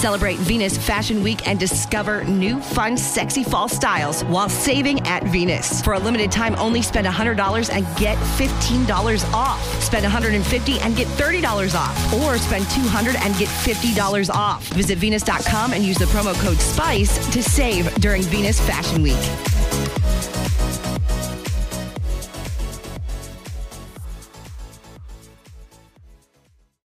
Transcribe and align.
Celebrate 0.00 0.38
Venus 0.38 0.78
Fashion 0.78 1.22
Week 1.22 1.46
and 1.46 1.60
discover 1.60 2.24
new, 2.24 2.58
fun, 2.58 2.96
sexy 2.96 3.44
fall 3.44 3.68
styles 3.68 4.24
while 4.24 4.48
saving 4.48 4.98
at 5.06 5.24
Venus. 5.24 5.82
For 5.82 5.92
a 5.92 5.98
limited 5.98 6.32
time, 6.32 6.54
only 6.56 6.80
spend 6.80 7.06
$100 7.06 7.70
and 7.70 7.84
get 7.98 8.16
$15 8.16 9.34
off. 9.34 9.62
Spend 9.82 10.02
150 10.04 10.80
and 10.80 10.96
get 10.96 11.06
$30 11.06 11.74
off. 11.74 12.14
Or 12.14 12.38
spend 12.38 12.66
200 12.70 13.14
and 13.16 13.36
get 13.36 13.48
$50 13.48 14.30
off. 14.30 14.66
Visit 14.68 14.96
Venus.com 14.96 15.74
and 15.74 15.84
use 15.84 15.98
the 15.98 16.06
promo 16.06 16.32
code 16.40 16.58
SPICE 16.58 17.32
to 17.34 17.42
save 17.42 17.94
during 17.96 18.22
Venus 18.22 18.58
Fashion 18.58 19.02
Week. 19.02 19.59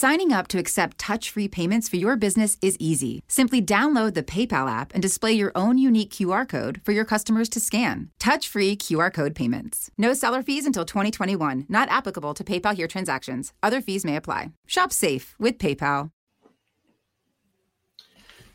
Signing 0.00 0.32
up 0.32 0.46
to 0.46 0.58
accept 0.58 0.96
touch 0.96 1.28
free 1.32 1.48
payments 1.48 1.88
for 1.88 1.96
your 1.96 2.14
business 2.16 2.56
is 2.62 2.76
easy. 2.78 3.24
Simply 3.26 3.60
download 3.60 4.14
the 4.14 4.22
PayPal 4.22 4.70
app 4.70 4.94
and 4.94 5.02
display 5.02 5.32
your 5.32 5.50
own 5.56 5.76
unique 5.76 6.10
QR 6.12 6.48
code 6.48 6.80
for 6.84 6.92
your 6.92 7.04
customers 7.04 7.48
to 7.48 7.58
scan. 7.58 8.08
Touch 8.20 8.46
free 8.46 8.76
QR 8.76 9.12
code 9.12 9.34
payments. 9.34 9.90
No 9.98 10.14
seller 10.14 10.44
fees 10.44 10.66
until 10.66 10.84
2021, 10.84 11.66
not 11.68 11.88
applicable 11.90 12.32
to 12.34 12.44
PayPal 12.44 12.76
here 12.76 12.86
transactions. 12.86 13.52
Other 13.60 13.80
fees 13.80 14.04
may 14.04 14.14
apply. 14.14 14.52
Shop 14.68 14.92
safe 14.92 15.34
with 15.36 15.58
PayPal. 15.58 16.10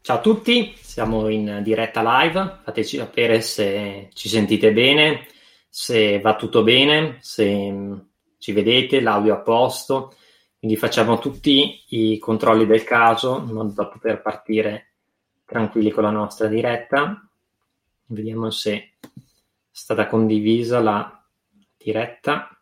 Ciao 0.01 0.20
a 0.20 0.21
tutti, 0.21 0.73
siamo 0.79 1.27
in 1.27 1.59
diretta 1.62 2.01
live, 2.01 2.59
fateci 2.63 2.95
sapere 2.95 3.41
se 3.41 4.12
ci 4.13 4.29
sentite 4.29 4.71
bene, 4.71 5.27
se 5.68 6.21
va 6.21 6.37
tutto 6.37 6.63
bene, 6.63 7.18
se 7.20 7.70
mm, 7.70 7.93
ci 8.37 8.53
vedete, 8.53 9.01
l'audio 9.01 9.34
a 9.34 9.40
posto, 9.40 10.13
quindi 10.63 10.79
facciamo 10.79 11.19
tutti 11.19 11.83
i 11.89 12.17
controlli 12.19 12.65
del 12.65 12.85
caso 12.85 13.43
in 13.45 13.51
modo 13.51 13.73
da 13.73 13.85
poter 13.85 14.21
partire 14.21 14.93
tranquilli 15.43 15.91
con 15.91 16.03
la 16.03 16.09
nostra 16.09 16.47
diretta. 16.47 17.29
Vediamo 18.05 18.49
se 18.49 18.71
è 18.71 19.09
stata 19.69 20.07
condivisa 20.07 20.79
la 20.79 21.21
diretta. 21.75 22.57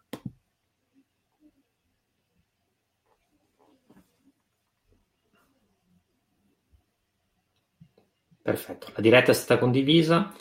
Perfetto, 8.41 8.91
la 8.95 9.01
diretta 9.01 9.29
è 9.29 9.35
stata 9.35 9.59
condivisa, 9.59 10.33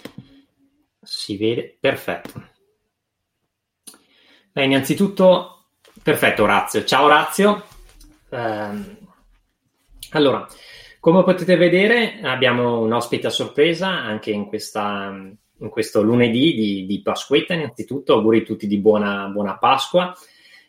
si 1.02 1.36
vede, 1.36 1.76
perfetto. 1.78 2.42
Beh, 4.50 4.64
innanzitutto, 4.64 5.59
perfetto 6.02 6.42
Orazio, 6.42 6.84
ciao 6.84 7.04
Orazio. 7.04 7.64
Ehm, 8.30 8.96
allora, 10.10 10.46
come 10.98 11.22
potete 11.22 11.56
vedere 11.56 12.20
abbiamo 12.22 12.80
un 12.80 12.92
ospite 12.92 13.28
a 13.28 13.30
sorpresa 13.30 13.88
anche 13.88 14.30
in, 14.30 14.46
questa, 14.46 15.12
in 15.58 15.68
questo 15.68 16.02
lunedì 16.02 16.54
di, 16.54 16.86
di 16.86 17.00
Pasquetta, 17.02 17.54
innanzitutto 17.54 18.14
auguri 18.14 18.40
a 18.40 18.44
tutti 18.44 18.66
di 18.66 18.78
buona, 18.78 19.26
buona 19.28 19.56
Pasqua. 19.56 20.14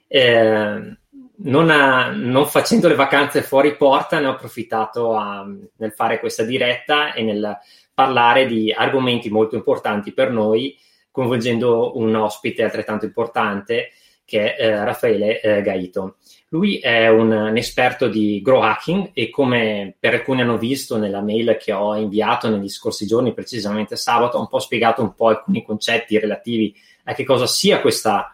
Eh, 0.08 0.98
non, 1.44 1.70
ha- 1.70 2.12
non 2.12 2.46
facendo 2.46 2.88
le 2.88 2.96
vacanze 2.96 3.42
fuori 3.42 3.76
porta, 3.76 4.20
ne 4.20 4.28
ho 4.28 4.32
approfittato 4.32 5.16
a- 5.16 5.46
nel 5.78 5.92
fare 5.94 6.20
questa 6.20 6.44
diretta 6.44 7.14
e 7.14 7.24
nel 7.24 7.58
parlare 7.94 8.46
di 8.46 8.72
argomenti 8.72 9.30
molto 9.30 9.56
importanti 9.56 10.14
per 10.14 10.32
noi, 10.32 10.78
coinvolgendo 11.10 11.98
un 11.98 12.16
ospite 12.16 12.64
altrettanto 12.64 13.06
importante 13.06 13.92
che 14.32 14.56
è 14.56 14.66
eh, 14.66 14.84
Raffaele 14.86 15.42
eh, 15.42 15.62
Gaito. 15.62 16.16
Lui 16.50 16.80
è 16.80 17.10
un, 17.10 17.32
un 17.32 17.58
esperto 17.58 18.08
di 18.08 18.42
grow 18.42 18.62
hacking 18.62 19.12
e 19.14 19.30
come 19.30 19.96
per 20.00 20.14
alcuni 20.14 20.42
hanno 20.42 20.58
visto 20.58 20.98
nella 20.98 21.22
mail 21.22 21.58
che 21.60 21.74
ho 21.74 21.96
inviato 21.96 22.50
negli 22.50 22.70
scorsi 22.70 23.06
giorni, 23.06 23.34
precisamente 23.34 23.98
sabato, 23.98 24.38
ho 24.38 24.42
un 24.42 24.48
po' 24.48 24.60
spiegato 24.60 25.02
un 25.02 25.14
po' 25.14 25.28
alcuni 25.28 25.64
concetti 25.64 26.18
relativi 26.18 26.74
a 27.06 27.14
che 27.14 27.26
cosa 27.26 27.46
sia 27.46 27.82
questa 27.82 28.34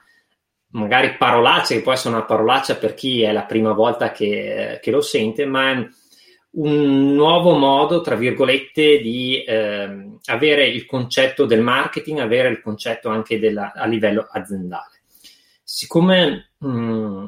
magari 0.70 1.16
parolaccia, 1.16 1.74
che 1.74 1.82
può 1.82 1.94
essere 1.94 2.14
una 2.14 2.26
parolaccia 2.26 2.76
per 2.76 2.94
chi 2.94 3.24
è 3.24 3.32
la 3.32 3.46
prima 3.46 3.72
volta 3.72 4.12
che, 4.12 4.80
che 4.82 4.92
lo 4.92 5.02
sente, 5.02 5.46
ma 5.46 5.72
è 5.72 5.88
un 6.52 7.14
nuovo 7.14 7.56
modo, 7.56 8.02
tra 8.02 8.16
virgolette, 8.16 9.00
di 9.00 9.44
ehm, 9.46 10.20
avere 10.26 10.68
il 10.68 10.86
concetto 10.86 11.46
del 11.46 11.62
marketing, 11.62 12.20
avere 12.20 12.50
il 12.50 12.62
concetto 12.62 13.10
anche 13.10 13.40
della, 13.40 13.74
a 13.74 13.86
livello 13.86 14.28
aziendale. 14.30 14.97
Siccome 15.70 16.52
mh, 16.58 17.26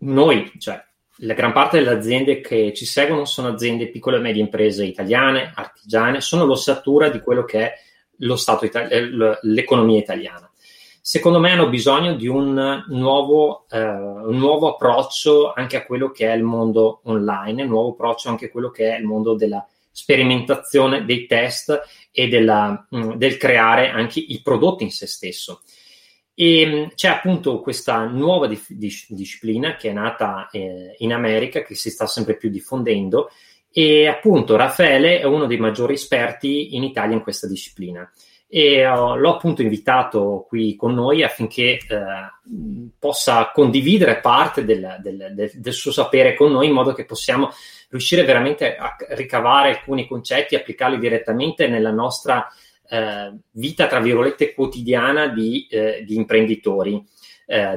noi, 0.00 0.52
cioè 0.58 0.84
la 1.22 1.32
gran 1.34 1.52
parte 1.52 1.78
delle 1.78 1.96
aziende 1.96 2.42
che 2.42 2.74
ci 2.74 2.84
seguono 2.84 3.24
sono 3.24 3.48
aziende 3.48 3.88
piccole 3.88 4.18
e 4.18 4.20
medie 4.20 4.42
imprese 4.42 4.84
italiane, 4.84 5.50
artigiane, 5.54 6.20
sono 6.20 6.44
l'ossatura 6.44 7.08
di 7.08 7.20
quello 7.20 7.44
che 7.44 7.58
è 7.60 7.72
lo 8.18 8.36
stato 8.36 8.66
itali- 8.66 8.92
eh, 8.92 9.38
l'economia 9.42 9.98
italiana 9.98 10.50
secondo 11.00 11.40
me 11.40 11.52
hanno 11.52 11.68
bisogno 11.70 12.14
di 12.14 12.26
un 12.26 12.84
nuovo, 12.88 13.64
eh, 13.70 13.80
un 13.80 14.36
nuovo 14.36 14.74
approccio 14.74 15.52
anche 15.52 15.76
a 15.76 15.84
quello 15.84 16.10
che 16.10 16.30
è 16.30 16.36
il 16.36 16.42
mondo 16.42 17.00
online, 17.04 17.62
un 17.62 17.68
nuovo 17.68 17.92
approccio 17.92 18.28
anche 18.28 18.46
a 18.46 18.50
quello 18.50 18.70
che 18.70 18.94
è 18.94 18.98
il 18.98 19.06
mondo 19.06 19.34
della 19.34 19.66
sperimentazione, 19.90 21.04
dei 21.04 21.26
test 21.26 21.80
e 22.12 22.28
della, 22.28 22.86
mh, 22.88 23.14
del 23.14 23.36
creare 23.38 23.88
anche 23.88 24.20
i 24.20 24.40
prodotti 24.42 24.84
in 24.84 24.90
se 24.90 25.06
stesso. 25.06 25.62
E 26.42 26.64
mh, 26.64 26.94
c'è 26.94 27.08
appunto 27.08 27.60
questa 27.60 28.06
nuova 28.06 28.46
di- 28.46 28.58
dis- 28.68 29.12
disciplina 29.12 29.76
che 29.76 29.90
è 29.90 29.92
nata 29.92 30.48
eh, 30.50 30.94
in 31.00 31.12
America, 31.12 31.60
che 31.60 31.74
si 31.74 31.90
sta 31.90 32.06
sempre 32.06 32.38
più 32.38 32.48
diffondendo, 32.48 33.28
e 33.70 34.06
appunto 34.06 34.56
Raffaele 34.56 35.20
è 35.20 35.24
uno 35.24 35.44
dei 35.44 35.58
maggiori 35.58 35.92
esperti 35.92 36.74
in 36.76 36.82
Italia 36.82 37.14
in 37.14 37.22
questa 37.22 37.46
disciplina. 37.46 38.10
E 38.48 38.88
uh, 38.88 39.16
l'ho 39.16 39.34
appunto 39.34 39.60
invitato 39.60 40.46
qui 40.48 40.76
con 40.76 40.94
noi 40.94 41.22
affinché 41.22 41.78
uh, 41.90 42.88
possa 42.98 43.50
condividere 43.52 44.20
parte 44.20 44.64
del, 44.64 44.96
del, 45.02 45.32
del, 45.34 45.50
del, 45.54 45.72
suo 45.74 45.92
sapere 45.92 46.34
con 46.34 46.50
noi 46.50 46.68
in 46.68 46.72
modo 46.72 46.94
che 46.94 47.04
possiamo 47.04 47.50
riuscire 47.90 48.24
veramente 48.24 48.76
a 48.76 48.96
ricavare 49.10 49.68
alcuni 49.68 50.08
concetti 50.08 50.54
e 50.54 50.58
applicarli 50.58 50.98
direttamente 50.98 51.68
nella 51.68 51.92
nostra 51.92 52.50
uh, 52.90 53.40
vita, 53.52 53.86
tra 53.86 54.00
virgolette, 54.00 54.54
quotidiana 54.54 55.28
di, 55.28 55.66
di 56.04 56.14
imprenditori, 56.14 57.04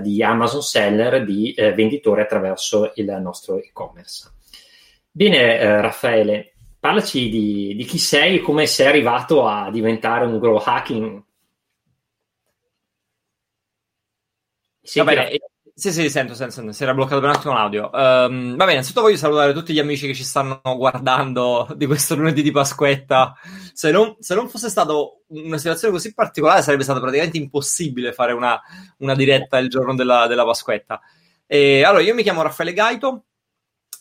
di 0.01 0.21
Amazon 0.21 0.61
seller, 0.61 1.25
di 1.25 1.55
venditori 1.57 2.21
attraverso 2.21 2.91
il 2.95 3.17
nostro 3.19 3.57
e-commerce. 3.57 4.31
Bene, 5.09 5.81
Raffaele, 5.81 6.53
parlaci 6.79 7.29
di, 7.29 7.73
di, 7.75 7.83
chi 7.85 7.97
sei 7.97 8.35
e 8.35 8.41
come 8.41 8.67
sei 8.67 8.87
arrivato 8.87 9.47
a 9.47 9.71
diventare 9.71 10.25
un 10.25 10.37
grow 10.37 10.57
hacking. 10.57 11.23
Sì, 14.81 14.99
va 14.99 15.05
bene. 15.05 15.29
Sì, 15.75 15.91
sì, 15.91 16.07
sento, 16.07 16.35
sento, 16.35 16.53
sento, 16.53 16.71
si 16.71 16.83
era 16.83 16.93
bloccato 16.93 17.19
per 17.19 17.29
un 17.29 17.35
attimo 17.35 17.53
l'audio. 17.55 17.89
Um, 17.91 18.51
va 18.51 18.57
bene, 18.57 18.73
innanzitutto 18.73 19.01
voglio 19.01 19.17
salutare 19.17 19.53
tutti 19.53 19.73
gli 19.73 19.79
amici 19.79 20.05
che 20.05 20.13
ci 20.13 20.23
stanno 20.23 20.61
guardando 20.61 21.67
di 21.75 21.87
questo 21.87 22.13
lunedì 22.15 22.43
di 22.43 22.51
Pasquetta. 22.51 23.33
Se 23.73 23.89
non, 23.89 24.15
se 24.19 24.35
non 24.35 24.47
fosse 24.49 24.69
stata 24.69 24.93
una 25.29 25.57
situazione 25.57 25.91
così 25.91 26.13
particolare, 26.13 26.61
sarebbe 26.61 26.83
stato 26.83 26.99
praticamente 26.99 27.37
impossibile 27.37 28.13
fare 28.13 28.33
una, 28.33 28.61
una 28.99 29.15
diretta 29.15 29.57
il 29.57 29.67
giorno 29.67 29.95
della, 29.95 30.27
della 30.27 30.45
Pasquetta. 30.45 31.01
E, 31.47 31.83
allora, 31.83 32.03
io 32.03 32.13
mi 32.13 32.21
chiamo 32.21 32.43
Raffaele 32.43 32.73
Gaito, 32.73 33.23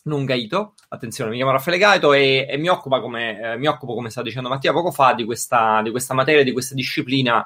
non 0.03 0.25
Gaito, 0.25 0.75
attenzione, 0.89 1.31
mi 1.31 1.37
chiamo 1.37 1.51
Raffaele 1.51 1.79
Gaito 1.79 2.13
e, 2.13 2.45
e 2.47 2.55
mi, 2.57 2.67
occupa 2.67 2.99
come, 3.01 3.53
eh, 3.53 3.57
mi 3.57 3.65
occupo, 3.65 3.95
come 3.95 4.11
stava 4.11 4.27
dicendo 4.27 4.47
Mattia 4.47 4.71
poco 4.73 4.91
fa, 4.91 5.13
di 5.13 5.25
questa, 5.25 5.81
di 5.81 5.89
questa 5.89 6.13
materia, 6.13 6.43
di 6.43 6.51
questa 6.51 6.75
disciplina 6.75 7.43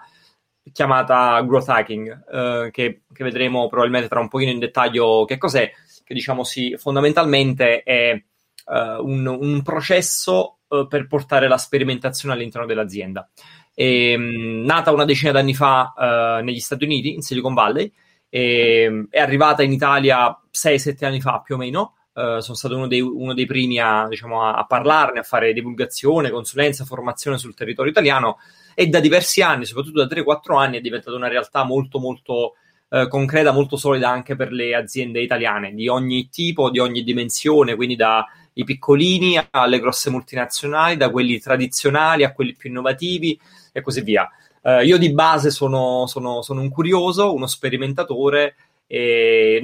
chiamata 0.71 1.41
growth 1.41 1.69
hacking, 1.69 2.25
eh, 2.31 2.69
che, 2.71 3.01
che, 3.11 3.23
vedremo 3.23 3.67
probabilmente 3.67 4.07
tra 4.07 4.19
un 4.19 4.27
pochino 4.27 4.51
in 4.51 4.59
dettaglio 4.59 5.25
che 5.25 5.37
cos'è, 5.37 5.71
che 6.03 6.13
diciamo 6.13 6.43
sì, 6.43 6.75
fondamentalmente 6.77 7.83
è 7.83 8.11
eh, 8.11 8.95
un, 8.99 9.25
un, 9.25 9.61
processo 9.61 10.59
eh, 10.67 10.85
per 10.89 11.07
portare 11.07 11.47
la 11.47 11.57
sperimentazione 11.57 12.33
all'interno 12.33 12.67
dell'azienda. 12.67 13.29
È, 13.73 14.15
mh, 14.17 14.63
nata 14.65 14.91
una 14.91 15.05
decina 15.05 15.31
d'anni 15.31 15.53
fa 15.53 15.93
eh, 15.97 16.41
negli 16.43 16.59
Stati 16.59 16.83
Uniti, 16.83 17.13
in 17.13 17.21
Silicon 17.21 17.53
Valley, 17.53 17.91
e, 18.29 19.07
è 19.09 19.19
arrivata 19.19 19.63
in 19.63 19.71
Italia 19.71 20.37
6-7 20.51 21.05
anni 21.05 21.21
fa 21.21 21.41
più 21.41 21.55
o 21.55 21.57
meno, 21.57 21.91
Uh, 22.17 22.39
sono 22.39 22.55
stato 22.55 22.75
uno 22.75 22.87
dei, 22.87 22.99
uno 22.99 23.35
dei 23.35 23.45
primi 23.45 23.77
a, 23.77 24.07
diciamo, 24.09 24.41
a, 24.41 24.55
a, 24.55 24.65
parlarne, 24.65 25.19
a 25.19 25.23
fare 25.23 25.53
divulgazione, 25.53 26.31
consulenza, 26.31 26.83
formazione 26.83 27.37
sul 27.37 27.53
territorio 27.53 27.91
italiano 27.91 28.37
e 28.79 28.85
da 28.89 28.99
diversi 28.99 29.41
anni, 29.41 29.65
soprattutto 29.65 30.05
da 30.05 30.15
3-4 30.15 30.55
anni, 30.55 30.77
è 30.77 30.81
diventata 30.81 31.17
una 31.17 31.27
realtà 31.27 31.63
molto 31.63 31.97
molto 31.97 32.53
uh, 32.89 33.07
concreta, 33.07 33.51
molto 33.51 33.75
solida 33.75 34.07
anche 34.07 34.35
per 34.35 34.51
le 34.51 34.75
aziende 34.75 35.19
italiane 35.19 35.73
di 35.73 35.87
ogni 35.87 36.29
tipo, 36.29 36.69
di 36.69 36.77
ogni 36.77 37.01
dimensione, 37.01 37.75
quindi 37.75 37.95
da 37.95 38.23
i 38.53 38.63
piccolini 38.63 39.35
alle 39.49 39.79
grosse 39.79 40.11
multinazionali, 40.11 40.95
da 40.95 41.09
quelli 41.09 41.39
tradizionali 41.39 42.23
a 42.23 42.31
quelli 42.33 42.53
più 42.53 42.69
innovativi 42.69 43.39
e 43.71 43.81
così 43.81 44.01
via. 44.01 44.29
Uh, 44.61 44.81
io 44.81 44.99
di 44.99 45.11
base 45.11 45.49
sono, 45.49 46.05
sono, 46.05 46.43
sono, 46.43 46.61
un 46.61 46.69
curioso, 46.69 47.33
uno 47.33 47.47
sperimentatore, 47.47 48.57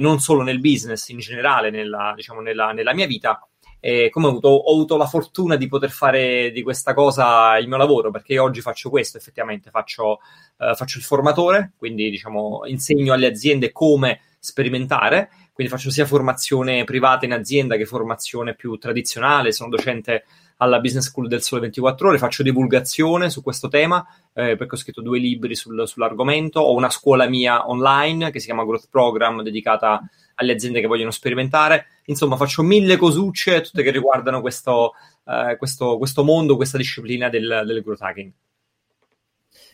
non 0.00 0.18
solo 0.18 0.42
nel 0.42 0.58
business, 0.58 1.08
in 1.10 1.18
generale, 1.20 1.70
nella, 1.70 2.14
diciamo, 2.16 2.40
nella, 2.40 2.72
nella 2.72 2.92
mia 2.92 3.06
vita. 3.06 3.46
E 3.86 4.08
come 4.08 4.28
ho 4.28 4.30
avuto, 4.30 4.48
ho 4.48 4.72
avuto, 4.72 4.96
la 4.96 5.04
fortuna 5.04 5.56
di 5.56 5.68
poter 5.68 5.90
fare 5.90 6.50
di 6.52 6.62
questa 6.62 6.94
cosa 6.94 7.58
il 7.58 7.68
mio 7.68 7.76
lavoro, 7.76 8.10
perché 8.10 8.38
oggi 8.38 8.62
faccio 8.62 8.88
questo, 8.88 9.18
effettivamente, 9.18 9.68
faccio, 9.68 10.20
uh, 10.56 10.74
faccio 10.74 10.96
il 10.96 11.04
formatore, 11.04 11.72
quindi 11.76 12.08
diciamo, 12.08 12.62
insegno 12.64 13.12
alle 13.12 13.26
aziende 13.26 13.72
come 13.72 14.20
sperimentare, 14.38 15.28
quindi 15.52 15.70
faccio 15.70 15.90
sia 15.90 16.06
formazione 16.06 16.84
privata 16.84 17.26
in 17.26 17.34
azienda 17.34 17.76
che 17.76 17.84
formazione 17.84 18.54
più 18.54 18.78
tradizionale, 18.78 19.52
sono 19.52 19.68
docente 19.68 20.24
alla 20.56 20.80
Business 20.80 21.08
School 21.08 21.28
del 21.28 21.42
Sole 21.42 21.60
24 21.60 22.08
Ore, 22.08 22.16
faccio 22.16 22.42
divulgazione 22.42 23.28
su 23.28 23.42
questo 23.42 23.68
tema, 23.68 24.02
eh, 24.32 24.56
perché 24.56 24.76
ho 24.76 24.78
scritto 24.78 25.02
due 25.02 25.18
libri 25.18 25.54
sul, 25.54 25.86
sull'argomento, 25.86 26.60
ho 26.60 26.72
una 26.72 26.88
scuola 26.88 27.28
mia 27.28 27.68
online 27.68 28.30
che 28.30 28.40
si 28.40 28.46
chiama 28.46 28.64
Growth 28.64 28.88
Program, 28.88 29.42
dedicata 29.42 30.00
alle 30.34 30.52
aziende 30.52 30.80
che 30.80 30.86
vogliono 30.86 31.10
sperimentare, 31.10 31.86
insomma 32.06 32.36
faccio 32.36 32.62
mille 32.62 32.96
cosucce, 32.96 33.60
tutte 33.60 33.82
che 33.82 33.90
riguardano 33.90 34.40
questo, 34.40 34.92
eh, 35.26 35.56
questo, 35.56 35.98
questo 35.98 36.24
mondo, 36.24 36.56
questa 36.56 36.78
disciplina 36.78 37.28
del, 37.28 37.62
del 37.66 37.82
growth 37.82 38.02
hacking. 38.02 38.32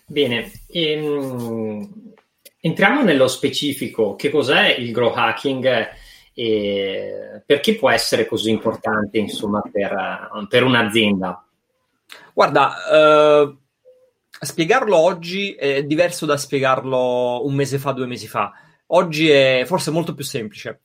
Bene, 0.06 0.50
ehm, 0.68 2.12
entriamo 2.60 3.02
nello 3.02 3.28
specifico, 3.28 4.16
che 4.16 4.30
cos'è 4.30 4.74
il 4.76 4.92
growth 4.92 5.16
hacking? 5.16 5.88
E 6.32 7.42
perché 7.44 7.74
può 7.76 7.90
essere 7.90 8.26
così 8.26 8.50
importante 8.50 9.18
insomma, 9.18 9.62
per, 9.70 10.46
per 10.48 10.64
un'azienda? 10.64 11.44
Guarda, 12.32 12.74
eh, 12.90 13.56
spiegarlo 14.40 14.96
oggi 14.96 15.52
è 15.52 15.84
diverso 15.84 16.26
da 16.26 16.36
spiegarlo 16.36 17.44
un 17.44 17.54
mese 17.54 17.78
fa, 17.78 17.92
due 17.92 18.06
mesi 18.06 18.26
fa. 18.26 18.52
Oggi 18.92 19.28
è 19.28 19.64
forse 19.66 19.90
molto 19.90 20.14
più 20.14 20.24
semplice 20.24 20.80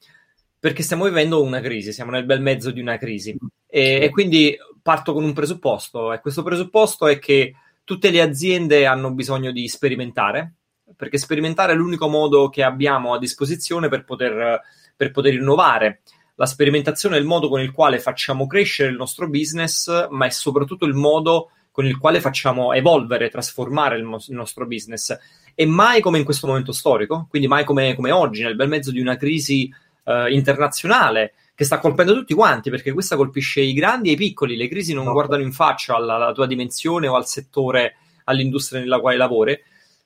perché 0.59 0.83
stiamo 0.83 1.05
vivendo 1.05 1.41
una 1.43 1.59
crisi, 1.59 1.93
siamo 1.93 2.11
nel 2.11 2.25
bel 2.25 2.41
mezzo 2.41 2.71
di 2.71 2.79
una 2.79 2.97
crisi 2.97 3.37
e, 3.67 3.99
e 4.01 4.09
quindi 4.09 4.55
parto 4.81 5.13
con 5.13 5.23
un 5.23 5.33
presupposto 5.33 6.11
e 6.11 6.19
questo 6.19 6.43
presupposto 6.43 7.07
è 7.07 7.19
che 7.19 7.55
tutte 7.83 8.09
le 8.09 8.21
aziende 8.21 8.85
hanno 8.85 9.11
bisogno 9.11 9.51
di 9.51 9.67
sperimentare 9.67 10.53
perché 10.95 11.17
sperimentare 11.17 11.73
è 11.73 11.75
l'unico 11.75 12.07
modo 12.07 12.49
che 12.49 12.63
abbiamo 12.63 13.13
a 13.13 13.19
disposizione 13.19 13.89
per 13.89 14.03
poter 14.03 14.61
per 14.95 15.11
poter 15.11 15.33
innovare. 15.33 16.01
La 16.35 16.45
sperimentazione 16.45 17.17
è 17.17 17.19
il 17.19 17.25
modo 17.25 17.49
con 17.49 17.61
il 17.61 17.71
quale 17.71 17.99
facciamo 17.99 18.47
crescere 18.47 18.89
il 18.89 18.97
nostro 18.97 19.29
business, 19.29 20.07
ma 20.09 20.25
è 20.25 20.29
soprattutto 20.29 20.85
il 20.85 20.93
modo 20.93 21.51
con 21.71 21.85
il 21.85 21.97
quale 21.97 22.21
facciamo 22.21 22.73
evolvere, 22.73 23.29
trasformare 23.29 23.97
il, 23.97 24.03
mo- 24.03 24.23
il 24.27 24.35
nostro 24.35 24.65
business. 24.65 25.17
E 25.55 25.65
mai 25.65 26.01
come 26.01 26.19
in 26.19 26.25
questo 26.25 26.47
momento 26.47 26.71
storico, 26.71 27.27
quindi 27.29 27.47
mai 27.47 27.63
come, 27.63 27.95
come 27.95 28.11
oggi, 28.11 28.43
nel 28.43 28.55
bel 28.55 28.67
mezzo 28.67 28.91
di 28.91 28.99
una 28.99 29.15
crisi 29.15 29.73
eh, 30.03 30.33
internazionale 30.33 31.33
che 31.55 31.63
sta 31.63 31.79
colpendo 31.79 32.13
tutti 32.13 32.33
quanti, 32.33 32.69
perché 32.69 32.91
questa 32.91 33.15
colpisce 33.15 33.61
i 33.61 33.73
grandi 33.73 34.09
e 34.09 34.11
i 34.13 34.17
piccoli. 34.17 34.57
Le 34.57 34.67
crisi 34.67 34.93
non 34.93 35.05
no. 35.05 35.13
guardano 35.13 35.41
in 35.41 35.53
faccia 35.53 35.95
alla, 35.95 36.15
alla 36.15 36.33
tua 36.33 36.45
dimensione 36.45 37.07
o 37.07 37.15
al 37.15 37.25
settore, 37.25 37.95
all'industria 38.25 38.81
nella 38.81 38.99
quale 38.99 39.17
lavori 39.17 39.59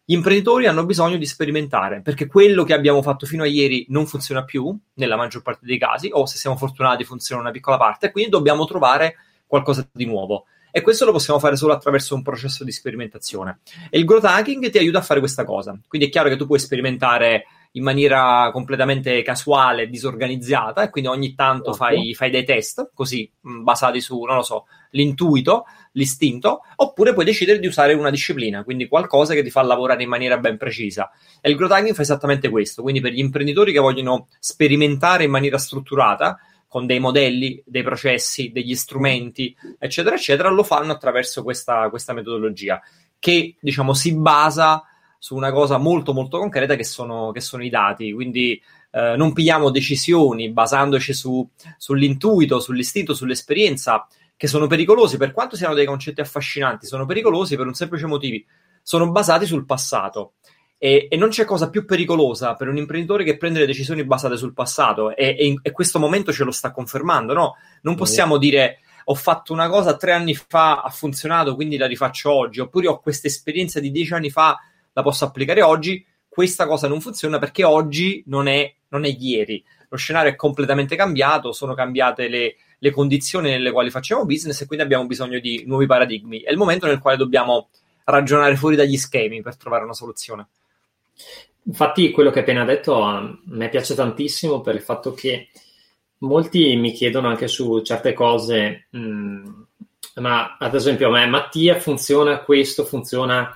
gli 0.09 0.13
imprenditori 0.13 0.65
hanno 0.65 0.87
bisogno 0.87 1.17
di 1.17 1.25
sperimentare 1.27 2.01
perché 2.01 2.25
quello 2.25 2.63
che 2.63 2.73
abbiamo 2.73 3.03
fatto 3.03 3.27
fino 3.27 3.43
a 3.43 3.45
ieri 3.45 3.85
non 3.89 4.07
funziona 4.07 4.43
più 4.43 4.75
nella 4.95 5.15
maggior 5.15 5.43
parte 5.43 5.67
dei 5.67 5.77
casi 5.77 6.09
o 6.11 6.25
se 6.25 6.37
siamo 6.37 6.57
fortunati 6.57 7.03
funziona 7.03 7.41
una 7.41 7.51
piccola 7.51 7.77
parte 7.77 8.11
quindi 8.11 8.31
dobbiamo 8.31 8.65
trovare 8.65 9.17
qualcosa 9.45 9.87
di 9.91 10.05
nuovo 10.05 10.45
e 10.71 10.81
questo 10.81 11.05
lo 11.05 11.11
possiamo 11.11 11.39
fare 11.39 11.55
solo 11.55 11.73
attraverso 11.73 12.15
un 12.15 12.21
processo 12.21 12.63
di 12.63 12.71
sperimentazione. 12.71 13.59
E 13.89 13.97
il 13.97 14.05
growth 14.05 14.25
hacking 14.25 14.69
ti 14.69 14.77
aiuta 14.77 14.99
a 14.99 15.03
fare 15.03 15.19
questa 15.19 15.43
cosa. 15.43 15.77
Quindi 15.87 16.07
è 16.07 16.11
chiaro 16.11 16.29
che 16.29 16.35
tu 16.35 16.45
puoi 16.45 16.59
sperimentare 16.59 17.45
in 17.73 17.83
maniera 17.83 18.49
completamente 18.51 19.21
casuale, 19.21 19.89
disorganizzata 19.89 20.83
e 20.83 20.89
quindi 20.89 21.09
ogni 21.09 21.35
tanto 21.35 21.73
fai, 21.73 22.15
fai 22.15 22.31
dei 22.31 22.43
test 22.43 22.89
così 22.93 23.31
basati 23.39 24.01
su, 24.01 24.23
non 24.23 24.37
lo 24.37 24.41
so, 24.41 24.65
l'intuito 24.91 25.65
l'istinto, 25.93 26.61
oppure 26.77 27.13
puoi 27.13 27.25
decidere 27.25 27.59
di 27.59 27.67
usare 27.67 27.93
una 27.93 28.09
disciplina, 28.09 28.63
quindi 28.63 28.87
qualcosa 28.87 29.33
che 29.33 29.43
ti 29.43 29.49
fa 29.49 29.61
lavorare 29.61 30.03
in 30.03 30.09
maniera 30.09 30.37
ben 30.37 30.57
precisa. 30.57 31.11
E 31.41 31.49
il 31.49 31.55
growth 31.55 31.73
hacking 31.73 31.93
fa 31.93 32.01
esattamente 32.01 32.49
questo, 32.49 32.81
quindi 32.81 33.01
per 33.01 33.11
gli 33.11 33.19
imprenditori 33.19 33.71
che 33.71 33.79
vogliono 33.79 34.27
sperimentare 34.39 35.25
in 35.25 35.31
maniera 35.31 35.57
strutturata, 35.57 36.39
con 36.69 36.85
dei 36.85 36.99
modelli, 36.99 37.61
dei 37.65 37.83
processi, 37.83 38.51
degli 38.51 38.75
strumenti, 38.75 39.53
eccetera, 39.77 40.15
eccetera, 40.15 40.49
lo 40.49 40.63
fanno 40.63 40.93
attraverso 40.93 41.43
questa, 41.43 41.89
questa 41.89 42.13
metodologia 42.13 42.79
che, 43.19 43.55
diciamo, 43.59 43.93
si 43.93 44.15
basa 44.15 44.83
su 45.17 45.35
una 45.35 45.51
cosa 45.51 45.77
molto 45.77 46.13
molto 46.13 46.37
concreta 46.39 46.75
che 46.75 46.85
sono, 46.85 47.31
che 47.31 47.41
sono 47.41 47.63
i 47.63 47.69
dati, 47.69 48.13
quindi 48.13 48.61
eh, 48.91 49.15
non 49.17 49.33
pigliamo 49.33 49.69
decisioni 49.69 50.51
basandoci 50.51 51.13
su, 51.13 51.47
sull'intuito, 51.77 52.59
sull'istinto, 52.59 53.13
sull'esperienza, 53.13 54.07
che 54.37 54.47
sono 54.47 54.67
pericolosi, 54.67 55.17
per 55.17 55.33
quanto 55.33 55.57
siano 55.57 55.73
dei 55.73 55.85
concetti 55.85 56.21
affascinanti, 56.21 56.85
sono 56.85 57.05
pericolosi 57.05 57.57
per 57.57 57.67
un 57.67 57.73
semplice 57.73 58.05
motivo, 58.05 58.45
sono 58.81 59.11
basati 59.11 59.45
sul 59.45 59.65
passato. 59.65 60.35
E, 60.81 61.07
e, 61.09 61.17
non 61.17 61.27
c'è 61.27 61.43
cosa 61.43 61.69
più 61.69 61.83
pericolosa 61.83 62.55
per 62.55 62.69
un 62.69 62.77
imprenditore 62.77 63.25
che 63.25 63.35
prendere 63.35 63.65
decisioni 63.65 64.05
basate 64.05 64.37
sul 64.37 64.53
passato 64.53 65.13
e, 65.13 65.35
e, 65.37 65.59
e 65.61 65.71
questo 65.71 65.99
momento 65.99 66.31
ce 66.31 66.45
lo 66.45 66.51
sta 66.51 66.71
confermando, 66.71 67.33
no? 67.33 67.55
Non 67.81 67.95
possiamo 67.95 68.37
mm. 68.37 68.39
dire 68.39 68.79
ho 69.11 69.15
fatto 69.15 69.53
una 69.53 69.67
cosa 69.67 69.97
tre 69.97 70.13
anni 70.13 70.35
fa, 70.35 70.81
ha 70.81 70.89
funzionato, 70.89 71.55
quindi 71.55 71.77
la 71.77 71.87
rifaccio 71.87 72.31
oggi, 72.31 72.59
oppure 72.59 72.87
ho 72.87 72.99
questa 72.99 73.27
esperienza 73.27 73.79
di 73.79 73.91
dieci 73.91 74.13
anni 74.13 74.29
fa, 74.29 74.57
la 74.93 75.01
posso 75.01 75.25
applicare 75.25 75.63
oggi, 75.63 76.05
questa 76.27 76.67
cosa 76.67 76.87
non 76.87 77.01
funziona 77.01 77.39
perché 77.39 77.63
oggi 77.63 78.23
non 78.27 78.47
è, 78.47 78.73
non 78.89 79.05
è 79.05 79.09
ieri. 79.09 79.63
Lo 79.89 79.97
scenario 79.97 80.31
è 80.31 80.35
completamente 80.35 80.95
cambiato, 80.95 81.51
sono 81.51 81.73
cambiate 81.73 82.27
le, 82.27 82.55
le 82.77 82.91
condizioni 82.91 83.49
nelle 83.49 83.71
quali 83.71 83.89
facciamo 83.89 84.25
business 84.25 84.61
e 84.61 84.67
quindi 84.67 84.85
abbiamo 84.85 85.07
bisogno 85.07 85.39
di 85.39 85.63
nuovi 85.65 85.87
paradigmi. 85.87 86.41
È 86.41 86.51
il 86.51 86.57
momento 86.57 86.85
nel 86.85 86.99
quale 86.99 87.17
dobbiamo 87.17 87.69
ragionare 88.05 88.55
fuori 88.55 88.75
dagli 88.75 88.97
schemi 88.97 89.41
per 89.41 89.57
trovare 89.57 89.83
una 89.83 89.93
soluzione. 89.93 90.49
Infatti, 91.63 92.11
quello 92.11 92.29
che 92.29 92.39
hai 92.39 92.43
appena 92.43 92.65
detto 92.65 93.01
a 93.01 93.37
me 93.45 93.69
piace 93.69 93.95
tantissimo 93.95 94.61
per 94.61 94.75
il 94.75 94.81
fatto 94.81 95.13
che 95.13 95.49
molti 96.19 96.75
mi 96.75 96.91
chiedono 96.91 97.27
anche 97.27 97.47
su 97.47 97.81
certe 97.81 98.13
cose, 98.13 98.87
mh, 98.89 98.99
mm, 98.99 99.61
ma 100.15 100.57
ad 100.57 100.75
esempio 100.75 101.07
a 101.07 101.11
me 101.11 101.25
Mattia 101.27 101.79
funziona 101.79 102.39
questo, 102.39 102.83
funziona 102.85 103.55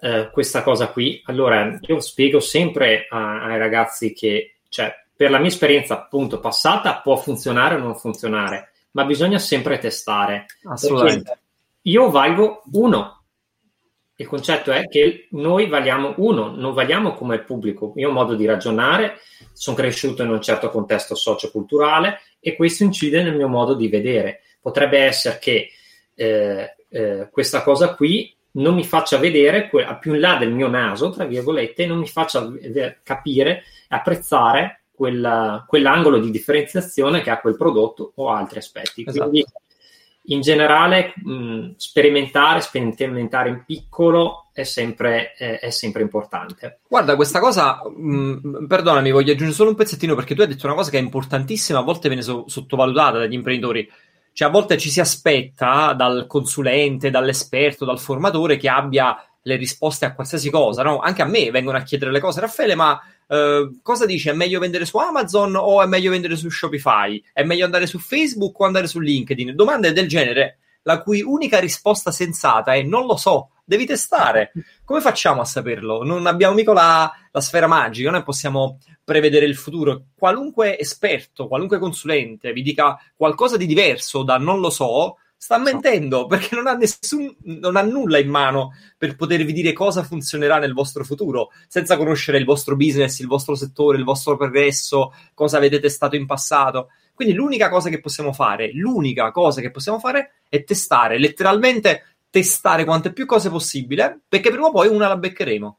eh, 0.00 0.30
questa 0.30 0.62
cosa 0.62 0.88
qui. 0.88 1.20
Allora, 1.24 1.78
io 1.80 2.00
spiego 2.00 2.40
sempre 2.40 3.06
a, 3.08 3.44
ai 3.44 3.58
ragazzi 3.58 4.12
che, 4.12 4.56
cioè, 4.68 4.92
per 5.14 5.30
la 5.30 5.38
mia 5.38 5.48
esperienza 5.48 5.94
appunto 5.94 6.40
passata 6.40 7.00
può 7.00 7.16
funzionare 7.16 7.76
o 7.76 7.78
non 7.78 7.96
funzionare, 7.96 8.72
ma 8.92 9.04
bisogna 9.04 9.38
sempre 9.38 9.78
testare. 9.78 10.46
Assolutamente. 10.64 11.38
Io 11.82 12.10
valgo 12.10 12.62
uno. 12.72 13.15
Il 14.18 14.26
concetto 14.26 14.72
è 14.72 14.88
che 14.88 15.28
noi 15.32 15.68
valiamo 15.68 16.14
uno, 16.16 16.54
non 16.54 16.72
valiamo 16.72 17.12
come 17.12 17.40
pubblico. 17.40 17.92
Io 17.96 18.08
ho 18.08 18.12
modo 18.12 18.34
di 18.34 18.46
ragionare, 18.46 19.18
sono 19.52 19.76
cresciuto 19.76 20.22
in 20.22 20.30
un 20.30 20.40
certo 20.40 20.70
contesto 20.70 21.14
socioculturale 21.14 22.20
e 22.40 22.56
questo 22.56 22.82
incide 22.82 23.22
nel 23.22 23.36
mio 23.36 23.48
modo 23.48 23.74
di 23.74 23.88
vedere. 23.88 24.40
Potrebbe 24.60 25.00
essere 25.00 25.38
che 25.38 25.68
eh, 26.14 26.76
eh, 26.88 27.28
questa 27.30 27.62
cosa 27.62 27.94
qui 27.94 28.34
non 28.52 28.74
mi 28.74 28.84
faccia 28.84 29.18
vedere 29.18 29.68
più 30.00 30.14
in 30.14 30.20
là 30.20 30.36
del 30.36 30.52
mio 30.52 30.68
naso, 30.68 31.10
tra 31.10 31.26
virgolette, 31.26 31.84
non 31.84 31.98
mi 31.98 32.06
faccia 32.06 32.50
capire 33.02 33.50
e 33.50 33.62
apprezzare 33.88 34.84
quella, 34.92 35.62
quell'angolo 35.68 36.18
di 36.18 36.30
differenziazione 36.30 37.20
che 37.20 37.28
ha 37.28 37.38
quel 37.38 37.56
prodotto 37.56 38.12
o 38.14 38.30
altri 38.30 38.58
aspetti. 38.58 39.04
Esatto. 39.06 39.28
Quindi 39.28 39.46
in 40.26 40.40
generale 40.40 41.12
mh, 41.16 41.74
sperimentare, 41.76 42.60
sperimentare 42.60 43.48
in 43.48 43.64
piccolo 43.64 44.46
è 44.52 44.64
sempre, 44.64 45.32
è, 45.34 45.58
è 45.58 45.70
sempre, 45.70 46.02
importante. 46.02 46.80
Guarda, 46.88 47.14
questa 47.14 47.40
cosa, 47.40 47.80
mh, 47.84 48.66
perdonami, 48.66 49.10
voglio 49.10 49.32
aggiungere 49.32 49.56
solo 49.56 49.70
un 49.70 49.76
pezzettino 49.76 50.14
perché 50.14 50.34
tu 50.34 50.40
hai 50.40 50.48
detto 50.48 50.66
una 50.66 50.74
cosa 50.74 50.90
che 50.90 50.98
è 50.98 51.02
importantissima, 51.02 51.78
a 51.78 51.82
volte 51.82 52.08
viene 52.08 52.22
so- 52.22 52.44
sottovalutata 52.46 53.18
dagli 53.18 53.34
imprenditori. 53.34 53.88
Cioè, 54.32 54.48
a 54.48 54.50
volte 54.50 54.76
ci 54.76 54.90
si 54.90 55.00
aspetta 55.00 55.92
dal 55.94 56.26
consulente, 56.26 57.10
dall'esperto, 57.10 57.84
dal 57.84 57.98
formatore 57.98 58.56
che 58.56 58.68
abbia 58.68 59.16
le 59.42 59.56
risposte 59.56 60.04
a 60.04 60.14
qualsiasi 60.14 60.50
cosa, 60.50 60.82
no? 60.82 60.98
Anche 60.98 61.22
a 61.22 61.26
me 61.26 61.50
vengono 61.50 61.78
a 61.78 61.82
chiedere 61.82 62.10
le 62.10 62.20
cose, 62.20 62.40
Raffaele, 62.40 62.74
ma 62.74 63.00
Uh, 63.28 63.80
cosa 63.82 64.06
dici? 64.06 64.28
È 64.28 64.32
meglio 64.32 64.60
vendere 64.60 64.84
su 64.84 64.98
Amazon 64.98 65.56
o 65.56 65.82
è 65.82 65.86
meglio 65.86 66.10
vendere 66.10 66.36
su 66.36 66.48
Shopify? 66.48 67.22
È 67.32 67.42
meglio 67.42 67.64
andare 67.64 67.86
su 67.86 67.98
Facebook 67.98 68.58
o 68.60 68.64
andare 68.64 68.86
su 68.86 69.00
LinkedIn? 69.00 69.54
Domande 69.54 69.92
del 69.92 70.08
genere 70.08 70.58
la 70.86 71.02
cui 71.02 71.20
unica 71.20 71.58
risposta 71.58 72.10
sensata 72.10 72.74
è 72.74 72.82
non 72.82 73.06
lo 73.06 73.16
so, 73.16 73.50
devi 73.64 73.86
testare. 73.86 74.52
Come 74.84 75.00
facciamo 75.00 75.40
a 75.40 75.44
saperlo? 75.44 76.04
Non 76.04 76.26
abbiamo 76.26 76.54
mica 76.54 76.72
la, 76.72 77.12
la 77.30 77.40
sfera 77.40 77.66
magica, 77.66 78.10
noi 78.10 78.22
possiamo 78.22 78.78
prevedere 79.02 79.46
il 79.46 79.56
futuro. 79.56 80.04
Qualunque 80.16 80.78
esperto, 80.78 81.48
qualunque 81.48 81.78
consulente 81.78 82.52
vi 82.52 82.62
dica 82.62 82.96
qualcosa 83.16 83.56
di 83.56 83.66
diverso 83.66 84.22
da 84.22 84.38
non 84.38 84.60
lo 84.60 84.70
so, 84.70 85.16
sta 85.36 85.58
mentendo 85.58 86.26
perché 86.26 86.54
non 86.54 86.66
ha, 86.66 86.74
nessun, 86.74 87.34
non 87.42 87.76
ha 87.76 87.82
nulla 87.82 88.18
in 88.18 88.28
mano 88.28 88.72
per 88.96 89.16
potervi 89.16 89.52
dire 89.52 89.72
cosa 89.72 90.02
funzionerà 90.02 90.58
nel 90.58 90.72
vostro 90.72 91.04
futuro, 91.04 91.50
senza 91.68 91.96
conoscere 91.96 92.38
il 92.38 92.44
vostro 92.44 92.74
business, 92.76 93.18
il 93.20 93.26
vostro 93.26 93.54
settore, 93.54 93.98
il 93.98 94.04
vostro 94.04 94.36
progresso, 94.36 95.12
cosa 95.34 95.58
avete 95.58 95.78
testato 95.78 96.16
in 96.16 96.26
passato. 96.26 96.88
Quindi 97.14 97.34
l'unica 97.34 97.68
cosa 97.68 97.88
che 97.88 98.00
possiamo 98.00 98.32
fare, 98.32 98.72
l'unica 98.72 99.30
cosa 99.30 99.60
che 99.60 99.70
possiamo 99.70 99.98
fare 99.98 100.40
è 100.48 100.64
testare, 100.64 101.18
letteralmente 101.18 102.16
testare 102.28 102.84
quante 102.84 103.12
più 103.12 103.24
cose 103.24 103.48
possibile, 103.48 104.20
perché 104.28 104.50
prima 104.50 104.66
o 104.66 104.72
poi 104.72 104.88
una 104.88 105.08
la 105.08 105.16
beccheremo. 105.16 105.78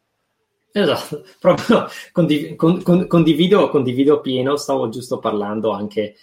Esatto, 0.72 1.26
proprio 1.40 1.88
condiv- 2.12 2.56
con- 2.56 2.82
con- 2.82 3.08
condivido, 3.08 3.70
condivido 3.70 4.22
pieno, 4.22 4.56
stavo 4.56 4.90
giusto 4.90 5.20
parlando 5.20 5.72
anche 5.72 6.16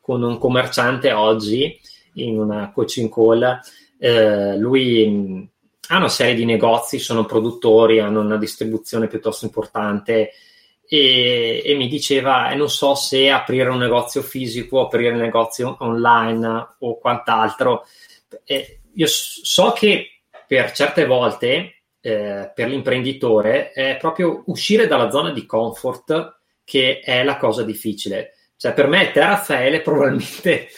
con 0.00 0.22
un 0.22 0.38
commerciante 0.38 1.12
oggi 1.12 1.78
in 2.14 2.38
una 2.38 2.70
coaching 2.72 3.12
call, 3.12 3.60
eh, 3.98 4.56
lui 4.56 5.48
ha 5.90 5.96
una 5.96 6.08
serie 6.08 6.34
di 6.34 6.44
negozi, 6.44 6.98
sono 6.98 7.24
produttori, 7.24 8.00
hanno 8.00 8.20
una 8.20 8.36
distribuzione 8.36 9.06
piuttosto 9.06 9.44
importante 9.44 10.32
e, 10.90 11.62
e, 11.64 11.74
mi 11.74 11.86
diceva, 11.86 12.50
eh, 12.50 12.54
non 12.54 12.70
so 12.70 12.94
se 12.94 13.30
aprire 13.30 13.68
un 13.68 13.78
negozio 13.78 14.22
fisico, 14.22 14.80
aprire 14.80 15.12
un 15.12 15.18
negozio 15.18 15.76
online 15.80 16.76
o 16.78 16.98
quant'altro. 16.98 17.84
Eh, 18.44 18.80
io 18.94 19.06
so 19.06 19.72
che 19.72 20.22
per 20.46 20.72
certe 20.72 21.04
volte, 21.04 21.82
eh, 22.00 22.50
per 22.54 22.68
l'imprenditore, 22.68 23.72
è 23.72 23.98
proprio 23.98 24.44
uscire 24.46 24.86
dalla 24.86 25.10
zona 25.10 25.30
di 25.30 25.44
comfort 25.44 26.38
che 26.64 27.00
è 27.00 27.22
la 27.22 27.36
cosa 27.36 27.62
difficile. 27.62 28.32
Cioè, 28.56 28.72
per 28.72 28.86
me, 28.88 29.10
te, 29.10 29.20
Raffaele, 29.20 29.82
probabilmente 29.82 30.68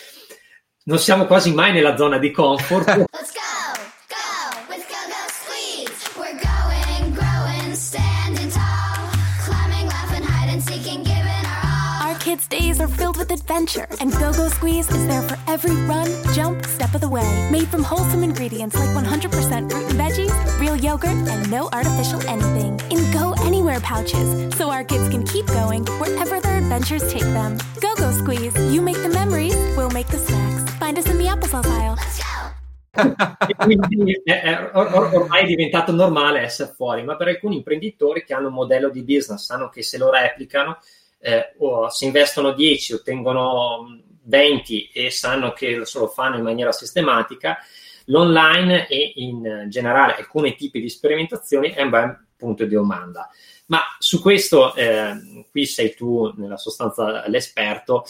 non 0.91 0.99
siamo 0.99 1.25
quasi 1.25 1.55
mai 1.55 1.73
nella 1.73 1.97
zona 1.97 2.19
di 2.19 2.33
comfort. 2.33 2.85
Let's 3.15 3.33
go, 3.33 3.81
go, 4.09 4.59
with 4.69 4.85
go, 4.89 4.99
go, 5.07 5.23
squeeze. 5.29 6.19
We're 6.19 6.35
going, 6.35 7.15
growing, 7.15 7.77
standing 7.77 8.51
tall. 8.51 9.09
Climbing, 9.45 9.87
laughing, 9.87 10.25
hide 10.25 10.51
and 10.51 10.61
seek 10.61 10.93
and 10.93 11.07
giving 11.07 11.47
our 11.47 12.03
all. 12.03 12.09
Our 12.09 12.19
kids' 12.19 12.49
days 12.49 12.81
are 12.81 12.89
filled 12.89 13.19
with 13.19 13.31
adventure, 13.31 13.87
and 14.01 14.11
Go 14.11 14.33
Go 14.33 14.49
Squeeze 14.49 14.91
is 14.91 15.07
there 15.07 15.23
for 15.23 15.39
every 15.47 15.77
run, 15.87 16.09
jump, 16.35 16.67
step 16.67 16.93
of 16.93 17.01
the 17.01 17.09
way. 17.09 17.49
Made 17.53 17.69
from 17.69 17.85
wholesome 17.85 18.25
ingredients 18.25 18.75
like 18.75 18.91
100% 18.91 19.71
fruit 19.71 19.85
and 19.91 19.95
veggies, 19.95 20.35
real 20.59 20.75
yogurt, 20.75 21.15
and 21.31 21.51
no 21.53 21.69
artificial 21.73 22.21
anything. 22.23 22.81
In 22.91 22.99
Go 23.13 23.33
Anywhere 23.45 23.79
pouches, 23.79 24.53
so 24.57 24.71
our 24.71 24.83
kids 24.83 25.09
can 25.09 25.23
keep 25.25 25.47
going 25.47 25.85
wherever 26.01 26.41
their 26.41 26.59
adventures 26.59 27.07
take 27.13 27.31
them. 27.31 27.59
Go 27.81 27.95
Go 27.95 28.11
Squeeze, 28.11 28.57
you 28.75 28.83
make 28.83 29.01
the 29.01 29.09
memories, 29.09 29.55
we'll 29.77 29.91
make 29.91 30.09
the 30.09 30.19
snacks. 30.19 30.40
Find 30.91 30.99
us 30.99 31.13
in 31.13 31.19
the. 31.19 31.95
Let's 31.95 32.19
go! 32.19 33.55
quindi 33.65 34.21
è, 34.25 34.41
è, 34.41 34.71
or, 34.73 35.15
ormai 35.15 35.45
è 35.45 35.47
diventato 35.47 35.93
normale 35.93 36.41
essere 36.41 36.73
fuori, 36.75 37.05
ma 37.05 37.15
per 37.15 37.29
alcuni 37.29 37.59
imprenditori 37.59 38.25
che 38.25 38.35
hanno 38.35 38.49
un 38.49 38.55
modello 38.55 38.89
di 38.89 39.05
business, 39.05 39.45
sanno 39.45 39.69
che 39.69 39.85
se 39.85 39.99
lo 39.99 40.11
replicano 40.11 40.81
eh, 41.21 41.55
o 41.59 41.89
se 41.91 42.07
investono 42.07 42.53
10 42.55 42.95
ottengono 42.95 44.01
20 44.25 44.91
e 44.93 45.11
sanno 45.11 45.53
che 45.53 45.85
se 45.85 45.99
lo 46.01 46.09
fanno 46.09 46.39
in 46.39 46.43
maniera 46.43 46.73
sistematica, 46.73 47.59
l'online 48.07 48.89
e 48.89 49.13
in 49.15 49.67
generale 49.69 50.17
alcuni 50.17 50.57
tipi 50.57 50.81
di 50.81 50.89
sperimentazioni 50.89 51.71
è 51.71 51.83
un 51.83 51.91
bel 51.91 52.27
punto 52.37 52.65
di 52.65 52.75
domanda. 52.75 53.31
Ma 53.67 53.81
su 54.01 54.21
questo, 54.21 54.75
eh, 54.75 55.47
qui 55.53 55.67
sei 55.67 55.95
tu 55.95 56.33
nella 56.37 56.57
sostanza 56.57 57.29
l'esperto, 57.29 58.05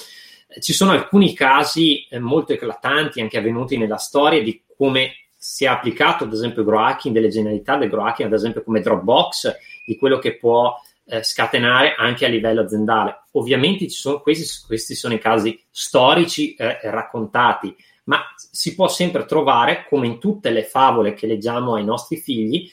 ci 0.58 0.72
sono 0.72 0.92
alcuni 0.92 1.34
casi 1.34 2.06
eh, 2.08 2.18
molto 2.18 2.52
eclatanti, 2.52 3.20
anche 3.20 3.38
avvenuti 3.38 3.76
nella 3.76 3.96
storia, 3.96 4.42
di 4.42 4.62
come 4.76 5.12
si 5.36 5.64
è 5.64 5.68
applicato, 5.68 6.24
ad 6.24 6.32
esempio, 6.32 6.64
grow 6.64 6.80
hacking, 6.80 7.14
delle 7.14 7.28
generalità 7.28 7.76
del 7.76 7.88
grow 7.88 8.04
hacking, 8.04 8.28
ad 8.28 8.34
esempio 8.34 8.62
come 8.62 8.80
Dropbox, 8.80 9.54
di 9.86 9.96
quello 9.96 10.18
che 10.18 10.36
può 10.36 10.78
eh, 11.06 11.22
scatenare 11.22 11.94
anche 11.96 12.26
a 12.26 12.28
livello 12.28 12.62
aziendale. 12.62 13.22
Ovviamente 13.32 13.88
ci 13.88 13.96
sono, 13.96 14.20
questi, 14.20 14.66
questi 14.66 14.94
sono 14.94 15.14
i 15.14 15.18
casi 15.18 15.58
storici 15.70 16.54
eh, 16.54 16.78
raccontati, 16.82 17.74
ma 18.04 18.20
si 18.36 18.74
può 18.74 18.88
sempre 18.88 19.24
trovare, 19.24 19.86
come 19.88 20.06
in 20.06 20.18
tutte 20.18 20.50
le 20.50 20.64
favole 20.64 21.14
che 21.14 21.26
leggiamo 21.26 21.74
ai 21.74 21.84
nostri 21.84 22.16
figli, 22.16 22.70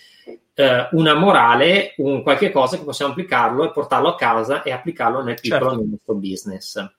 eh, 0.56 0.88
una 0.92 1.14
morale, 1.14 1.94
un 1.98 2.22
qualche 2.24 2.52
cosa 2.52 2.78
che 2.78 2.84
possiamo 2.84 3.12
applicarlo 3.12 3.64
e 3.64 3.72
portarlo 3.72 4.10
a 4.10 4.16
casa 4.16 4.64
e 4.64 4.72
applicarlo 4.72 5.24
nel 5.24 5.40
piccolo 5.40 5.70
certo. 5.70 5.86
nostro 5.88 6.16
business. 6.16 6.90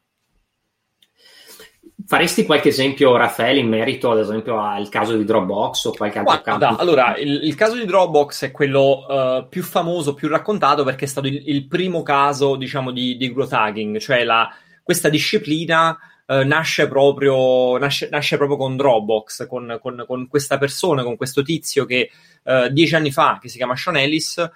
Faresti 2.09 2.47
qualche 2.47 2.71
esempio, 2.71 3.15
Raffaele, 3.19 3.61
in 3.61 3.69
merito 3.69 4.11
ad 4.11 4.21
esempio 4.21 4.59
al 4.59 4.89
caso 4.89 5.15
di 5.15 5.25
Dropbox 5.25 5.85
o 5.85 5.91
qualche 5.93 6.17
altro 6.17 6.41
Guarda, 6.43 6.69
caso? 6.69 6.81
Allora, 6.81 7.19
il, 7.19 7.41
il, 7.43 7.55
caso 7.55 7.77
di 7.77 7.85
Dropbox 7.85 8.45
è 8.45 8.51
quello 8.51 9.05
uh, 9.07 9.47
più 9.47 9.63
famoso, 9.63 10.15
più 10.15 10.27
raccontato 10.27 10.85
perché 10.85 11.05
è 11.05 11.09
stato 11.09 11.27
il, 11.27 11.43
il 11.51 11.67
primo 11.67 12.03
caso, 12.03 12.57
diciamo, 12.57 12.93
di, 12.93 13.19
di 13.19 13.31
growth 13.31 13.53
hacking, 13.53 13.99
cioè 13.99 14.25
la, 14.25 14.49
questa 14.83 15.11
disciplina 15.11 15.99
uh, 16.25 16.47
nasce, 16.47 16.89
proprio, 16.89 17.77
nasce, 17.77 18.09
nasce, 18.11 18.39
proprio, 18.39 18.57
con 18.57 18.75
Dropbox, 18.75 19.47
con, 19.47 19.79
con, 19.79 20.05
con, 20.07 20.29
questa 20.29 20.57
persona, 20.57 21.03
con 21.03 21.19
questo 21.19 21.43
tizio 21.43 21.85
che 21.85 22.11
uh, 22.45 22.69
dieci 22.71 22.95
anni 22.95 23.13
fa, 23.13 23.39
che 23.39 23.51
si 23.51 23.59
chiama 23.59 23.77
Sean 23.77 23.99
Ellis, 23.99 24.51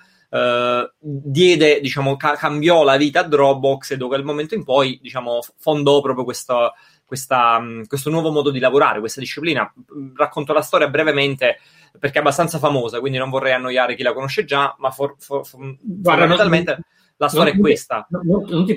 diede, 0.99 1.81
diciamo, 1.81 2.17
ca- 2.17 2.37
cambiò 2.37 2.83
la 2.83 2.97
vita 2.97 3.21
a 3.21 3.25
Dropbox 3.25 3.91
e 3.91 3.97
da 3.99 4.07
quel 4.07 4.25
momento 4.25 4.55
in 4.55 4.65
poi, 4.65 4.99
diciamo, 5.03 5.41
fondò 5.59 6.01
proprio 6.01 6.25
questo 6.25 6.73
questa, 7.12 7.61
mm, 7.61 7.83
questo 7.88 8.09
nuovo 8.09 8.31
modo 8.31 8.50
di 8.50 8.59
lavorare, 8.59 9.00
questa 9.00 9.21
disciplina. 9.21 9.71
Racconto 10.16 10.54
la 10.54 10.62
storia 10.62 10.88
brevemente 10.88 11.59
perché 11.99 12.16
è 12.16 12.21
abbastanza 12.23 12.59
famosa, 12.59 13.00
quindi 13.00 13.19
non 13.19 13.28
vorrei 13.28 13.52
annoiare 13.52 13.95
chi 13.95 14.02
la 14.02 14.14
conosce 14.14 14.47
già, 14.47 14.75
ma 14.78 14.90
for, 14.90 15.16
for, 15.19 15.47
for, 15.47 15.61
Guarda, 15.61 16.21
fondamentalmente 16.23 16.71
non, 16.71 16.81
la 17.19 17.28
storia 17.28 17.52
non, 17.52 17.59
è 17.59 17.62
questa. 17.62 18.07
Non, 18.09 18.23
non, 18.25 18.64
ti 18.64 18.75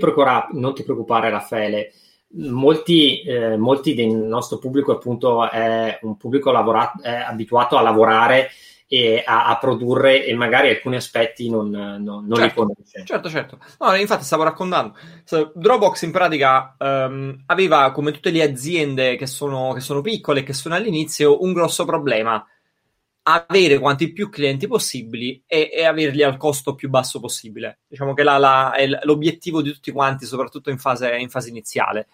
non, 0.52 0.74
ti 0.74 0.84
preoccupare, 0.84 1.30
Raffaele. 1.30 1.94
Molti, 2.38 3.22
eh, 3.22 3.56
molti, 3.56 3.94
del 3.94 4.10
nostro 4.10 4.58
pubblico 4.58 4.92
appunto 4.92 5.50
è 5.50 5.98
un 6.02 6.18
pubblico 6.18 6.52
lavorato, 6.52 7.02
è 7.04 7.14
abituato 7.14 7.78
a 7.78 7.82
lavorare 7.82 8.50
e 8.96 9.22
a, 9.26 9.48
a, 9.48 9.58
produrre 9.58 10.26
e 10.26 10.34
magari 10.36 10.70
alcuni 10.70 10.96
aspetti 10.96 11.50
non, 11.50 11.70
non, 11.70 12.02
non 12.02 12.36
certo, 12.38 12.44
li 12.44 12.52
conosce. 12.54 13.04
Certo, 13.04 13.30
certo. 13.30 13.60
No, 13.80 13.94
infatti 13.96 14.24
stavo 14.24 14.44
raccontando. 14.44 14.96
Dropbox 15.54 16.04
in 16.04 16.12
pratica 16.12 16.78
um, 16.80 17.44
aveva, 17.48 17.92
come 17.92 18.12
tutte 18.12 18.32
le 18.32 18.42
aziende 18.42 19.18
che 19.18 19.28
sono, 19.28 19.74
che 19.74 19.82
sono 19.82 20.00
piccole 20.00 20.40
e 20.40 20.44
che 20.44 20.54
sono 20.54 20.76
all'inizio, 20.76 21.44
un 21.44 21.52
grosso 21.52 21.84
problema. 21.84 22.42
Avere 23.24 23.80
quanti 23.80 24.14
più 24.14 24.30
clienti 24.30 24.66
possibili 24.66 25.44
e, 25.46 25.70
e 25.74 25.84
averli 25.84 26.24
al 26.24 26.38
costo 26.38 26.74
più 26.74 26.90
basso 26.90 27.20
possibile. 27.20 27.80
Diciamo 27.88 28.14
che 28.14 28.24
la, 28.24 28.38
la, 28.38 28.72
è 28.72 28.88
l'obiettivo 29.04 29.62
di 29.62 29.74
tutti 29.74 29.92
quanti, 29.92 30.26
soprattutto 30.26 30.70
in 30.70 30.78
fase, 30.78 31.14
in 31.18 31.30
fase 31.30 31.50
iniziale. 31.50 32.08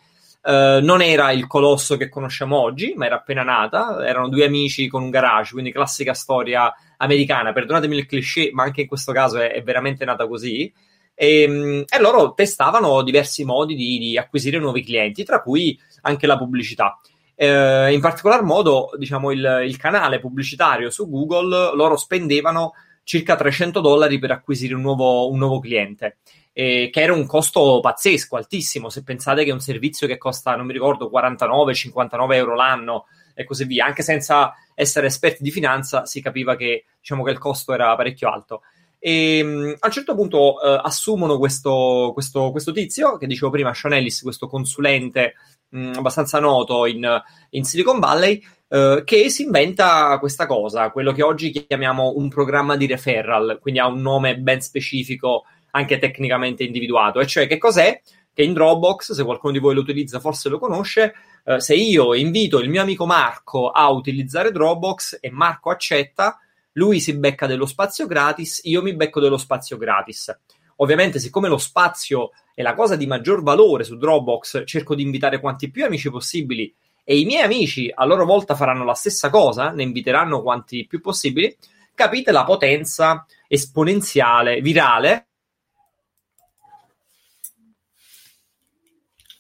Uh, 0.44 0.84
non 0.84 1.04
era 1.04 1.32
il 1.32 1.46
colosso 1.46 1.98
che 1.98 2.10
conosciamo 2.10 2.60
oggi, 2.60 2.94
ma 2.96 3.06
era 3.06 3.18
appena 3.18 3.44
nata. 3.44 4.06
Erano 4.06 4.28
due 4.28 4.46
amici 4.46 4.88
con 4.88 5.04
un 5.04 5.10
garage, 5.12 5.52
quindi 5.54 5.72
classica 5.72 6.14
storia 6.14 6.74
americana. 6.98 7.54
Perdonatemi 7.54 7.96
il 7.98 8.06
cliché, 8.08 8.50
ma 8.52 8.64
anche 8.64 8.82
in 8.82 8.88
questo 8.88 9.12
caso 9.12 9.38
è, 9.38 9.52
è 9.52 9.62
veramente 9.62 10.04
nata 10.04 10.28
così. 10.28 10.72
E, 11.14 11.42
ehm, 11.44 11.84
e, 11.88 12.00
loro 12.00 12.34
testavano 12.34 13.04
diversi 13.04 13.44
modi 13.46 13.76
di, 13.76 14.00
di, 14.00 14.18
acquisire 14.18 14.58
nuovi 14.58 14.84
clienti, 14.84 15.24
tra 15.24 15.42
cui 15.42 15.80
anche 16.02 16.26
la 16.26 16.38
pubblicità. 16.38 17.00
Uh, 17.36 17.92
in 17.92 18.00
particolar 18.02 18.44
modo, 18.44 18.92
diciamo, 18.98 19.32
il, 19.32 19.64
il 19.66 19.78
canale 19.78 20.20
pubblicitario 20.20 20.90
su 20.90 21.10
Google, 21.10 21.76
loro 21.76 21.98
spendevano 21.98 22.74
circa 23.04 23.36
300 23.36 23.80
dollari 23.80 24.20
per 24.20 24.32
acquisire 24.32 24.74
un 24.74 24.82
nuovo, 24.82 25.30
un 25.30 25.38
nuovo 25.38 25.60
cliente 25.60 26.18
eh, 26.54 26.90
che 26.92 27.02
era 27.02 27.14
un 27.14 27.26
costo 27.26 27.80
pazzesco, 27.82 28.36
altissimo. 28.36 28.90
Se 28.90 29.04
pensate 29.04 29.44
che 29.44 29.52
un 29.52 29.60
servizio 29.60 30.08
che 30.08 30.18
costa, 30.18 30.56
non 30.56 30.66
mi 30.66 30.74
ricordo, 30.74 31.10
49-59 31.14 32.34
euro 32.34 32.56
l'anno 32.56 33.06
e 33.34 33.46
così 33.46 33.66
via, 33.66 33.86
anche 33.86 34.04
senza 34.04 34.54
essere 34.76 35.08
esperti 35.08 35.44
di 35.44 35.52
finanza, 35.52 36.06
si 36.06 36.22
capiva 36.22 36.56
che, 36.56 36.86
diciamo, 37.00 37.24
che 37.24 37.32
il 37.32 37.38
costo 37.38 37.74
era 37.74 37.96
parecchio 37.96 38.30
alto. 38.30 38.62
E 39.04 39.42
um, 39.42 39.76
a 39.80 39.88
un 39.88 39.92
certo 39.92 40.14
punto 40.14 40.54
uh, 40.54 40.80
assumono 40.84 41.40
questo, 41.40 42.12
questo, 42.14 42.52
questo, 42.52 42.72
tizio, 42.72 43.18
che 43.18 43.26
dicevo 43.26 43.50
prima, 43.50 43.74
Sean 43.74 43.94
Ellis, 43.94 44.22
questo 44.22 44.48
consulente 44.48 45.34
um, 45.70 45.94
abbastanza 45.96 46.40
noto 46.40 46.86
in, 46.86 47.22
in 47.52 47.64
Silicon 47.64 47.98
Valley, 47.98 48.44
uh, 48.68 49.04
che 49.04 49.32
si 49.32 49.42
inventa 49.42 50.20
questa 50.20 50.46
cosa, 50.46 50.92
quello 50.92 51.14
che 51.14 51.24
oggi 51.24 51.50
chiamiamo 51.50 52.14
un 52.16 52.30
programma 52.30 52.78
di 52.78 52.86
referral, 52.86 53.58
quindi 53.60 53.80
ha 53.80 53.88
un 53.88 54.02
nome 54.02 54.38
ben 54.38 54.62
specifico 54.62 55.46
anche 55.72 55.98
tecnicamente 55.98 56.64
individuato. 56.64 57.20
E 57.20 57.28
cioè, 57.28 57.48
che 57.48 57.58
cos'è? 57.58 58.02
Che 58.34 58.44
in 58.44 58.54
Dropbox, 58.54 59.12
se 59.12 59.24
qualcuno 59.24 59.52
di 59.52 59.60
voi 59.60 59.74
lo 59.74 59.82
utilizza, 59.82 60.20
forse 60.20 60.50
lo 60.50 60.60
conosce, 60.60 61.14
Uh, 61.44 61.58
se 61.58 61.74
io 61.74 62.14
invito 62.14 62.60
il 62.60 62.70
mio 62.70 62.84
amico 62.84 63.08
Marco 63.08 63.72
a 63.72 63.90
utilizzare 63.90 64.52
Dropbox 64.52 65.18
e 65.20 65.32
Marco 65.32 65.72
accetta, 65.72 66.38
lui 66.74 67.00
si 67.00 67.18
becca 67.18 67.48
dello 67.48 67.66
spazio 67.66 68.06
gratis, 68.06 68.62
io 68.66 68.84
mi 68.84 68.96
becco 68.96 69.20
dello 69.20 69.38
spazio 69.38 69.78
gratis. 69.78 70.38
Ovviamente, 70.78 71.20
siccome 71.20 71.48
lo 71.48 71.58
spazio 71.58 72.32
è 72.54 72.62
la 72.62 72.76
cosa 72.76 72.96
di 72.96 73.08
maggior 73.08 73.42
valore 73.42 73.84
su 73.84 73.98
Dropbox, 73.98 74.64
cerco 74.66 74.94
di 74.94 75.02
invitare 75.02 75.40
quanti 75.40 75.72
più 75.72 75.84
amici 75.84 76.12
possibili 76.12 76.74
e 77.04 77.20
i 77.20 77.26
miei 77.26 77.44
amici 77.44 77.92
a 77.94 78.06
loro 78.06 78.26
volta 78.26 78.56
faranno 78.56 78.84
la 78.84 78.94
stessa 78.94 79.32
cosa, 79.32 79.72
ne 79.72 79.84
inviteranno 79.84 80.44
quanti 80.44 80.86
più 80.86 81.02
possibili. 81.02 81.56
Capite 81.96 82.32
la 82.32 82.44
potenza 82.44 83.26
esponenziale, 83.48 84.62
virale 84.62 85.28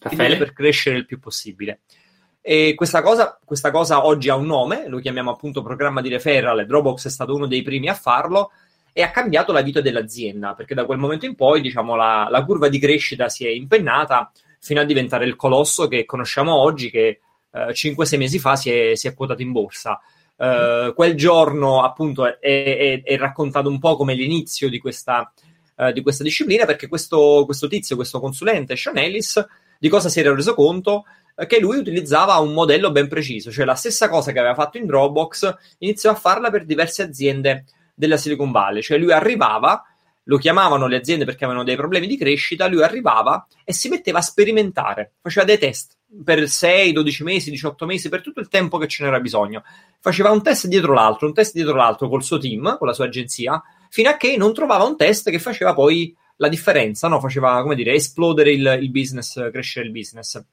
Raffaele? 0.01 0.37
per 0.37 0.53
crescere 0.53 0.97
il 0.97 1.05
più 1.05 1.19
possibile. 1.19 1.81
E 2.41 2.73
questa 2.75 3.01
cosa, 3.03 3.39
questa 3.45 3.69
cosa 3.69 4.05
oggi 4.05 4.29
ha 4.29 4.35
un 4.35 4.47
nome, 4.47 4.87
lo 4.87 4.99
chiamiamo 4.99 5.29
appunto 5.29 5.61
programma 5.61 6.01
di 6.01 6.09
referral, 6.09 6.65
Dropbox 6.65 7.05
è 7.05 7.09
stato 7.09 7.35
uno 7.35 7.45
dei 7.45 7.61
primi 7.61 7.87
a 7.87 7.93
farlo 7.93 8.51
e 8.93 9.03
ha 9.03 9.11
cambiato 9.11 9.51
la 9.51 9.61
vita 9.61 9.79
dell'azienda, 9.79 10.53
perché 10.53 10.73
da 10.73 10.85
quel 10.85 10.97
momento 10.97 11.25
in 11.25 11.35
poi 11.35 11.61
diciamo, 11.61 11.95
la, 11.95 12.27
la 12.29 12.43
curva 12.43 12.67
di 12.67 12.79
crescita 12.79 13.29
si 13.29 13.45
è 13.45 13.49
impennata 13.49 14.31
fino 14.59 14.81
a 14.81 14.83
diventare 14.83 15.25
il 15.25 15.35
colosso 15.35 15.87
che 15.87 16.05
conosciamo 16.05 16.55
oggi, 16.55 16.89
che 16.89 17.19
eh, 17.51 17.71
5-6 17.71 18.17
mesi 18.17 18.39
fa 18.39 18.55
si 18.55 18.71
è, 18.71 18.95
si 18.95 19.07
è 19.07 19.13
quotato 19.13 19.41
in 19.41 19.51
borsa. 19.51 19.99
Uh, 20.41 20.95
quel 20.95 21.13
giorno 21.13 21.83
appunto 21.83 22.25
è, 22.25 22.35
è, 22.39 23.03
è, 23.03 23.15
raccontato 23.15 23.69
un 23.69 23.77
po' 23.77 23.95
come 23.95 24.15
l'inizio 24.15 24.69
di 24.69 24.79
questa, 24.79 25.31
uh, 25.75 25.91
di 25.91 26.01
questa 26.01 26.23
disciplina 26.23 26.65
perché 26.65 26.87
questo, 26.87 27.43
questo, 27.45 27.67
tizio, 27.67 27.95
questo 27.95 28.19
consulente, 28.19 28.75
Sean 28.75 28.97
Ellis, 28.97 29.45
di 29.81 29.89
cosa 29.89 30.09
si 30.09 30.19
era 30.19 30.35
reso 30.35 30.53
conto? 30.53 31.05
che 31.47 31.59
lui 31.59 31.77
utilizzava 31.77 32.37
un 32.37 32.53
modello 32.53 32.91
ben 32.91 33.07
preciso, 33.07 33.51
cioè 33.51 33.65
la 33.65 33.73
stessa 33.73 34.09
cosa 34.09 34.31
che 34.31 34.37
aveva 34.37 34.53
fatto 34.53 34.77
in 34.77 34.85
Dropbox, 34.85 35.55
iniziò 35.79 36.11
a 36.11 36.15
farla 36.15 36.51
per 36.51 36.65
diverse 36.65 37.01
aziende 37.01 37.65
della 37.95 38.17
Silicon 38.17 38.51
Valley, 38.51 38.83
cioè 38.83 38.99
lui 38.99 39.11
arrivava, 39.11 39.81
lo 40.25 40.37
chiamavano 40.37 40.85
le 40.85 40.97
aziende 40.97 41.25
perché 41.25 41.45
avevano 41.45 41.65
dei 41.65 41.75
problemi 41.75 42.05
di 42.05 42.17
crescita, 42.17 42.67
lui 42.67 42.83
arrivava 42.83 43.47
e 43.63 43.73
si 43.73 43.89
metteva 43.89 44.19
a 44.19 44.21
sperimentare, 44.21 45.13
faceva 45.19 45.45
dei 45.45 45.57
test 45.57 45.97
per 46.23 46.47
6, 46.47 46.91
12 46.91 47.23
mesi, 47.23 47.49
18 47.49 47.85
mesi, 47.85 48.09
per 48.09 48.21
tutto 48.21 48.39
il 48.39 48.49
tempo 48.49 48.77
che 48.77 48.87
ce 48.87 49.03
n'era 49.03 49.19
bisogno. 49.19 49.63
Faceva 49.99 50.29
un 50.29 50.43
test 50.43 50.67
dietro 50.67 50.93
l'altro, 50.93 51.25
un 51.25 51.33
test 51.33 51.53
dietro 51.53 51.73
l'altro 51.73 52.09
col 52.09 52.23
suo 52.23 52.37
team, 52.37 52.77
con 52.77 52.85
la 52.85 52.93
sua 52.93 53.05
agenzia, 53.05 53.61
fino 53.89 54.09
a 54.09 54.17
che 54.17 54.35
non 54.37 54.53
trovava 54.53 54.83
un 54.83 54.97
test 54.97 55.29
che 55.29 55.39
faceva 55.39 55.73
poi 55.73 56.13
la 56.41 56.49
differenza, 56.49 57.07
no? 57.07 57.19
faceva, 57.19 57.61
come 57.61 57.75
dire, 57.75 57.93
esplodere 57.93 58.51
il, 58.51 58.79
il 58.81 58.89
business, 58.89 59.51
crescere 59.51 59.85
il 59.85 59.91
business. 59.91 60.43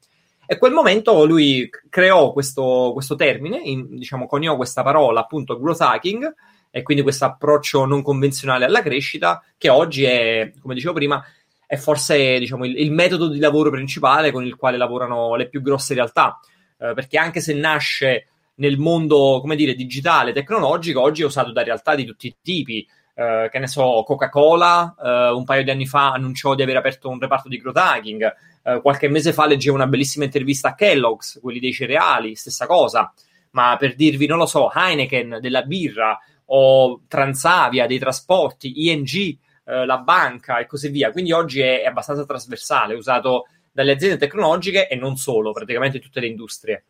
E 0.46 0.58
quel 0.58 0.72
momento 0.72 1.24
lui 1.24 1.68
creò 1.88 2.32
questo, 2.32 2.90
questo 2.92 3.14
termine, 3.14 3.58
in, 3.58 3.96
diciamo, 3.96 4.26
coniò 4.26 4.54
questa 4.56 4.82
parola, 4.82 5.20
appunto, 5.20 5.58
growth 5.58 5.80
hacking, 5.80 6.34
e 6.70 6.82
quindi 6.82 7.02
questo 7.02 7.24
approccio 7.24 7.86
non 7.86 8.02
convenzionale 8.02 8.66
alla 8.66 8.82
crescita, 8.82 9.42
che 9.56 9.70
oggi 9.70 10.04
è, 10.04 10.52
come 10.60 10.74
dicevo 10.74 10.92
prima, 10.92 11.24
è 11.66 11.76
forse 11.76 12.38
diciamo, 12.38 12.66
il, 12.66 12.78
il, 12.78 12.92
metodo 12.92 13.28
di 13.28 13.38
lavoro 13.38 13.70
principale 13.70 14.30
con 14.30 14.44
il 14.44 14.56
quale 14.56 14.76
lavorano 14.76 15.36
le 15.36 15.48
più 15.48 15.62
grosse 15.62 15.94
realtà. 15.94 16.38
Eh, 16.78 16.92
perché 16.94 17.16
anche 17.16 17.40
se 17.40 17.54
nasce 17.54 18.28
nel 18.56 18.76
mondo, 18.76 19.38
come 19.40 19.56
dire, 19.56 19.74
digitale, 19.74 20.32
tecnologico, 20.32 21.00
oggi 21.00 21.22
è 21.22 21.26
usato 21.26 21.50
da 21.50 21.62
realtà 21.62 21.94
di 21.94 22.04
tutti 22.04 22.26
i 22.26 22.36
tipi. 22.42 22.86
Uh, 23.18 23.48
che 23.48 23.58
ne 23.58 23.66
so, 23.66 24.04
Coca-Cola 24.06 24.94
uh, 24.96 25.36
un 25.36 25.42
paio 25.42 25.64
di 25.64 25.70
anni 25.72 25.86
fa 25.86 26.12
annunciò 26.12 26.54
di 26.54 26.62
aver 26.62 26.76
aperto 26.76 27.08
un 27.08 27.18
reparto 27.18 27.48
di 27.48 27.58
growth 27.58 27.76
hacking. 27.76 28.34
Uh, 28.62 28.80
qualche 28.80 29.08
mese 29.08 29.32
fa 29.32 29.44
leggevo 29.44 29.74
una 29.74 29.88
bellissima 29.88 30.24
intervista 30.24 30.68
a 30.68 30.74
Kellogg's, 30.76 31.40
quelli 31.42 31.58
dei 31.58 31.72
cereali, 31.72 32.36
stessa 32.36 32.66
cosa. 32.66 33.12
Ma 33.50 33.76
per 33.76 33.96
dirvi, 33.96 34.26
non 34.26 34.38
lo 34.38 34.46
so, 34.46 34.70
Heineken 34.72 35.38
della 35.40 35.62
birra 35.62 36.16
o 36.44 37.00
Transavia 37.08 37.88
dei 37.88 37.98
trasporti, 37.98 38.88
ING 38.88 39.36
la 39.64 39.98
banca 39.98 40.58
e 40.58 40.66
così 40.66 40.88
via. 40.88 41.10
Quindi 41.10 41.32
oggi 41.32 41.60
è, 41.60 41.82
è 41.82 41.86
abbastanza 41.86 42.24
trasversale, 42.24 42.94
usato 42.94 43.48
dalle 43.72 43.92
aziende 43.92 44.16
tecnologiche 44.16 44.86
e 44.86 44.94
non 44.94 45.16
solo, 45.16 45.50
praticamente 45.50 45.98
tutte 45.98 46.20
le 46.20 46.26
industrie. 46.28 46.84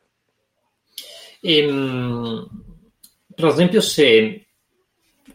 Ehm, 1.41 2.47
per 3.35 3.47
esempio, 3.47 3.81
se 3.81 4.48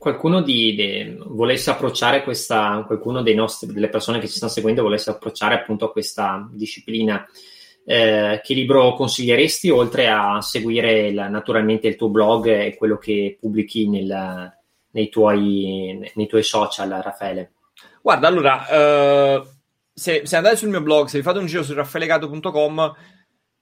qualcuno 0.04 0.42
di, 0.42 0.76
de, 0.76 1.16
volesse 1.28 1.70
approcciare 1.70 2.24
questa, 2.24 2.84
qualcuno 2.86 3.24
nostri, 3.34 3.72
delle 3.72 3.88
persone 3.88 4.20
che 4.20 4.28
ci 4.28 4.36
stanno 4.36 4.52
seguendo 4.52 4.82
volesse 4.82 5.10
approcciare 5.10 5.56
appunto 5.56 5.86
a 5.86 5.92
questa 5.94 6.46
disciplina, 6.52 7.26
eh, 7.86 8.42
che 8.44 8.54
libro 8.54 8.96
consiglieresti 8.96 9.70
oltre 9.70 10.10
a 10.10 10.42
seguire 10.42 11.08
il, 11.08 11.16
naturalmente 11.30 11.88
il 11.88 11.96
tuo 11.96 12.10
blog 12.10 12.48
e 12.48 12.76
quello 12.76 12.98
che 12.98 13.38
pubblichi 13.40 13.88
nel, 13.88 14.54
nei, 14.92 15.08
tuoi, 15.08 16.12
nei 16.16 16.28
tuoi 16.28 16.44
social, 16.44 16.90
Raffaele? 16.90 17.54
Guarda, 18.02 18.28
allora, 18.28 19.38
uh, 19.38 19.48
se, 19.94 20.24
se, 20.26 20.36
andate 20.36 20.58
sul 20.58 20.68
mio 20.68 20.82
blog, 20.82 21.08
se 21.08 21.18
vi 21.18 21.24
fate 21.24 21.40
un 21.40 21.46
giro 21.46 21.64
su 21.64 21.74
raffaelegato.com, 21.74 22.94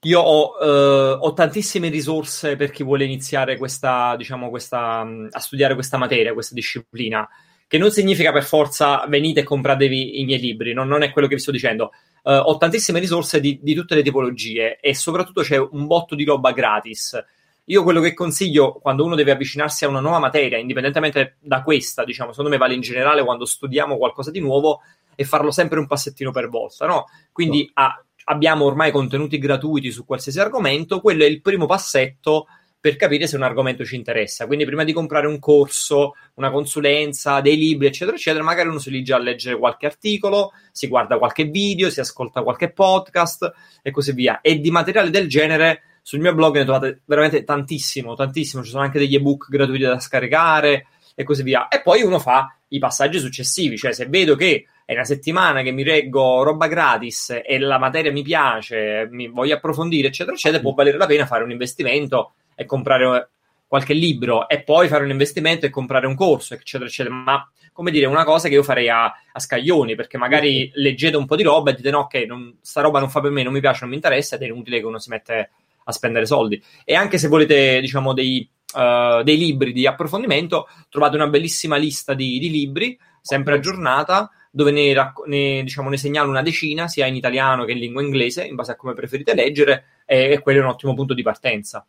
io 0.04 0.20
ho, 0.20 0.58
uh, 0.60 1.18
ho, 1.20 1.34
tantissime 1.34 1.90
risorse 1.90 2.56
per 2.56 2.72
chi 2.72 2.84
vuole 2.84 3.04
iniziare 3.04 3.58
questa, 3.58 4.16
diciamo, 4.16 4.50
questa, 4.50 5.08
a 5.30 5.40
studiare 5.40 5.76
questa 5.76 5.98
materia, 5.98 6.34
questa 6.34 6.56
disciplina, 6.56 7.28
che 7.68 7.78
non 7.78 7.92
significa 7.92 8.32
per 8.32 8.44
forza 8.44 9.06
venite 9.08 9.42
e 9.42 9.44
compratevi 9.44 10.20
i 10.20 10.26
miei 10.26 10.40
libri, 10.40 10.74
no? 10.74 10.84
non 10.84 11.04
è 11.04 11.12
quello 11.12 11.28
che 11.28 11.36
vi 11.36 11.42
sto 11.42 11.52
dicendo. 11.52 11.92
Uh, 12.24 12.32
ho 12.32 12.58
tantissime 12.58 13.00
risorse 13.00 13.40
di, 13.40 13.60
di, 13.62 13.76
tutte 13.76 13.96
le 13.96 14.02
tipologie 14.02 14.80
e 14.80 14.96
soprattutto 14.96 15.42
c'è 15.42 15.58
un 15.58 15.86
botto 15.86 16.16
di 16.16 16.24
roba 16.24 16.52
gratis. 16.52 17.24
Io 17.66 17.84
quello 17.84 18.02
che 18.02 18.16
consiglio 18.16 18.74
quando 18.74 19.06
uno 19.06 19.16
deve 19.16 19.32
avvicinarsi 19.32 19.86
a 19.86 19.88
una 19.88 20.00
nuova 20.00 20.20
materia, 20.20 20.58
indipendentemente 20.58 21.38
da 21.40 21.62
questa, 21.62 22.04
diciamo, 22.04 22.32
secondo 22.32 22.50
me 22.50 22.58
vale 22.58 22.74
in 22.74 22.82
generale 22.82 23.24
quando 23.24 23.46
studiamo 23.46 23.98
qualcosa 23.98 24.32
di 24.32 24.40
nuovo, 24.40 24.82
è 25.16 25.24
farlo 25.24 25.52
sempre 25.52 25.80
un 25.80 25.88
passettino 25.88 26.32
per 26.32 26.50
volta, 26.50 26.88
no? 26.88 27.06
Quindi 27.32 27.72
no. 27.74 27.84
A, 27.84 28.04
abbiamo 28.26 28.66
ormai 28.66 28.92
contenuti 28.92 29.38
gratuiti 29.38 29.92
su 29.92 30.06
qualsiasi 30.06 30.40
argomento, 30.40 31.02
quello 31.02 31.24
è 31.24 31.28
il 31.28 31.42
primo 31.42 31.66
passetto 31.66 32.48
per 32.82 32.96
capire 32.96 33.28
se 33.28 33.36
un 33.36 33.44
argomento 33.44 33.86
ci 33.86 33.96
interessa. 33.96 34.48
Quindi 34.48 34.66
prima 34.66 34.84
di 34.84 34.92
comprare 34.92 35.28
un 35.28 35.38
corso, 35.38 36.16
una 36.36 36.50
consulenza, 36.50 37.40
dei 37.40 37.56
libri, 37.56 37.86
eccetera, 37.86 38.18
eccetera, 38.18 38.44
magari 38.44 38.70
uno 38.70 38.80
si 38.80 39.04
già 39.04 39.18
a 39.18 39.20
leggere 39.20 39.56
qualche 39.56 39.86
articolo, 39.86 40.52
si 40.72 40.88
guarda 40.88 41.20
qualche 41.20 41.44
video, 41.44 41.92
si 41.92 42.00
ascolta 42.00 42.42
qualche 42.42 42.72
podcast 42.72 43.54
e 43.84 43.92
così 43.92 44.14
via. 44.14 44.42
E 44.42 44.60
di 44.60 44.72
materiale 44.72 45.12
del 45.12 45.30
genere 45.30 45.84
sul 46.02 46.22
mio 46.22 46.34
blog 46.34 46.58
ne 46.58 46.64
trovate 46.64 47.02
veramente 47.06 47.44
tantissimo, 47.44 48.16
tantissimo. 48.16 48.64
Ci 48.64 48.72
sono 48.72 48.82
anche 48.82 48.98
degli 48.98 49.14
ebook 49.14 49.50
gratuiti 49.50 49.84
da 49.84 50.00
scaricare 50.00 50.88
e 51.14 51.24
così 51.24 51.44
via. 51.44 51.68
E 51.68 51.84
poi 51.84 52.02
uno 52.02 52.18
fa 52.18 52.56
i 52.70 52.80
passaggi 52.80 53.20
successivi, 53.20 53.78
cioè 53.78 53.94
se 53.94 54.08
vedo 54.08 54.36
che 54.36 54.66
è 54.92 54.96
una 54.96 55.06
settimana 55.06 55.62
che 55.62 55.72
mi 55.72 55.84
reggo 55.84 56.44
roba 56.44 56.68
gratis 56.68 57.40
e 57.46 57.60
la 57.60 57.78
materia 57.78 58.12
mi 58.12 58.24
piace, 58.24 59.08
mi 59.10 59.30
voglio 59.30 59.56
approfondire, 59.56 60.10
eccetera, 60.10 60.36
eccetera, 60.36 60.62
può 60.62 60.74
valere 60.74 60.98
la 60.98 61.06
pena 61.06 61.26
fare 61.26 61.46
un 61.46 61.52
investimento 61.52 62.34
e 62.56 62.66
comprare 62.66 63.30
qualche 63.68 63.94
libro 63.94 64.50
e 64.50 64.64
poi 64.64 64.90
fare 64.90 65.06
un 65.06 65.12
investimento 65.12 65.66
e 65.66 65.70
comprare 65.70 66.08
un 66.08 66.16
corso, 66.16 66.56
eccetera, 66.56 66.90
eccetera. 66.90 67.16
Ma 67.16 67.50
come 67.72 67.90
dire, 67.90 68.06
una 68.06 68.26
cosa 68.26 68.50
che 68.50 68.56
io 68.56 68.64
farei 68.64 68.90
a, 68.90 69.06
a 69.06 69.40
scaglioni, 69.40 69.96
perché 69.96 70.18
magari 70.18 70.70
leggete 70.74 71.16
un 71.16 71.26
po' 71.26 71.38
di 71.38 71.44
roba 71.44 71.72
e 71.72 71.76
dite 71.76 71.90
no, 71.90 72.00
ok, 72.00 72.16
non, 72.28 72.58
sta 72.60 72.82
roba 72.82 73.00
non 73.00 73.10
fa 73.10 73.22
per 73.22 73.32
me, 73.32 73.44
non 73.44 73.54
mi 73.54 73.62
piace, 73.62 73.80
non 73.84 73.92
mi 73.92 73.96
interessa, 73.96 74.36
ed 74.36 74.42
è 74.42 74.46
inutile 74.48 74.80
che 74.80 74.86
uno 74.86 75.00
si 75.00 75.10
mette 75.10 75.52
a 75.86 75.92
spendere 75.94 76.26
soldi. 76.26 76.62
E 76.84 76.96
anche 76.96 77.18
se 77.18 77.30
volete, 77.30 77.80
diciamo, 77.80 78.12
dei, 78.12 78.46
uh, 78.74 79.24
dei 79.24 79.38
libri 79.38 79.72
di 79.72 79.88
approfondimento, 79.88 80.68
trovate 80.90 81.16
una 81.16 81.28
bellissima 81.28 81.78
lista 81.78 82.14
di, 82.14 82.40
di 82.40 82.50
libri, 82.50 83.00
sempre 83.22 83.54
aggiornata, 83.54 84.30
dove 84.52 84.72
ne, 84.72 84.94
racco- 84.94 85.24
ne, 85.26 85.64
diciamo, 85.64 85.90
ne, 85.90 85.98
segnalo 85.98 86.30
una 86.30 86.44
decina, 86.44 86.88
sia 86.88 87.08
in 87.08 87.16
italiano 87.16 87.64
che 87.66 87.72
in 87.72 87.80
lingua 87.80 88.02
inglese, 88.04 88.44
in 88.44 88.56
base 88.56 88.74
a 88.74 88.76
come 88.76 88.94
preferite 88.94 89.34
leggere, 89.34 89.86
e, 90.06 90.32
e 90.32 90.40
quello 90.40 90.60
è 90.60 90.64
un 90.64 90.70
ottimo 90.70 90.94
punto 90.94 91.14
di 91.14 91.24
partenza. 91.24 91.86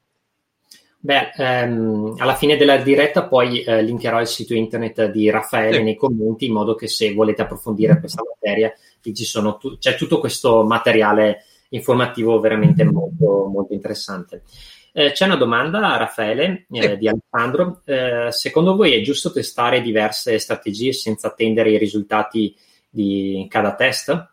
Beh, 1.05 1.33
ehm, 1.37 2.15
alla 2.19 2.37
fine 2.37 2.57
della 2.57 2.77
diretta 2.77 3.25
poi 3.27 3.63
eh, 3.63 3.83
linkerò 3.83 4.21
il 4.21 4.29
sito 4.29 4.55
internet 4.55 5.11
di 5.11 5.29
Raffaele 5.31 5.79
sì. 5.79 5.83
nei 5.83 5.97
commenti 5.97 6.47
in 6.47 6.53
modo 6.53 6.77
che 6.77 6.87
se 6.87 7.13
volete 7.13 7.43
approfondire 7.43 7.99
questa 7.99 8.23
materia 8.25 8.73
tu- 9.59 9.79
c'è 9.79 9.97
tutto 9.97 10.21
questo 10.21 10.63
materiale 10.63 11.45
informativo 11.71 12.39
veramente 12.39 12.85
molto, 12.85 13.49
molto 13.53 13.73
interessante. 13.73 14.45
Eh, 14.95 15.13
c'è 15.13 15.25
una 15.25 15.37
domanda, 15.37 15.97
Raffaele, 15.97 16.67
eh, 16.71 16.99
di 16.99 17.09
Alessandro. 17.09 17.81
Eh, 17.87 18.29
secondo 18.31 18.77
voi 18.77 18.93
è 18.93 19.01
giusto 19.01 19.33
testare 19.33 19.81
diverse 19.81 20.39
strategie 20.39 20.93
senza 20.93 21.29
attendere 21.29 21.71
i 21.71 21.79
risultati 21.79 22.55
di 22.91 23.47
cada 23.49 23.75
test? 23.75 24.31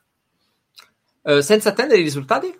Eh, 1.23 1.41
senza 1.41 1.69
attendere 1.69 2.01
i 2.01 2.03
risultati? 2.03 2.53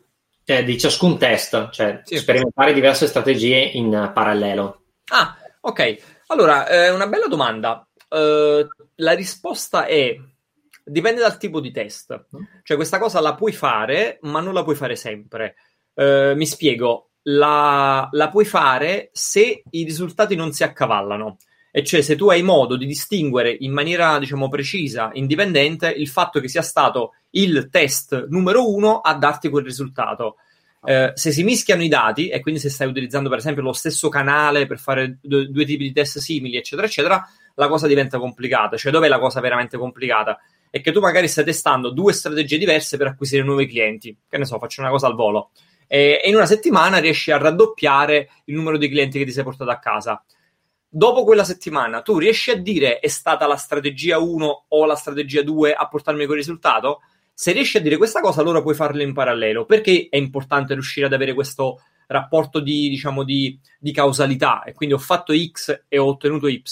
Eh, 0.46 0.64
di 0.64 0.78
ciascun 0.80 1.18
test, 1.18 1.72
cioè 1.72 2.02
sì. 2.06 2.18
sperimentare 2.18 2.72
diverse 2.72 3.06
strategie 3.06 3.58
in 3.58 4.12
parallelo. 4.14 4.84
Ah, 5.12 5.38
ok. 5.60 6.24
Allora, 6.28 6.68
è 6.68 6.92
una 6.94 7.08
bella 7.08 7.28
domanda. 7.28 7.86
La 8.08 9.12
risposta 9.12 9.86
è 9.86 10.18
dipende 10.86 11.20
dal 11.20 11.38
tipo 11.38 11.60
di 11.60 11.72
test. 11.72 12.28
Mm. 12.36 12.44
Cioè, 12.64 12.78
questa 12.78 12.98
cosa 12.98 13.20
la 13.20 13.36
puoi 13.36 13.52
fare, 13.52 14.20
ma 14.22 14.40
non 14.40 14.54
la 14.54 14.64
puoi 14.64 14.76
fare 14.76 14.96
sempre. 14.96 15.56
Mi 16.00 16.46
spiego, 16.46 17.09
la, 17.24 18.08
la, 18.12 18.30
puoi 18.30 18.46
fare 18.46 19.10
se 19.12 19.64
i 19.70 19.84
risultati 19.84 20.36
non 20.36 20.52
si 20.52 20.64
accavallano. 20.64 21.38
E 21.72 21.84
cioè 21.84 22.02
se 22.02 22.16
tu 22.16 22.30
hai 22.30 22.42
modo 22.42 22.76
di 22.76 22.86
distinguere 22.86 23.56
in 23.60 23.72
maniera, 23.72 24.18
diciamo, 24.18 24.50
precisa, 24.50 25.12
indipendente, 25.14 25.90
il 25.90 26.08
fatto 26.08 26.40
che 26.40 26.48
sia 26.48 26.64
stato 26.64 27.14
il 27.32 27.70
test 27.70 28.28
numero 28.30 28.74
uno 28.74 29.00
a 29.00 29.14
darti 29.14 29.50
quel 29.50 29.64
risultato. 29.64 30.38
Eh, 30.84 31.12
se 31.14 31.32
si 31.32 31.44
mischiano 31.44 31.84
i 31.84 31.90
dati, 31.90 32.30
e 32.30 32.40
quindi 32.40 32.60
se 32.60 32.70
stai 32.70 32.88
utilizzando 32.88 33.30
per 33.30 33.40
esempio 33.40 33.62
lo 33.62 33.74
stesso 33.74 34.10
canale 34.10 34.66
per 34.66 34.80
fare 34.80 35.20
due, 35.22 35.48
due 35.50 35.66
tipi 35.66 35.84
di 35.84 35.92
test 35.92 36.20
simili, 36.20 36.58
eccetera, 36.58 36.88
eccetera, 36.88 37.28
la 37.56 37.68
cosa 37.68 37.86
diventa 37.86 38.18
complicata. 38.18 38.78
Cioè, 38.78 38.92
dov'è 38.92 39.08
la 39.08 39.20
cosa 39.20 39.40
veramente 39.42 39.78
complicata? 39.78 40.40
È 40.72 40.82
che 40.82 40.92
tu 40.92 41.00
magari 41.00 41.28
stai 41.28 41.44
testando 41.44 41.92
due 41.92 42.14
strategie 42.14 42.58
diverse 42.58 42.98
per 42.98 43.08
acquisire 43.08 43.44
nuovi 43.44 43.68
clienti. 43.68 44.16
Che 44.28 44.38
ne 44.38 44.46
so, 44.46 44.58
faccio 44.58 44.82
una 44.82 44.90
cosa 44.90 45.08
al 45.08 45.16
volo. 45.16 45.52
E, 45.92 46.22
in 46.26 46.36
una 46.36 46.46
settimana 46.46 47.00
riesci 47.00 47.32
a 47.32 47.38
raddoppiare 47.38 48.30
il 48.46 48.56
numero 48.56 48.78
di 48.78 48.88
clienti 48.88 49.18
che 49.18 49.26
ti 49.26 49.32
sei 49.32 49.44
portato 49.44 49.72
a 49.72 49.80
casa. 49.80 50.24
Dopo 50.88 51.24
quella 51.24 51.44
settimana, 51.44 52.02
tu 52.02 52.20
riesci 52.20 52.52
a 52.52 52.56
dire 52.56 53.00
è 53.00 53.08
stata 53.08 53.48
la 53.48 53.56
strategia 53.56 54.20
1 54.20 54.66
o 54.68 54.86
la 54.86 54.96
strategia 54.96 55.42
2 55.42 55.74
a 55.74 55.88
portarmi 55.88 56.26
quel 56.26 56.38
risultato? 56.38 57.02
Se 57.34 57.52
riesci 57.52 57.78
a 57.78 57.82
dire 57.82 57.98
questa 57.98 58.22
cosa, 58.22 58.42
allora 58.42 58.62
puoi 58.62 58.76
farlo 58.76 59.02
in 59.02 59.14
parallelo. 59.14 59.66
Perché 59.66 60.08
è 60.10 60.18
importante 60.18 60.74
riuscire 60.74 61.08
ad 61.08 61.14
avere 61.14 61.34
questo 61.34 61.82
rapporto 62.08 62.60
di, 62.60 62.90
diciamo, 62.90 63.24
di, 63.24 63.60
di 63.80 63.92
causalità? 63.92 64.64
E 64.64 64.74
quindi 64.74 64.94
ho 64.94 65.00
fatto 65.00 65.34
X 65.36 65.86
e 65.88 65.98
ho 65.98 66.06
ottenuto 66.06 66.48
Y, 66.48 66.64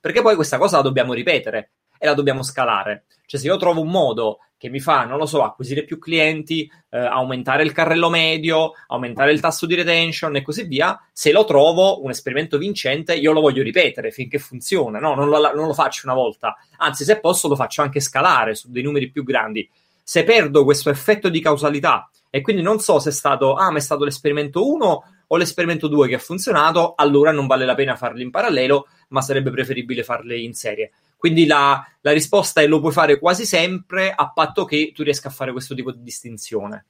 perché 0.00 0.22
poi 0.22 0.36
questa 0.36 0.56
cosa 0.56 0.76
la 0.76 0.82
dobbiamo 0.82 1.12
ripetere 1.12 1.72
e 1.98 2.06
la 2.06 2.14
dobbiamo 2.14 2.42
scalare. 2.42 3.04
Cioè, 3.26 3.40
se 3.40 3.46
io 3.46 3.56
trovo 3.56 3.80
un 3.80 3.88
modo 3.88 4.38
che 4.64 4.70
mi 4.70 4.80
fa, 4.80 5.04
non 5.04 5.18
lo 5.18 5.26
so, 5.26 5.42
acquisire 5.42 5.84
più 5.84 5.98
clienti, 5.98 6.70
eh, 6.88 6.98
aumentare 6.98 7.64
il 7.64 7.72
carrello 7.72 8.08
medio, 8.08 8.72
aumentare 8.86 9.30
il 9.30 9.40
tasso 9.40 9.66
di 9.66 9.74
retention 9.74 10.36
e 10.36 10.42
così 10.42 10.64
via, 10.64 10.98
se 11.12 11.32
lo 11.32 11.44
trovo 11.44 12.02
un 12.02 12.08
esperimento 12.08 12.56
vincente, 12.56 13.14
io 13.14 13.32
lo 13.32 13.42
voglio 13.42 13.62
ripetere 13.62 14.10
finché 14.10 14.38
funziona, 14.38 14.98
no? 14.98 15.14
Non 15.14 15.28
lo, 15.28 15.38
non 15.54 15.66
lo 15.66 15.74
faccio 15.74 16.06
una 16.06 16.14
volta, 16.14 16.56
anzi, 16.78 17.04
se 17.04 17.20
posso, 17.20 17.46
lo 17.46 17.56
faccio 17.56 17.82
anche 17.82 18.00
scalare 18.00 18.54
su 18.54 18.70
dei 18.70 18.82
numeri 18.82 19.10
più 19.10 19.22
grandi 19.22 19.68
se 20.02 20.22
perdo 20.22 20.64
questo 20.64 20.90
effetto 20.90 21.30
di 21.30 21.40
causalità 21.40 22.10
e 22.28 22.40
quindi 22.40 22.62
non 22.62 22.78
so 22.78 22.98
se 22.98 23.10
è 23.10 23.12
stato, 23.12 23.54
ah, 23.54 23.70
ma 23.70 23.78
è 23.78 23.80
stato 23.80 24.04
l'esperimento 24.04 24.66
1 24.66 25.04
o 25.26 25.36
l'esperimento 25.36 25.88
2 25.88 26.08
che 26.08 26.14
ha 26.14 26.18
funzionato, 26.18 26.94
allora 26.96 27.32
non 27.32 27.46
vale 27.46 27.64
la 27.64 27.74
pena 27.74 27.96
farli 27.96 28.22
in 28.22 28.30
parallelo, 28.30 28.88
ma 29.08 29.20
sarebbe 29.20 29.50
preferibile 29.50 30.02
farli 30.02 30.42
in 30.44 30.52
serie. 30.52 30.90
Quindi 31.24 31.46
la, 31.46 31.82
la 32.02 32.12
risposta 32.12 32.60
è 32.60 32.66
lo 32.66 32.80
puoi 32.80 32.92
fare 32.92 33.18
quasi 33.18 33.46
sempre 33.46 34.12
a 34.12 34.30
patto 34.30 34.66
che 34.66 34.92
tu 34.94 35.02
riesca 35.02 35.28
a 35.28 35.30
fare 35.30 35.52
questo 35.52 35.74
tipo 35.74 35.90
di 35.90 36.02
distinzione. 36.02 36.84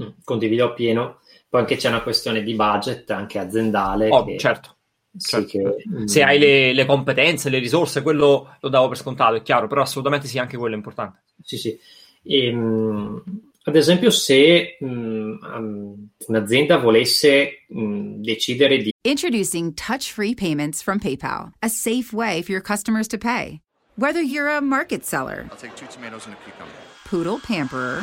Mm, 0.00 0.10
condivido 0.22 0.66
appieno. 0.66 1.18
Poi 1.48 1.62
anche 1.62 1.74
c'è 1.74 1.88
una 1.88 2.04
questione 2.04 2.44
di 2.44 2.54
budget, 2.54 3.10
anche 3.10 3.40
aziendale. 3.40 4.08
Oh, 4.08 4.24
che... 4.24 4.38
certo. 4.38 4.76
Certo. 5.18 5.48
Che, 5.48 5.82
se 6.04 6.22
hai 6.22 6.38
le, 6.38 6.72
le, 6.74 6.86
competenze, 6.86 7.48
le 7.48 7.58
risorse, 7.58 8.02
quello 8.02 8.56
lo 8.60 8.68
davo 8.68 8.86
per 8.86 8.98
scontato, 8.98 9.34
è 9.34 9.42
chiaro, 9.42 9.66
però 9.66 9.82
assolutamente 9.82 10.28
sì, 10.28 10.38
anche 10.38 10.56
quello 10.56 10.74
è 10.74 10.78
importante. 10.78 11.24
Sì, 11.42 11.58
sì. 11.58 11.76
E, 12.22 12.46
ehm, 12.46 13.22
ad 13.66 13.74
esempio, 13.74 14.10
se 14.10 14.76
um, 14.80 16.08
un'azienda 16.28 16.78
volesse 16.78 17.64
um, 17.70 18.22
decidere 18.22 18.78
di. 18.78 18.92
Introducing 19.04 19.74
touch 19.74 20.12
free 20.12 20.34
payments 20.34 20.82
from 20.82 21.00
PayPal, 21.00 21.52
a 21.62 21.68
safe 21.68 22.12
way 22.12 22.42
for 22.42 22.52
your 22.52 22.60
customers 22.62 23.08
to 23.08 23.18
pay. 23.18 23.60
Whether 23.96 24.22
you're 24.22 24.48
a 24.48 24.60
market 24.60 25.04
seller, 25.04 25.46
I'll 25.50 25.56
take 25.56 25.74
two 25.74 25.86
tomatoes 25.86 26.26
and 26.26 26.34
a 26.34 26.38
cucumber, 26.44 26.72
poodle 27.06 27.40
pamperer, 27.40 28.02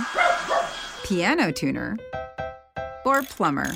piano 1.03 1.51
tuner, 1.51 1.97
or 3.05 3.23
plumber. 3.23 3.71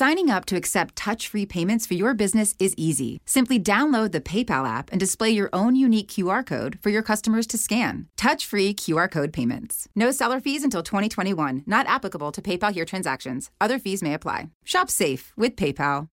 Signing 0.00 0.30
up 0.30 0.46
to 0.46 0.56
accept 0.56 0.96
touch 0.96 1.28
free 1.28 1.44
payments 1.44 1.84
for 1.84 1.92
your 1.92 2.14
business 2.14 2.54
is 2.58 2.72
easy. 2.78 3.20
Simply 3.26 3.58
download 3.58 4.12
the 4.12 4.20
PayPal 4.22 4.66
app 4.66 4.88
and 4.90 4.98
display 4.98 5.28
your 5.28 5.50
own 5.52 5.76
unique 5.76 6.08
QR 6.08 6.42
code 6.42 6.78
for 6.80 6.88
your 6.88 7.02
customers 7.02 7.46
to 7.48 7.58
scan. 7.58 8.06
Touch 8.16 8.46
free 8.46 8.72
QR 8.72 9.10
code 9.10 9.30
payments. 9.30 9.86
No 9.94 10.10
seller 10.10 10.40
fees 10.40 10.64
until 10.64 10.82
2021, 10.82 11.64
not 11.66 11.86
applicable 11.86 12.32
to 12.32 12.40
PayPal 12.40 12.72
here 12.72 12.86
transactions. 12.86 13.50
Other 13.60 13.78
fees 13.78 14.02
may 14.02 14.14
apply. 14.14 14.48
Shop 14.64 14.88
safe 14.88 15.34
with 15.36 15.54
PayPal. 15.54 16.08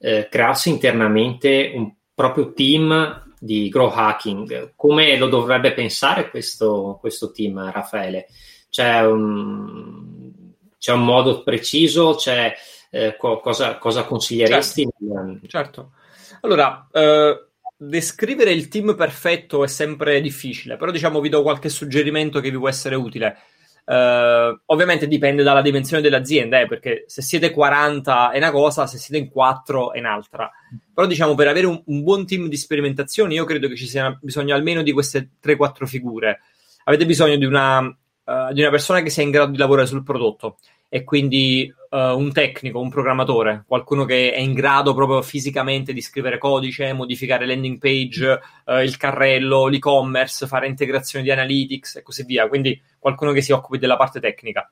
Eh, 0.00 0.28
crearsi 0.30 0.68
internamente 0.68 1.72
un 1.74 1.92
proprio 2.14 2.52
team 2.52 3.20
di 3.40 3.68
grow 3.68 3.90
hacking. 3.90 4.74
Come 4.76 5.18
lo 5.18 5.26
dovrebbe 5.28 5.72
pensare 5.72 6.30
questo, 6.30 6.98
questo 7.00 7.32
team, 7.32 7.68
Raffaele? 7.68 8.28
C'è 8.70 9.04
un, 9.04 10.30
c'è 10.78 10.92
un 10.92 11.04
modo 11.04 11.42
preciso? 11.42 12.14
C'è 12.14 12.54
eh, 12.90 13.16
cosa, 13.16 13.78
cosa, 13.78 14.04
consiglieresti? 14.04 14.88
Certo. 14.98 15.46
certo. 15.46 15.92
Allora, 16.40 16.88
eh, 16.92 17.48
descrivere 17.76 18.52
il 18.52 18.68
team 18.68 18.96
perfetto 18.96 19.62
è 19.62 19.68
sempre 19.68 20.20
difficile, 20.20 20.76
però 20.76 20.90
diciamo 20.90 21.20
vi 21.20 21.28
do 21.28 21.42
qualche 21.42 21.68
suggerimento 21.68 22.40
che 22.40 22.50
vi 22.50 22.58
può 22.58 22.68
essere 22.68 22.96
utile. 22.96 23.36
Uh, 23.88 24.60
ovviamente 24.66 25.08
dipende 25.08 25.42
dalla 25.42 25.62
dimensione 25.62 26.02
dell'azienda, 26.02 26.60
eh, 26.60 26.66
perché 26.66 27.04
se 27.06 27.22
siete 27.22 27.50
40 27.50 28.32
è 28.32 28.36
una 28.36 28.50
cosa, 28.50 28.86
se 28.86 28.98
siete 28.98 29.16
in 29.16 29.30
4 29.30 29.92
è 29.94 29.98
un'altra. 30.00 30.50
Però 30.92 31.06
diciamo 31.06 31.34
per 31.34 31.48
avere 31.48 31.66
un, 31.66 31.80
un 31.86 32.02
buon 32.02 32.26
team 32.26 32.48
di 32.48 32.56
sperimentazione 32.58 33.32
io 33.32 33.44
credo 33.44 33.66
che 33.66 33.76
ci 33.76 33.86
sia 33.86 34.18
bisogno 34.20 34.54
almeno 34.54 34.82
di 34.82 34.92
queste 34.92 35.30
3-4 35.42 35.86
figure. 35.86 36.40
Avete 36.84 37.06
bisogno 37.06 37.36
di 37.36 37.46
una, 37.46 37.78
uh, 37.78 38.52
di 38.52 38.60
una 38.60 38.70
persona 38.70 39.00
che 39.00 39.08
sia 39.08 39.22
in 39.22 39.30
grado 39.30 39.52
di 39.52 39.58
lavorare 39.58 39.86
sul 39.86 40.02
prodotto 40.02 40.58
e 40.88 41.04
quindi 41.04 41.72
uh, 41.90 41.96
un 41.96 42.32
tecnico, 42.32 42.80
un 42.80 42.88
programmatore, 42.88 43.64
qualcuno 43.66 44.04
che 44.04 44.32
è 44.32 44.38
in 44.38 44.54
grado 44.54 44.94
proprio 44.94 45.20
fisicamente 45.22 45.92
di 45.92 46.00
scrivere 46.00 46.38
codice, 46.38 46.92
modificare 46.92 47.46
landing 47.46 47.78
page, 47.78 48.40
uh, 48.64 48.78
il 48.78 48.96
carrello, 48.96 49.66
l'e-commerce, 49.66 50.46
fare 50.46 50.66
integrazione 50.66 51.24
di 51.24 51.30
analytics 51.30 51.96
e 51.96 52.02
così 52.02 52.24
via. 52.24 52.48
Quindi 52.48 52.80
qualcuno 52.98 53.32
che 53.32 53.42
si 53.42 53.52
occupi 53.52 53.78
della 53.78 53.96
parte 53.96 54.20
tecnica. 54.20 54.70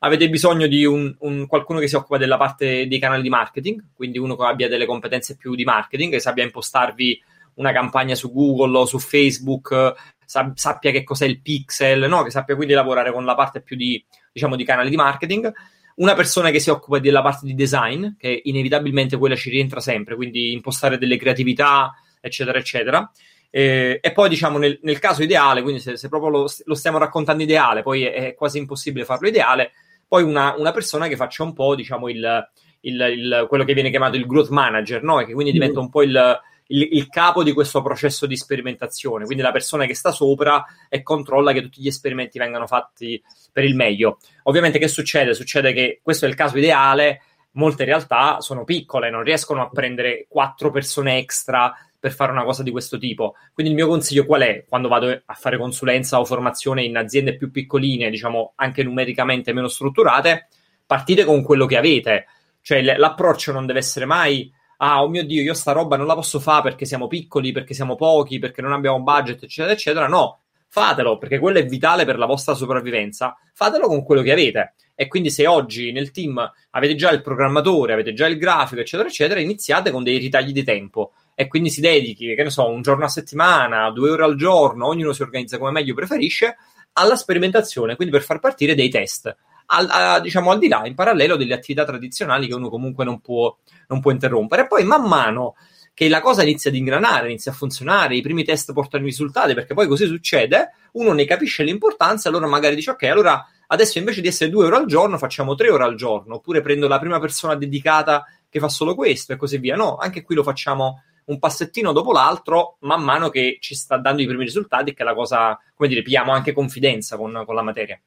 Avete 0.00 0.28
bisogno 0.28 0.66
di 0.66 0.84
un, 0.84 1.14
un, 1.20 1.46
qualcuno 1.46 1.80
che 1.80 1.88
si 1.88 1.96
occupa 1.96 2.18
della 2.18 2.36
parte 2.36 2.86
dei 2.86 2.98
canali 2.98 3.22
di 3.22 3.28
marketing, 3.30 3.82
quindi 3.94 4.18
uno 4.18 4.36
che 4.36 4.44
abbia 4.44 4.68
delle 4.68 4.86
competenze 4.86 5.36
più 5.36 5.54
di 5.54 5.64
marketing, 5.64 6.12
che 6.12 6.20
sappia 6.20 6.44
impostarvi 6.44 7.20
una 7.54 7.72
campagna 7.72 8.14
su 8.14 8.30
Google 8.32 8.78
o 8.78 8.84
su 8.84 8.98
Facebook, 8.98 9.94
sappia 10.26 10.90
che 10.90 11.04
cos'è 11.04 11.24
il 11.24 11.40
pixel, 11.40 12.08
no? 12.08 12.22
che 12.22 12.30
sappia 12.30 12.56
quindi 12.56 12.74
lavorare 12.74 13.12
con 13.12 13.24
la 13.24 13.34
parte 13.34 13.62
più 13.62 13.76
di, 13.76 14.04
diciamo, 14.32 14.56
di 14.56 14.64
canali 14.64 14.90
di 14.90 14.96
marketing. 14.96 15.52
Una 15.96 16.14
persona 16.14 16.50
che 16.50 16.58
si 16.58 16.68
occupa 16.68 16.98
della 16.98 17.22
parte 17.22 17.46
di 17.46 17.54
design, 17.54 18.16
che 18.18 18.42
inevitabilmente 18.44 19.16
quella 19.16 19.34
ci 19.34 19.48
rientra 19.48 19.80
sempre, 19.80 20.14
quindi 20.14 20.52
impostare 20.52 20.98
delle 20.98 21.16
creatività, 21.16 21.94
eccetera, 22.20 22.58
eccetera. 22.58 23.10
Eh, 23.50 23.98
e 24.02 24.12
poi, 24.12 24.28
diciamo, 24.28 24.58
nel, 24.58 24.78
nel, 24.82 24.98
caso 24.98 25.22
ideale, 25.22 25.62
quindi 25.62 25.80
se, 25.80 25.96
se 25.96 26.08
proprio 26.08 26.30
lo, 26.30 26.46
lo, 26.64 26.74
stiamo 26.74 26.98
raccontando 26.98 27.42
ideale, 27.42 27.82
poi 27.82 28.04
è, 28.04 28.12
è, 28.12 28.34
quasi 28.34 28.58
impossibile 28.58 29.06
farlo 29.06 29.28
ideale, 29.28 29.72
poi 30.06 30.22
una, 30.22 30.54
una 30.58 30.72
persona 30.72 31.08
che 31.08 31.16
faccia 31.16 31.42
un 31.42 31.54
po', 31.54 31.74
diciamo, 31.74 32.08
il, 32.10 32.48
il, 32.80 33.00
il, 33.00 33.46
quello 33.48 33.64
che 33.64 33.72
viene 33.72 33.88
chiamato 33.88 34.16
il 34.16 34.26
growth 34.26 34.50
manager, 34.50 35.02
no? 35.02 35.20
E 35.20 35.24
che 35.24 35.32
quindi 35.32 35.52
diventa 35.52 35.80
un 35.80 35.88
po' 35.88 36.02
il 36.02 36.40
il, 36.68 36.88
il, 36.92 37.08
capo 37.08 37.42
di 37.42 37.52
questo 37.52 37.82
processo 37.82 38.26
di 38.26 38.36
sperimentazione, 38.36 39.24
quindi 39.24 39.42
la 39.42 39.52
persona 39.52 39.86
che 39.86 39.94
sta 39.94 40.10
sopra 40.10 40.64
e 40.88 41.02
controlla 41.02 41.52
che 41.52 41.62
tutti 41.62 41.80
gli 41.80 41.86
esperimenti 41.86 42.38
vengano 42.38 42.66
fatti 42.66 43.22
per 43.52 43.64
il 43.64 43.74
meglio. 43.74 44.18
Ovviamente 44.44 44.78
che 44.78 44.88
succede? 44.88 45.34
Succede 45.34 45.72
che 45.72 46.00
questo 46.02 46.26
è 46.26 46.28
il 46.28 46.34
caso 46.34 46.58
ideale, 46.58 47.22
molte 47.52 47.84
realtà 47.84 48.40
sono 48.40 48.64
piccole, 48.64 49.10
non 49.10 49.22
riescono 49.22 49.62
a 49.62 49.70
prendere 49.70 50.26
quattro 50.28 50.70
persone 50.70 51.18
extra 51.18 51.74
per 51.98 52.12
fare 52.12 52.30
una 52.30 52.44
cosa 52.44 52.62
di 52.62 52.70
questo 52.70 52.98
tipo. 52.98 53.34
Quindi 53.52 53.72
il 53.72 53.78
mio 53.78 53.88
consiglio 53.88 54.26
qual 54.26 54.42
è? 54.42 54.64
Quando 54.68 54.88
vado 54.88 55.22
a 55.24 55.34
fare 55.34 55.58
consulenza 55.58 56.20
o 56.20 56.24
formazione 56.24 56.84
in 56.84 56.96
aziende 56.96 57.36
più 57.36 57.50
piccoline, 57.50 58.10
diciamo 58.10 58.52
anche 58.56 58.82
numericamente 58.82 59.52
meno 59.52 59.68
strutturate, 59.68 60.48
partite 60.86 61.24
con 61.24 61.42
quello 61.42 61.66
che 61.66 61.76
avete. 61.76 62.26
Cioè 62.60 62.82
l'approccio 62.82 63.52
non 63.52 63.66
deve 63.66 63.78
essere 63.78 64.04
mai 64.04 64.52
ah, 64.78 65.02
oh 65.02 65.08
mio 65.08 65.24
Dio, 65.24 65.42
io 65.42 65.54
sta 65.54 65.72
roba 65.72 65.96
non 65.96 66.06
la 66.06 66.14
posso 66.14 66.40
fare 66.40 66.62
perché 66.62 66.84
siamo 66.84 67.06
piccoli, 67.06 67.52
perché 67.52 67.74
siamo 67.74 67.94
pochi, 67.94 68.38
perché 68.38 68.62
non 68.62 68.72
abbiamo 68.72 69.00
budget, 69.02 69.42
eccetera, 69.42 69.72
eccetera. 69.72 70.06
No, 70.08 70.40
fatelo 70.68 71.18
perché 71.18 71.38
quello 71.38 71.58
è 71.58 71.66
vitale 71.66 72.04
per 72.04 72.18
la 72.18 72.26
vostra 72.26 72.54
sopravvivenza. 72.54 73.36
Fatelo 73.52 73.86
con 73.86 74.04
quello 74.04 74.22
che 74.22 74.32
avete. 74.32 74.74
E 74.94 75.08
quindi 75.08 75.30
se 75.30 75.46
oggi 75.46 75.92
nel 75.92 76.10
team 76.10 76.50
avete 76.70 76.94
già 76.94 77.10
il 77.10 77.20
programmatore, 77.20 77.92
avete 77.92 78.14
già 78.14 78.26
il 78.26 78.38
grafico, 78.38 78.80
eccetera, 78.80 79.08
eccetera, 79.08 79.40
iniziate 79.40 79.90
con 79.90 80.02
dei 80.02 80.18
ritagli 80.18 80.52
di 80.52 80.64
tempo 80.64 81.12
e 81.34 81.48
quindi 81.48 81.68
si 81.68 81.82
dedichi, 81.82 82.34
che 82.34 82.42
ne 82.42 82.48
so, 82.48 82.66
un 82.66 82.80
giorno 82.80 83.04
a 83.04 83.08
settimana, 83.08 83.90
due 83.90 84.10
ore 84.10 84.24
al 84.24 84.36
giorno, 84.36 84.86
ognuno 84.86 85.12
si 85.12 85.20
organizza 85.20 85.58
come 85.58 85.70
meglio 85.70 85.92
preferisce, 85.92 86.56
alla 86.94 87.14
sperimentazione, 87.14 87.94
quindi 87.94 88.14
per 88.14 88.22
far 88.22 88.38
partire 88.38 88.74
dei 88.74 88.88
test 88.88 89.36
al, 89.66 89.88
a, 89.90 90.20
diciamo 90.20 90.50
al 90.50 90.58
di 90.58 90.68
là, 90.68 90.86
in 90.86 90.94
parallelo 90.94 91.36
delle 91.36 91.54
attività 91.54 91.84
tradizionali 91.84 92.46
che 92.46 92.54
uno 92.54 92.68
comunque 92.68 93.04
non 93.04 93.20
può, 93.20 93.56
non 93.88 94.00
può 94.00 94.10
interrompere. 94.10 94.62
E 94.62 94.66
poi 94.66 94.84
man 94.84 95.02
mano 95.04 95.56
che 95.96 96.08
la 96.08 96.20
cosa 96.20 96.42
inizia 96.42 96.70
ad 96.70 96.76
ingranare, 96.76 97.28
inizia 97.28 97.52
a 97.52 97.54
funzionare, 97.54 98.16
i 98.16 98.20
primi 98.20 98.44
test 98.44 98.72
portano 98.74 99.04
i 99.04 99.06
risultati, 99.06 99.54
perché 99.54 99.72
poi 99.72 99.86
così 99.86 100.06
succede, 100.06 100.72
uno 100.92 101.12
ne 101.12 101.24
capisce 101.24 101.62
l'importanza, 101.62 102.28
allora 102.28 102.46
magari 102.46 102.74
dice 102.74 102.90
ok, 102.90 103.02
allora 103.04 103.42
adesso 103.68 103.98
invece 103.98 104.20
di 104.20 104.28
essere 104.28 104.50
due 104.50 104.66
ore 104.66 104.76
al 104.76 104.86
giorno 104.86 105.16
facciamo 105.16 105.54
tre 105.54 105.70
ore 105.70 105.84
al 105.84 105.94
giorno, 105.94 106.34
oppure 106.34 106.60
prendo 106.60 106.86
la 106.86 106.98
prima 106.98 107.18
persona 107.18 107.54
dedicata 107.54 108.26
che 108.48 108.58
fa 108.58 108.68
solo 108.68 108.94
questo 108.94 109.32
e 109.32 109.36
così 109.36 109.56
via. 109.56 109.74
No, 109.74 109.96
anche 109.96 110.22
qui 110.22 110.34
lo 110.34 110.42
facciamo 110.42 111.02
un 111.24 111.38
passettino 111.38 111.92
dopo 111.92 112.12
l'altro, 112.12 112.76
man 112.80 113.02
mano 113.02 113.30
che 113.30 113.56
ci 113.60 113.74
sta 113.74 113.96
dando 113.96 114.20
i 114.22 114.26
primi 114.26 114.44
risultati 114.44 114.90
e 114.90 114.94
che 114.94 115.02
la 115.02 115.14
cosa, 115.14 115.58
come 115.74 115.88
dire, 115.88 116.02
pigliamo 116.02 116.30
anche 116.30 116.52
confidenza 116.52 117.16
con, 117.16 117.42
con 117.46 117.54
la 117.54 117.62
materia. 117.62 117.98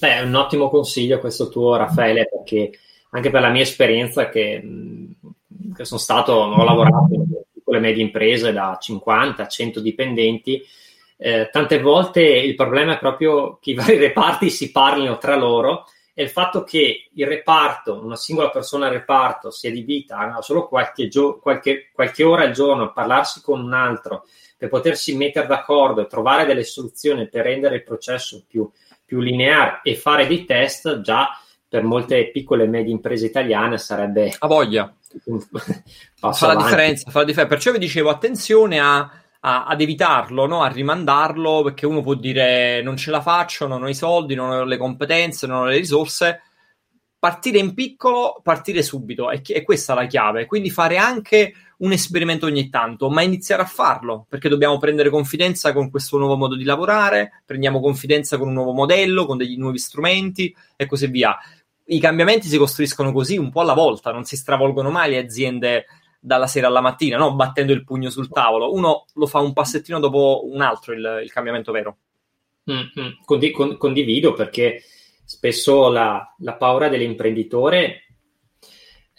Beh, 0.00 0.14
è 0.16 0.20
un 0.22 0.34
ottimo 0.34 0.68
consiglio 0.68 1.18
questo 1.18 1.48
tuo, 1.48 1.76
Raffaele, 1.76 2.28
perché 2.28 2.78
anche 3.10 3.30
per 3.30 3.40
la 3.40 3.50
mia 3.50 3.62
esperienza 3.62 4.28
che, 4.28 4.60
mm, 4.62 5.10
che 5.74 5.84
sono 5.84 6.00
stato, 6.00 6.32
ho 6.32 6.64
lavorato 6.64 7.14
in 7.14 7.26
piccole 7.52 7.78
e 7.78 7.80
medie 7.80 8.02
imprese 8.02 8.52
da 8.52 8.76
50 8.80 9.44
a 9.44 9.48
100 9.48 9.80
dipendenti, 9.80 10.62
eh, 11.18 11.48
tante 11.50 11.80
volte 11.80 12.20
il 12.22 12.54
problema 12.54 12.94
è 12.94 12.98
proprio 12.98 13.58
che 13.60 13.70
i 13.70 13.74
vari 13.74 13.96
reparti 13.98 14.50
si 14.50 14.70
parlino 14.70 15.18
tra 15.18 15.36
loro 15.36 15.86
e 16.18 16.22
il 16.22 16.30
fatto 16.30 16.62
che 16.62 17.08
il 17.12 17.26
reparto, 17.26 18.02
una 18.02 18.16
singola 18.16 18.50
persona 18.50 18.86
al 18.86 18.92
reparto 18.92 19.50
sia 19.50 19.68
adibita 19.68 20.38
solo 20.40 20.66
qualche, 20.66 21.08
gio- 21.08 21.38
qualche, 21.38 21.90
qualche 21.92 22.24
ora 22.24 22.44
al 22.44 22.52
giorno 22.52 22.84
a 22.84 22.92
parlarsi 22.92 23.42
con 23.42 23.62
un 23.62 23.74
altro 23.74 24.24
per 24.56 24.70
potersi 24.70 25.14
mettere 25.14 25.46
d'accordo 25.46 26.00
e 26.00 26.06
trovare 26.06 26.46
delle 26.46 26.64
soluzioni 26.64 27.28
per 27.28 27.44
rendere 27.44 27.76
il 27.76 27.82
processo 27.82 28.44
più, 28.48 28.70
più 29.06 29.20
lineare 29.20 29.80
e 29.82 29.94
fare 29.96 30.26
dei 30.26 30.44
test 30.44 31.00
già 31.00 31.28
per 31.68 31.84
molte 31.84 32.30
piccole 32.30 32.64
e 32.64 32.68
medie 32.68 32.92
imprese 32.92 33.26
italiane 33.26 33.78
sarebbe 33.78 34.34
a 34.38 34.46
voglia 34.46 34.92
fa 36.14 36.46
la 36.46 36.56
differenza 36.56 37.10
fa 37.10 37.20
la 37.20 37.24
differenza 37.24 37.46
perciò 37.46 37.72
vi 37.72 37.78
dicevo 37.78 38.10
attenzione 38.10 38.78
a 38.78 39.10
a, 39.46 39.64
ad 39.64 39.80
evitarlo, 39.80 40.46
no? 40.46 40.62
a 40.62 40.68
rimandarlo, 40.68 41.62
perché 41.62 41.86
uno 41.86 42.02
può 42.02 42.14
dire 42.14 42.82
non 42.82 42.96
ce 42.96 43.10
la 43.12 43.20
faccio, 43.20 43.68
non 43.68 43.82
ho 43.82 43.88
i 43.88 43.94
soldi, 43.94 44.34
non 44.34 44.50
ho 44.50 44.64
le 44.64 44.76
competenze, 44.76 45.46
non 45.46 45.62
ho 45.62 45.64
le 45.66 45.78
risorse. 45.78 46.42
Partire 47.18 47.58
in 47.58 47.72
piccolo, 47.72 48.40
partire 48.42 48.82
subito, 48.82 49.30
è, 49.30 49.40
è 49.40 49.62
questa 49.62 49.94
la 49.94 50.06
chiave. 50.06 50.46
Quindi 50.46 50.70
fare 50.70 50.96
anche 50.96 51.54
un 51.78 51.92
esperimento 51.92 52.46
ogni 52.46 52.70
tanto, 52.70 53.10
ma 53.10 53.22
iniziare 53.22 53.62
a 53.62 53.66
farlo, 53.66 54.26
perché 54.28 54.48
dobbiamo 54.48 54.78
prendere 54.78 55.10
confidenza 55.10 55.72
con 55.72 55.90
questo 55.90 56.16
nuovo 56.16 56.36
modo 56.36 56.54
di 56.54 56.64
lavorare, 56.64 57.42
prendiamo 57.44 57.80
confidenza 57.80 58.38
con 58.38 58.48
un 58.48 58.54
nuovo 58.54 58.72
modello, 58.72 59.26
con 59.26 59.36
degli 59.36 59.56
nuovi 59.58 59.78
strumenti 59.78 60.54
e 60.74 60.86
così 60.86 61.06
via. 61.08 61.36
I 61.88 62.00
cambiamenti 62.00 62.48
si 62.48 62.58
costruiscono 62.58 63.12
così 63.12 63.36
un 63.36 63.50
po' 63.50 63.60
alla 63.60 63.74
volta, 63.74 64.10
non 64.10 64.24
si 64.24 64.36
stravolgono 64.36 64.90
mai 64.90 65.10
le 65.10 65.18
aziende 65.18 65.86
dalla 66.18 66.46
sera 66.46 66.66
alla 66.66 66.80
mattina, 66.80 67.18
no? 67.18 67.34
battendo 67.34 67.72
il 67.72 67.84
pugno 67.84 68.10
sul 68.10 68.28
tavolo. 68.30 68.72
Uno 68.72 69.04
lo 69.14 69.26
fa 69.26 69.38
un 69.38 69.52
passettino 69.52 70.00
dopo 70.00 70.42
un 70.50 70.60
altro, 70.60 70.92
il, 70.92 71.20
il 71.22 71.30
cambiamento 71.30 71.72
vero. 71.72 71.98
Mm-hmm. 72.68 73.10
Condi- 73.24 73.52
con- 73.52 73.76
condivido 73.76 74.32
perché 74.32 74.82
spesso 75.24 75.88
la, 75.88 76.34
la 76.38 76.54
paura 76.54 76.88
dell'imprenditore, 76.88 78.05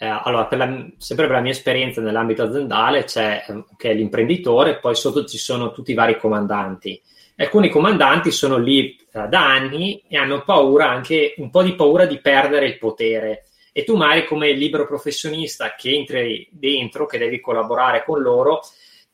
eh, 0.00 0.06
allora, 0.06 0.46
per 0.46 0.58
la, 0.58 0.86
sempre 0.96 1.26
per 1.26 1.34
la 1.34 1.42
mia 1.42 1.50
esperienza 1.50 2.00
nell'ambito 2.00 2.44
aziendale, 2.44 3.02
c'è 3.02 3.44
eh, 3.48 3.64
che 3.76 3.90
è 3.90 3.94
l'imprenditore, 3.94 4.78
poi 4.78 4.94
sotto 4.94 5.24
ci 5.24 5.38
sono 5.38 5.72
tutti 5.72 5.90
i 5.90 5.94
vari 5.94 6.16
comandanti. 6.16 7.02
Alcuni 7.36 7.68
comandanti 7.68 8.30
sono 8.30 8.58
lì 8.58 8.96
eh, 8.96 9.26
da 9.26 9.52
anni 9.52 10.02
e 10.08 10.16
hanno 10.16 10.44
paura 10.44 10.88
anche 10.88 11.34
un 11.38 11.50
po' 11.50 11.64
di 11.64 11.74
paura 11.74 12.06
di 12.06 12.20
perdere 12.20 12.66
il 12.66 12.78
potere 12.78 13.46
e 13.72 13.82
tu 13.82 13.96
magari 13.96 14.24
come 14.24 14.52
libero 14.52 14.86
professionista 14.86 15.74
che 15.76 15.92
entri 15.92 16.48
dentro, 16.52 17.06
che 17.06 17.18
devi 17.18 17.40
collaborare 17.40 18.04
con 18.04 18.20
loro, 18.20 18.60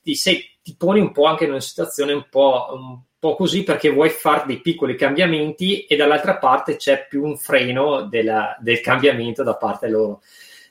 ti, 0.03 0.14
sei, 0.14 0.42
ti 0.62 0.75
poni 0.77 1.01
un 1.01 1.12
po' 1.12 1.25
anche 1.25 1.44
in 1.44 1.51
una 1.51 1.61
situazione 1.61 2.12
un 2.12 2.27
po', 2.29 2.68
un 2.73 2.99
po' 3.18 3.37
così 3.37 3.62
perché 3.62 3.88
vuoi 3.88 4.11
fare 4.11 4.44
dei 4.47 4.61
piccoli 4.61 4.97
cambiamenti 4.97 5.87
e 5.87 5.97
dall'altra 5.97 6.37
parte 6.37 6.77
c'è 6.77 7.07
più 7.07 7.25
un 7.25 7.38
freno 7.38 8.03
della, 8.03 8.55
del 8.61 8.81
cambiamento 8.81 9.42
da 9.42 9.57
parte 9.57 9.88
loro. 9.88 10.20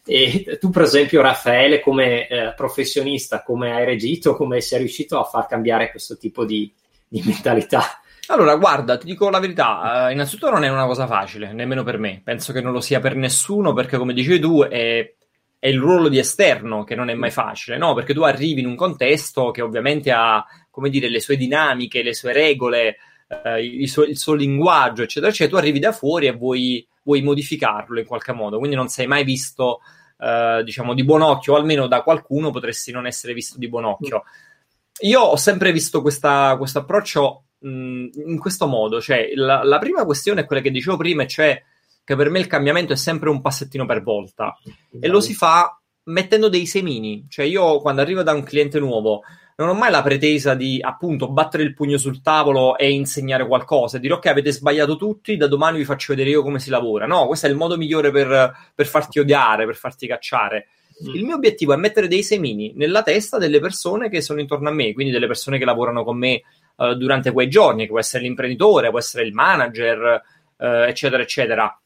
E 0.06 0.58
tu, 0.60 0.70
per 0.70 0.82
esempio, 0.82 1.22
Raffaele, 1.22 1.80
come 1.80 2.28
eh, 2.28 2.54
professionista, 2.56 3.42
come 3.42 3.74
hai 3.74 3.86
reagito, 3.86 4.36
come 4.36 4.60
sei 4.62 4.80
riuscito 4.80 5.20
a 5.20 5.24
far 5.24 5.48
cambiare 5.48 5.92
questo 5.92 6.18
tipo 6.18 6.44
di, 6.46 6.72
di 7.08 7.22
mentalità? 7.26 8.00
Allora, 8.28 8.56
guarda, 8.56 8.98
ti 8.98 9.06
dico 9.06 9.30
la 9.30 9.40
verità, 9.40 10.08
uh, 10.08 10.12
innanzitutto 10.12 10.50
non 10.50 10.64
è 10.64 10.70
una 10.70 10.86
cosa 10.86 11.08
facile, 11.08 11.52
nemmeno 11.52 11.84
per 11.84 11.98
me, 11.98 12.22
penso 12.24 12.54
che 12.54 12.62
non 12.62 12.72
lo 12.72 12.80
sia 12.80 13.02
per 13.02 13.18
nessuno 13.18 13.74
perché 13.74 13.98
come 13.98 14.14
dicevi 14.14 14.40
tu 14.40 14.64
è, 14.64 15.14
è 15.60 15.68
il 15.68 15.78
ruolo 15.78 16.08
di 16.08 16.20
esterno 16.20 16.86
che 16.86 16.96
non 16.96 17.10
è 17.10 17.16
mai 17.16 17.32
facile, 17.32 17.78
no? 17.78 17.94
Perché 17.94 18.14
tu 18.14 18.22
arrivi 18.22 18.62
in 18.62 18.68
un 18.68 18.76
contesto 18.76 19.52
che 19.52 19.62
ovviamente 19.62 20.12
ha, 20.12 20.44
come 20.70 20.90
dire, 20.90 21.10
le 21.10 21.20
sue 21.20 21.36
dinamiche, 21.36 22.02
le 22.02 22.14
sue 22.14 22.32
regole, 22.32 22.96
uh, 23.28 23.58
il, 23.58 23.90
suo, 23.90 24.04
il, 24.04 24.18
suo, 24.18 24.36
linguaggio, 24.36 25.04
eccetera, 25.04 25.30
eccetera, 25.30 25.58
tu 25.58 25.62
arrivi 25.62 25.80
da 25.80 25.92
fuori 25.92 26.28
e 26.28 26.32
vuoi, 26.32 26.88
vuoi 27.04 27.22
modificarlo 27.22 28.00
in 28.00 28.06
qualche 28.06 28.34
modo, 28.34 28.58
quindi 28.58 28.76
non 28.76 28.88
sei 28.88 29.08
mai 29.08 29.24
visto, 29.24 29.80
uh, 30.18 30.64
diciamo, 30.64 30.94
di 30.94 31.04
buon 31.04 31.22
occhio, 31.22 31.54
o 31.54 31.58
almeno 31.58 31.88
da 31.88 32.02
qualcuno 32.02 32.52
potresti 32.52 32.92
non 32.92 33.06
essere 33.06 33.34
visto 33.34 33.58
di 33.58 33.68
buon 33.68 33.86
occhio. 33.86 34.24
Io 35.02 35.22
ho 35.22 35.36
sempre 35.36 35.72
visto 35.72 36.02
questo 36.02 36.28
approccio 36.30 37.46
in 37.64 38.38
questo 38.40 38.68
modo. 38.68 39.02
Cioè, 39.02 39.32
la, 39.36 39.64
la, 39.64 39.80
prima 39.80 40.06
questione 40.06 40.42
è 40.42 40.46
quella 40.46 40.62
che 40.62 40.72
dicevo 40.72 40.98
prima, 40.98 41.26
cioè 41.26 41.62
che 42.04 42.16
per 42.16 42.30
me 42.30 42.40
il 42.40 42.48
cambiamento 42.48 42.94
è 42.94 42.98
sempre 42.98 43.30
un 43.30 43.42
passettino 43.42 43.86
per 43.86 44.04
volta 44.04 44.58
e 45.00 45.08
lo 45.08 45.22
si 45.22 45.34
fa 45.34 45.82
mettendo 46.06 46.50
dei 46.50 46.66
semini. 46.66 47.26
Cioè, 47.30 47.46
io 47.46 47.80
quando 47.80 48.02
arrivo 48.02 48.24
da 48.24 48.34
un 48.34 48.44
cliente 48.44 48.80
nuovo 48.80 49.22
non 49.56 49.70
ho 49.70 49.74
mai 49.74 49.92
la 49.92 50.02
pretesa 50.02 50.56
di 50.56 50.80
appunto 50.82 51.30
battere 51.30 51.64
il 51.64 51.74
pugno 51.74 51.98
sul 51.98 52.22
tavolo 52.22 52.76
e 52.78 52.92
insegnare 52.92 53.46
qualcosa, 53.46 54.00
dire 54.00 54.14
ok, 54.16 54.26
avete 54.26 54.52
sbagliato 54.52 54.96
tutti, 54.96 55.38
da 55.38 55.48
domani 55.48 55.78
vi 55.78 55.86
faccio 55.86 56.14
vedere 56.14 56.32
io 56.32 56.42
come 56.42 56.60
si 56.60 56.70
lavora. 56.70 57.06
No, 57.06 57.28
questo 57.28 57.46
è 57.46 57.50
il 57.50 57.56
modo 57.56 57.78
migliore 57.78 58.12
per, 58.12 58.54
per 58.74 58.86
farti 58.88 59.20
odiare, 59.20 59.66
per 59.66 59.76
farti 59.76 60.08
cacciare. 60.08 60.68
Mm. 61.08 61.16
Il 61.16 61.24
mio 61.24 61.36
obiettivo 61.36 61.74
è 61.74 61.78
mettere 61.78 62.08
dei 62.08 62.24
semini 62.24 62.74
nella 62.76 63.04
testa 63.04 63.38
delle 63.38 63.60
persone 63.60 64.10
che 64.10 64.22
sono 64.22 64.40
intorno 64.40 64.70
a 64.70 64.74
me, 64.74 64.94
quindi 64.94 65.12
delle 65.12 65.28
persone 65.28 65.58
che 65.58 65.66
lavorano 65.66 66.04
con 66.04 66.18
me 66.18 66.42
uh, 66.78 66.94
durante 66.94 67.32
quei 67.32 67.48
giorni, 67.48 67.84
che 67.84 67.90
può 67.90 68.00
essere 68.00 68.24
l'imprenditore, 68.24 68.90
può 68.90 69.00
essere 69.00 69.24
il 69.24 69.34
manager, 69.34 70.22
uh, 70.58 70.66
eccetera, 70.66 71.22
eccetera. 71.22 71.78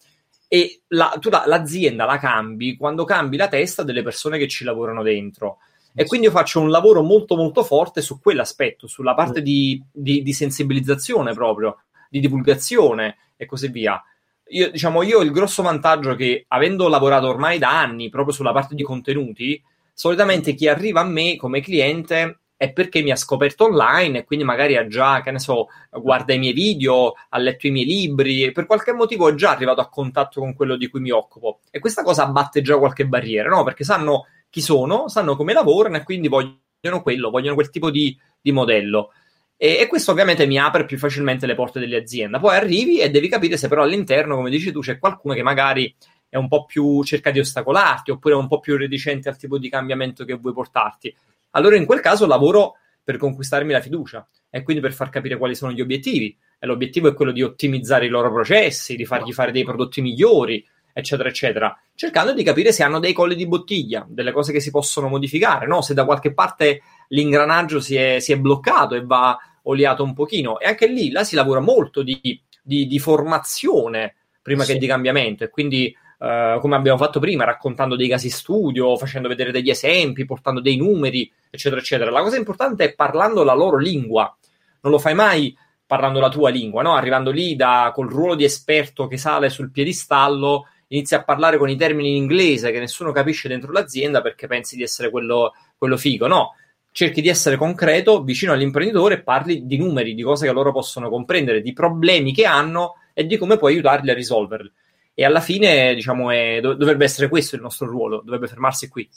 E 0.48 0.84
la, 0.88 1.18
tu 1.20 1.30
la, 1.30 1.44
l'azienda 1.46 2.06
la 2.06 2.18
cambi 2.18 2.78
quando 2.78 3.04
cambi 3.04 3.38
la 3.38 3.48
testa 3.48 3.84
delle 3.84 4.04
persone 4.04 4.38
che 4.38 4.48
ci 4.48 4.64
lavorano 4.64 5.04
dentro. 5.04 5.58
E 5.94 6.06
quindi 6.06 6.28
io 6.28 6.32
faccio 6.32 6.60
un 6.62 6.70
lavoro 6.70 7.02
molto 7.02 7.36
molto 7.36 7.64
forte 7.64 8.02
su 8.02 8.20
quell'aspetto, 8.20 8.86
sulla 8.86 9.16
parte 9.16 9.42
di, 9.42 9.84
di, 9.92 10.22
di 10.22 10.34
sensibilizzazione 10.34 11.34
proprio, 11.34 11.84
di 12.10 12.20
divulgazione 12.20 13.18
e 13.36 13.46
così 13.46 13.70
via. 13.70 14.02
Io, 14.50 14.70
diciamo, 14.70 15.02
io 15.02 15.18
ho 15.18 15.24
il 15.24 15.32
grosso 15.32 15.64
vantaggio 15.64 16.16
che, 16.16 16.46
avendo 16.50 16.88
lavorato 16.88 17.28
ormai 17.28 17.58
da 17.58 17.80
anni 17.80 18.10
proprio 18.10 18.34
sulla 18.34 18.54
parte 18.54 18.76
di 18.76 18.84
contenuti, 18.84 19.62
solitamente 19.92 20.54
chi 20.54 20.68
arriva 20.68 21.02
a 21.02 21.06
me 21.06 21.36
come 21.36 21.62
cliente 21.62 22.42
è 22.58 22.74
perché 22.74 23.04
mi 23.04 23.12
ha 23.12 23.16
scoperto 23.16 23.66
online 23.66 24.20
e 24.20 24.24
quindi 24.24 24.44
magari 24.44 24.76
ha 24.76 24.88
già, 24.88 25.22
che 25.22 25.30
ne 25.30 25.38
so, 25.38 25.68
guarda 25.92 26.34
i 26.34 26.40
miei 26.40 26.54
video, 26.54 27.14
ha 27.30 27.38
letto 27.38 27.68
i 27.68 27.72
miei 27.72 27.86
libri 27.86 28.52
per 28.52 28.66
qualche 28.66 28.94
motivo 28.94 29.30
è 29.30 29.36
già 29.36 29.52
arrivato 29.52 29.80
a 29.80 29.88
contatto 29.90 30.40
con 30.40 30.56
quello 30.56 30.76
di 30.76 30.88
cui 30.88 31.00
mi 31.00 31.12
occupo. 31.12 31.60
E 31.70 31.80
questa 31.80 32.02
cosa 32.02 32.24
abbatte 32.24 32.64
già 32.64 32.78
qualche 32.80 33.06
barriera, 33.06 33.50
no? 33.50 33.64
Perché 33.64 33.84
sanno 33.84 34.26
chi 34.50 34.62
sono, 34.62 35.08
sanno 35.08 35.36
come 35.36 35.54
lavorano 35.54 35.98
e 35.98 36.04
quindi 36.04 36.28
vogliono 36.28 37.04
quello, 37.04 37.30
vogliono 37.30 37.54
quel 37.54 37.70
tipo 37.70 37.92
di, 37.92 38.18
di 38.42 38.52
modello. 38.52 39.12
E, 39.56 39.78
e, 39.80 39.88
questo 39.88 40.12
ovviamente 40.12 40.48
mi 40.48 40.58
apre 40.58 40.86
più 40.86 40.98
facilmente 40.98 41.46
le 41.46 41.54
porte 41.56 41.80
delle 41.80 41.98
aziende. 41.98 42.40
Poi 42.40 42.56
arrivi 42.56 43.00
e 43.00 43.12
devi 43.12 43.30
capire 43.30 43.56
se 43.56 43.68
però 43.68 43.84
all'interno, 43.84 44.36
come 44.36 44.50
dici 44.50 44.72
tu, 44.72 44.80
c'è 44.80 44.98
qualcuno 44.98 45.36
che 45.36 45.44
magari 45.44 45.96
è 46.28 46.38
un 46.38 46.48
po' 46.48 46.66
più 46.66 47.04
cerca 47.04 47.30
di 47.30 47.40
ostacolarti 47.40 48.12
oppure 48.12 48.34
è 48.34 48.38
un 48.38 48.48
po' 48.48 48.60
più 48.60 48.78
reticente 48.78 49.30
al 49.30 49.38
tipo 49.38 49.60
di 49.60 49.70
cambiamento 49.70 50.26
che 50.26 50.34
vuoi 50.34 50.54
portarti 50.54 51.16
allora 51.52 51.76
in 51.76 51.86
quel 51.86 52.00
caso 52.00 52.26
lavoro 52.26 52.76
per 53.04 53.18
conquistarmi 53.18 53.72
la 53.72 53.82
fiducia 53.82 54.28
e 54.50 54.64
quindi 54.64 54.82
per 54.82 54.94
far 54.94 55.10
capire 55.10 55.38
quali 55.38 55.56
sono 55.56 55.72
gli 55.72 55.82
obiettivi. 55.82 56.38
E 56.60 56.66
l'obiettivo 56.66 57.08
è 57.08 57.14
quello 57.14 57.32
di 57.32 57.44
ottimizzare 57.44 58.06
i 58.06 58.10
loro 58.10 58.32
processi, 58.32 58.96
di 58.96 59.06
fargli 59.06 59.32
fare 59.32 59.52
dei 59.52 59.64
prodotti 59.64 60.02
migliori, 60.02 60.66
eccetera, 60.92 61.30
eccetera, 61.30 61.80
cercando 61.94 62.34
di 62.34 62.44
capire 62.44 62.72
se 62.72 62.82
hanno 62.82 63.00
dei 63.00 63.14
colli 63.14 63.36
di 63.36 63.48
bottiglia, 63.48 64.06
delle 64.10 64.32
cose 64.32 64.52
che 64.52 64.60
si 64.60 64.72
possono 64.72 65.08
modificare, 65.08 65.68
no? 65.68 65.82
se 65.82 65.94
da 65.94 66.06
qualche 66.06 66.34
parte 66.34 66.82
l'ingranaggio 67.10 67.80
si 67.80 67.96
è, 67.96 68.20
si 68.20 68.32
è 68.32 68.40
bloccato 68.40 68.96
e 68.96 69.06
va 69.06 69.38
oliato 69.64 70.04
un 70.04 70.14
pochino. 70.14 70.60
E 70.60 70.66
anche 70.66 70.88
lì, 70.88 71.12
là 71.12 71.24
si 71.24 71.36
lavora 71.36 71.60
molto 71.60 72.02
di, 72.02 72.42
di, 72.64 72.88
di 72.88 73.00
formazione 73.00 74.16
prima 74.42 74.64
sì. 74.64 74.74
che 74.74 74.80
di 74.80 74.88
cambiamento 74.88 75.44
e 75.44 75.50
quindi 75.50 75.96
Uh, 76.18 76.60
come 76.60 76.76
abbiamo 76.76 76.98
fatto 76.98 77.20
prima, 77.20 77.44
raccontando 77.44 77.96
dei 77.96 78.08
casi 78.08 78.30
studio, 78.30 78.98
facendo 78.98 79.28
vedere 79.28 79.52
degli 79.52 79.70
esempi, 79.70 80.26
portando 80.26 80.60
dei 80.62 80.76
numeri, 80.76 81.32
eccetera, 81.50 81.80
eccetera. 81.80 82.10
La 82.10 82.22
cosa 82.22 82.38
importante 82.38 82.84
è 82.86 82.96
parlando 82.96 83.44
la 83.44 83.54
loro 83.54 83.78
lingua. 83.78 84.36
Non 84.82 84.92
lo 84.92 85.00
fai 85.00 85.14
mai 85.14 85.56
parlando 85.86 86.20
la 86.20 86.30
tua 86.30 86.50
lingua, 86.50 86.82
no? 86.82 86.96
Arrivando 86.96 87.32
lì 87.32 87.56
da, 87.56 87.92
col 87.94 88.10
ruolo 88.10 88.36
di 88.36 88.44
esperto 88.44 89.08
che 89.08 89.18
sale 89.18 89.50
sul 89.50 89.72
piedistallo, 89.72 90.68
inizi 90.88 91.16
a 91.16 91.24
parlare 91.24 91.58
con 91.58 91.70
i 91.70 91.76
termini 91.76 92.10
in 92.10 92.16
inglese 92.16 92.72
che 92.72 92.80
nessuno 92.80 93.12
capisce 93.12 93.48
dentro 93.48 93.72
l'azienda 93.72 94.22
perché 94.22 94.48
pensi 94.48 94.76
di 94.76 94.84
essere 94.84 95.10
quello, 95.10 95.54
quello 95.78 95.98
figo. 95.98 96.28
No, 96.28 96.56
cerchi 96.92 97.22
di 97.22 97.30
essere 97.30 97.58
concreto, 97.58 98.24
vicino 98.24 98.54
all'imprenditore 98.54 99.16
e 99.16 99.22
parli 99.22 99.66
di 99.66 99.78
numeri, 99.78 100.16
di 100.16 100.24
cose 100.24 100.48
che 100.48 100.52
loro 100.52 100.72
possono 100.72 101.10
comprendere, 101.10 101.62
di 101.62 101.72
problemi 101.72 102.34
che 102.34 102.46
hanno 102.46 102.96
e 103.14 103.26
di 103.26 103.38
come 103.38 103.58
puoi 103.58 103.74
aiutarli 103.74 104.10
a 104.10 104.14
risolverli. 104.14 104.72
E 105.20 105.26
alla 105.26 105.42
fine, 105.42 105.96
diciamo, 105.96 106.30
è, 106.30 106.60
dovrebbe 106.62 107.04
essere 107.04 107.28
questo 107.28 107.56
il 107.56 107.64
nostro 107.64 107.88
ruolo, 107.88 108.22
dovrebbe 108.24 108.46
fermarsi 108.46 108.88
qui. 108.88 109.10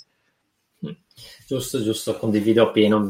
Giusto, 1.47 1.83
giusto, 1.83 2.17
condivido 2.17 2.63
appieno. 2.63 3.07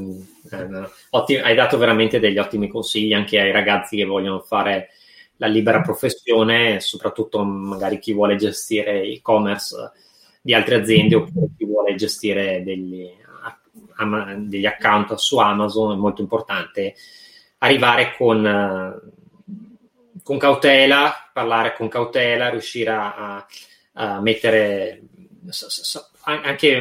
Eh, 0.50 0.88
ottimi, 1.10 1.38
hai 1.38 1.54
dato 1.54 1.78
veramente 1.78 2.18
degli 2.18 2.38
ottimi 2.38 2.66
consigli 2.66 3.12
anche 3.12 3.38
ai 3.38 3.52
ragazzi 3.52 3.94
che 3.94 4.04
vogliono 4.04 4.40
fare 4.40 4.88
la 5.36 5.46
libera 5.46 5.82
professione, 5.82 6.80
soprattutto 6.80 7.44
magari 7.44 8.00
chi 8.00 8.12
vuole 8.12 8.34
gestire 8.34 9.02
e-commerce 9.02 9.92
di 10.42 10.52
altre 10.52 10.74
aziende 10.74 11.14
oppure 11.14 11.46
chi 11.56 11.66
vuole 11.66 11.94
gestire 11.94 12.64
degli, 12.64 13.08
degli 14.36 14.66
account 14.66 15.14
su 15.14 15.38
Amazon. 15.38 15.92
È 15.92 15.96
molto 15.96 16.22
importante 16.22 16.96
arrivare 17.58 18.16
con, 18.16 19.00
con 20.30 20.38
cautela, 20.38 21.28
parlare 21.32 21.74
con 21.74 21.88
cautela, 21.88 22.50
riuscire 22.50 22.90
a, 22.90 23.44
a 23.94 24.20
mettere 24.20 25.02
anche 26.22 26.80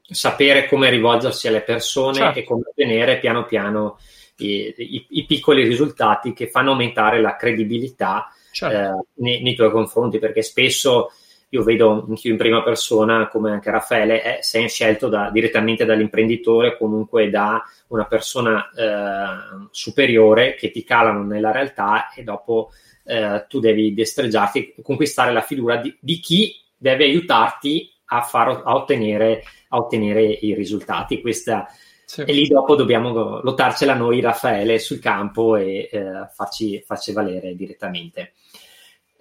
sapere 0.00 0.68
come 0.68 0.88
rivolgersi 0.88 1.48
alle 1.48 1.60
persone 1.60 2.14
certo. 2.14 2.38
e 2.38 2.44
come 2.44 2.62
ottenere 2.66 3.18
piano 3.18 3.44
piano 3.44 3.98
i, 4.36 4.72
i, 4.74 5.06
i, 5.10 5.26
piccoli 5.26 5.64
risultati 5.64 6.32
che 6.32 6.48
fanno 6.48 6.70
aumentare 6.70 7.20
la 7.20 7.36
credibilità 7.36 8.32
certo. 8.50 8.74
eh, 8.74 9.04
nei, 9.16 9.42
nei, 9.42 9.54
tuoi 9.54 9.70
confronti, 9.70 10.18
perché 10.18 10.40
spesso 10.40 11.12
io 11.52 11.62
vedo 11.62 12.06
anche 12.08 12.28
in 12.28 12.38
prima 12.38 12.62
persona, 12.62 13.28
come 13.28 13.50
anche 13.50 13.70
Raffaele, 13.70 14.38
eh, 14.38 14.42
sei 14.42 14.68
scelto 14.70 15.08
da, 15.08 15.30
direttamente 15.30 15.84
dall'imprenditore 15.84 16.68
o 16.68 16.76
comunque 16.78 17.28
da 17.28 17.62
una 17.88 18.06
persona 18.06 18.70
eh, 18.70 19.68
superiore 19.70 20.54
che 20.54 20.70
ti 20.70 20.82
calano 20.82 21.24
nella 21.24 21.52
realtà 21.52 22.10
e 22.14 22.22
dopo 22.22 22.70
eh, 23.04 23.44
tu 23.48 23.60
devi 23.60 23.92
destreggiarti 23.92 24.76
conquistare 24.82 25.30
la 25.30 25.42
figura 25.42 25.76
di, 25.76 25.94
di 26.00 26.20
chi 26.20 26.56
deve 26.74 27.04
aiutarti 27.04 27.92
a, 28.06 28.22
far, 28.22 28.62
a, 28.64 28.74
ottenere, 28.74 29.42
a 29.68 29.76
ottenere, 29.76 30.22
i 30.22 30.54
risultati. 30.54 31.20
Questa, 31.20 31.66
sì. 32.06 32.22
E 32.22 32.32
lì 32.32 32.46
dopo 32.46 32.74
dobbiamo 32.76 33.40
lottarcela 33.42 33.94
noi, 33.94 34.20
Raffaele, 34.20 34.78
sul 34.78 35.00
campo 35.00 35.56
e 35.56 35.90
eh, 35.92 36.28
farci, 36.32 36.80
farci, 36.80 37.12
valere 37.12 37.54
direttamente. 37.54 38.32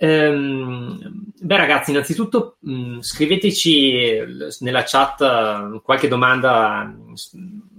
Ehm, 0.04 1.32
beh, 1.40 1.58
ragazzi, 1.58 1.92
innanzitutto 1.92 2.58
mh, 2.62 2.74
mm, 2.74 3.00
scriveteci 3.02 4.18
nella 4.62 4.82
chat 4.84 5.20
uh, 5.20 5.80
qualche 5.84 6.08
domanda 6.08 6.84
mm, 6.86 7.14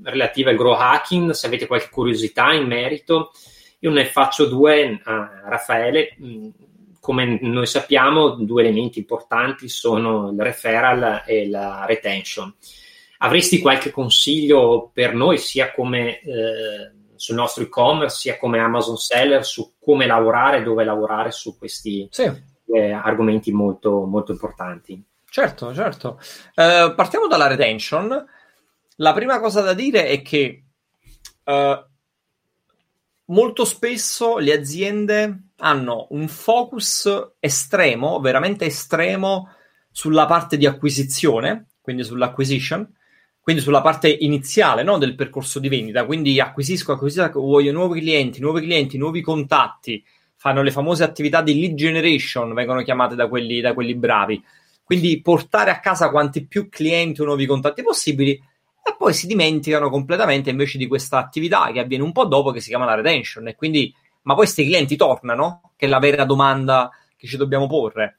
relativa 0.04 0.50
al 0.50 0.56
grow 0.56 0.74
hacking, 0.74 1.32
se 1.32 1.48
avete 1.48 1.66
qualche 1.66 1.88
curiosità 1.90 2.52
in 2.52 2.68
merito. 2.68 3.32
Io 3.80 3.90
ne 3.90 4.04
faccio 4.04 4.46
due 4.46 5.00
a 5.02 5.42
Raffaele. 5.46 6.16
Mm, 6.22 6.48
come 7.00 7.40
noi 7.40 7.66
sappiamo, 7.66 8.37
due 8.37 8.62
elementi 8.62 9.00
importanti 9.00 9.68
sono 9.68 10.30
il 10.30 10.40
referral 10.40 11.24
e 11.26 11.48
la 11.48 11.85
retention. 11.87 12.54
Avresti 13.18 13.61
qualche 13.61 13.90
consiglio 13.90 14.92
per 14.94 15.12
noi, 15.12 15.38
sia 15.38 15.72
come 15.72 16.20
eh, 16.20 16.92
sul 17.22 17.37
nostro 17.37 17.62
e-commerce, 17.62 18.16
sia 18.16 18.37
come 18.37 18.58
Amazon 18.58 18.96
Seller, 18.96 19.46
su 19.46 19.74
come 19.78 20.06
lavorare, 20.06 20.64
dove 20.64 20.82
lavorare 20.82 21.30
su 21.30 21.56
questi 21.56 22.08
sì. 22.11 22.28
eh, 22.66 22.90
argomenti 22.90 23.52
molto, 23.52 24.06
molto 24.06 24.32
importanti? 24.32 25.00
Certo, 25.30 25.72
certo. 25.72 26.18
Uh, 26.56 26.92
partiamo 26.96 27.28
dalla 27.28 27.46
retention. 27.46 28.26
La 28.96 29.12
prima 29.12 29.38
cosa 29.38 29.61
da 29.61 29.72
dire 29.72 30.08
è 30.08 30.20
che 30.20 30.64
uh, 31.44 31.85
molto 33.26 33.64
spesso 33.64 34.38
le 34.38 34.52
aziende 34.52 35.50
hanno 35.58 36.08
un 36.11 36.26
focus 36.26 37.35
estremo, 37.38 38.18
veramente 38.18 38.64
estremo, 38.64 39.54
sulla 39.92 40.26
parte 40.26 40.56
di 40.56 40.66
acquisizione, 40.66 41.68
quindi 41.80 42.02
sull'acquisition, 42.02 42.85
quindi 43.42 43.61
sulla 43.61 43.81
parte 43.81 44.09
iniziale 44.09 44.85
no, 44.85 44.98
del 44.98 45.16
percorso 45.16 45.59
di 45.59 45.68
vendita. 45.68 46.05
Quindi 46.05 46.38
acquisisco, 46.38 46.92
acquisisco, 46.92 47.40
voglio 47.40 47.72
nuovi 47.72 48.00
clienti, 48.00 48.40
nuovi 48.40 48.61
clienti, 48.61 48.96
nuovi 48.96 49.20
contatti, 49.20 50.02
fanno 50.37 50.62
le 50.62 50.70
famose 50.70 51.02
attività 51.02 51.42
di 51.42 51.59
lead 51.59 51.74
generation, 51.74 52.55
vengono 52.55 52.83
chiamate 52.83 53.16
da 53.16 53.26
quelli, 53.26 53.61
da 53.61 53.74
quelli 53.74 53.96
bravi. 53.96 54.40
Quindi 54.85 55.20
portare 55.20 55.70
a 55.70 55.81
casa 55.81 56.11
quanti 56.11 56.46
più 56.46 56.68
clienti 56.68 57.20
o 57.20 57.24
nuovi 57.24 57.46
contatti 57.46 57.83
possibili 57.83 58.31
e 58.31 58.94
poi 58.96 59.12
si 59.12 59.26
dimenticano 59.26 59.90
completamente 59.90 60.50
invece 60.50 60.78
di 60.78 60.87
questa 60.87 61.18
attività 61.18 61.70
che 61.72 61.81
avviene 61.81 62.05
un 62.05 62.12
po' 62.12 62.26
dopo 62.26 62.52
che 62.52 62.61
si 62.61 62.68
chiama 62.68 62.85
la 62.85 62.94
retention 62.94 63.48
e 63.48 63.55
quindi 63.57 63.92
ma 64.22 64.35
poi 64.35 64.44
questi 64.44 64.64
clienti 64.64 64.96
tornano? 64.96 65.72
Che 65.76 65.87
è 65.87 65.88
la 65.88 65.98
vera 65.98 66.24
domanda 66.24 66.90
che 67.16 67.26
ci 67.26 67.37
dobbiamo 67.37 67.66
porre. 67.66 68.18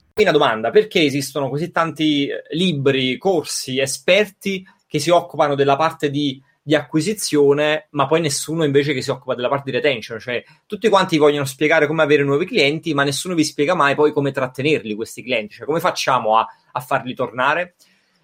Una 0.21 0.31
domanda, 0.31 0.69
perché 0.69 1.01
esistono 1.01 1.49
così 1.49 1.71
tanti 1.71 2.27
eh, 2.27 2.43
libri, 2.51 3.17
corsi, 3.17 3.79
esperti 3.79 4.65
che 4.87 4.99
si 4.99 5.09
occupano 5.09 5.55
della 5.55 5.75
parte 5.75 6.09
di, 6.09 6.41
di, 6.61 6.75
acquisizione, 6.75 7.87
ma 7.91 8.05
poi 8.05 8.21
nessuno 8.21 8.63
invece 8.63 8.93
che 8.93 9.01
si 9.01 9.09
occupa 9.09 9.35
della 9.35 9.49
parte 9.49 9.71
di 9.71 9.77
retention? 9.77 10.19
Cioè, 10.19 10.43
tutti 10.65 10.89
quanti 10.89 11.17
vogliono 11.17 11.45
spiegare 11.45 11.87
come 11.87 12.03
avere 12.03 12.23
nuovi 12.23 12.45
clienti, 12.45 12.93
ma 12.93 13.03
nessuno 13.03 13.33
vi 13.33 13.43
spiega 13.43 13.73
mai 13.73 13.95
poi 13.95 14.11
come 14.11 14.31
trattenerli 14.31 14.93
questi 14.95 15.23
clienti. 15.23 15.55
Cioè, 15.55 15.65
come 15.65 15.79
facciamo 15.79 16.37
a, 16.37 16.45
a 16.71 16.79
farli 16.79 17.13
tornare? 17.13 17.75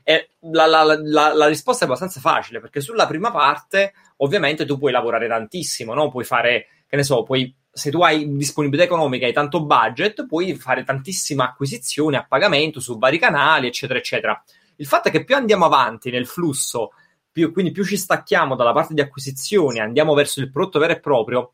E 0.04 0.30
la, 0.52 0.66
la, 0.66 0.84
la, 0.84 1.34
la, 1.34 1.48
risposta 1.48 1.84
è 1.84 1.88
abbastanza 1.88 2.20
facile, 2.20 2.60
perché 2.60 2.80
sulla 2.80 3.08
prima 3.08 3.32
parte, 3.32 3.94
ovviamente, 4.18 4.66
tu 4.66 4.78
puoi 4.78 4.92
lavorare 4.92 5.28
tantissimo, 5.28 5.94
no? 5.94 6.10
Puoi 6.10 6.24
fare 6.24 6.68
che 6.88 6.96
ne 6.96 7.04
so, 7.04 7.24
puoi, 7.24 7.54
se 7.78 7.92
tu 7.92 8.02
hai 8.02 8.36
disponibilità 8.36 8.86
economica 8.86 9.28
e 9.28 9.34
tanto 9.34 9.63
budget, 9.63 10.26
puoi 10.26 10.56
fare 10.56 10.84
tantissima 10.84 11.46
acquisizione 11.46 12.18
a 12.18 12.26
pagamento 12.28 12.80
su 12.80 12.98
vari 12.98 13.20
canali, 13.20 13.68
eccetera, 13.68 14.00
eccetera. 14.00 14.44
Il 14.78 14.88
fatto 14.88 15.10
è 15.10 15.12
che 15.12 15.24
più 15.24 15.36
andiamo 15.36 15.66
avanti 15.66 16.10
nel 16.10 16.26
flusso, 16.26 16.92
più, 17.32 17.52
quindi 17.52 17.72
più 17.72 17.86
ci 17.86 17.98
stacchiamo 17.98 18.56
dalla 18.56 18.74
parte 18.74 18.94
di 18.94 19.02
acquisizione, 19.02 19.80
andiamo 19.80 20.13
verso 20.13 20.40
il 20.40 20.52
prodotto 20.52 20.80
vero 20.80 20.94
e 20.94 21.00
proprio, 21.00 21.52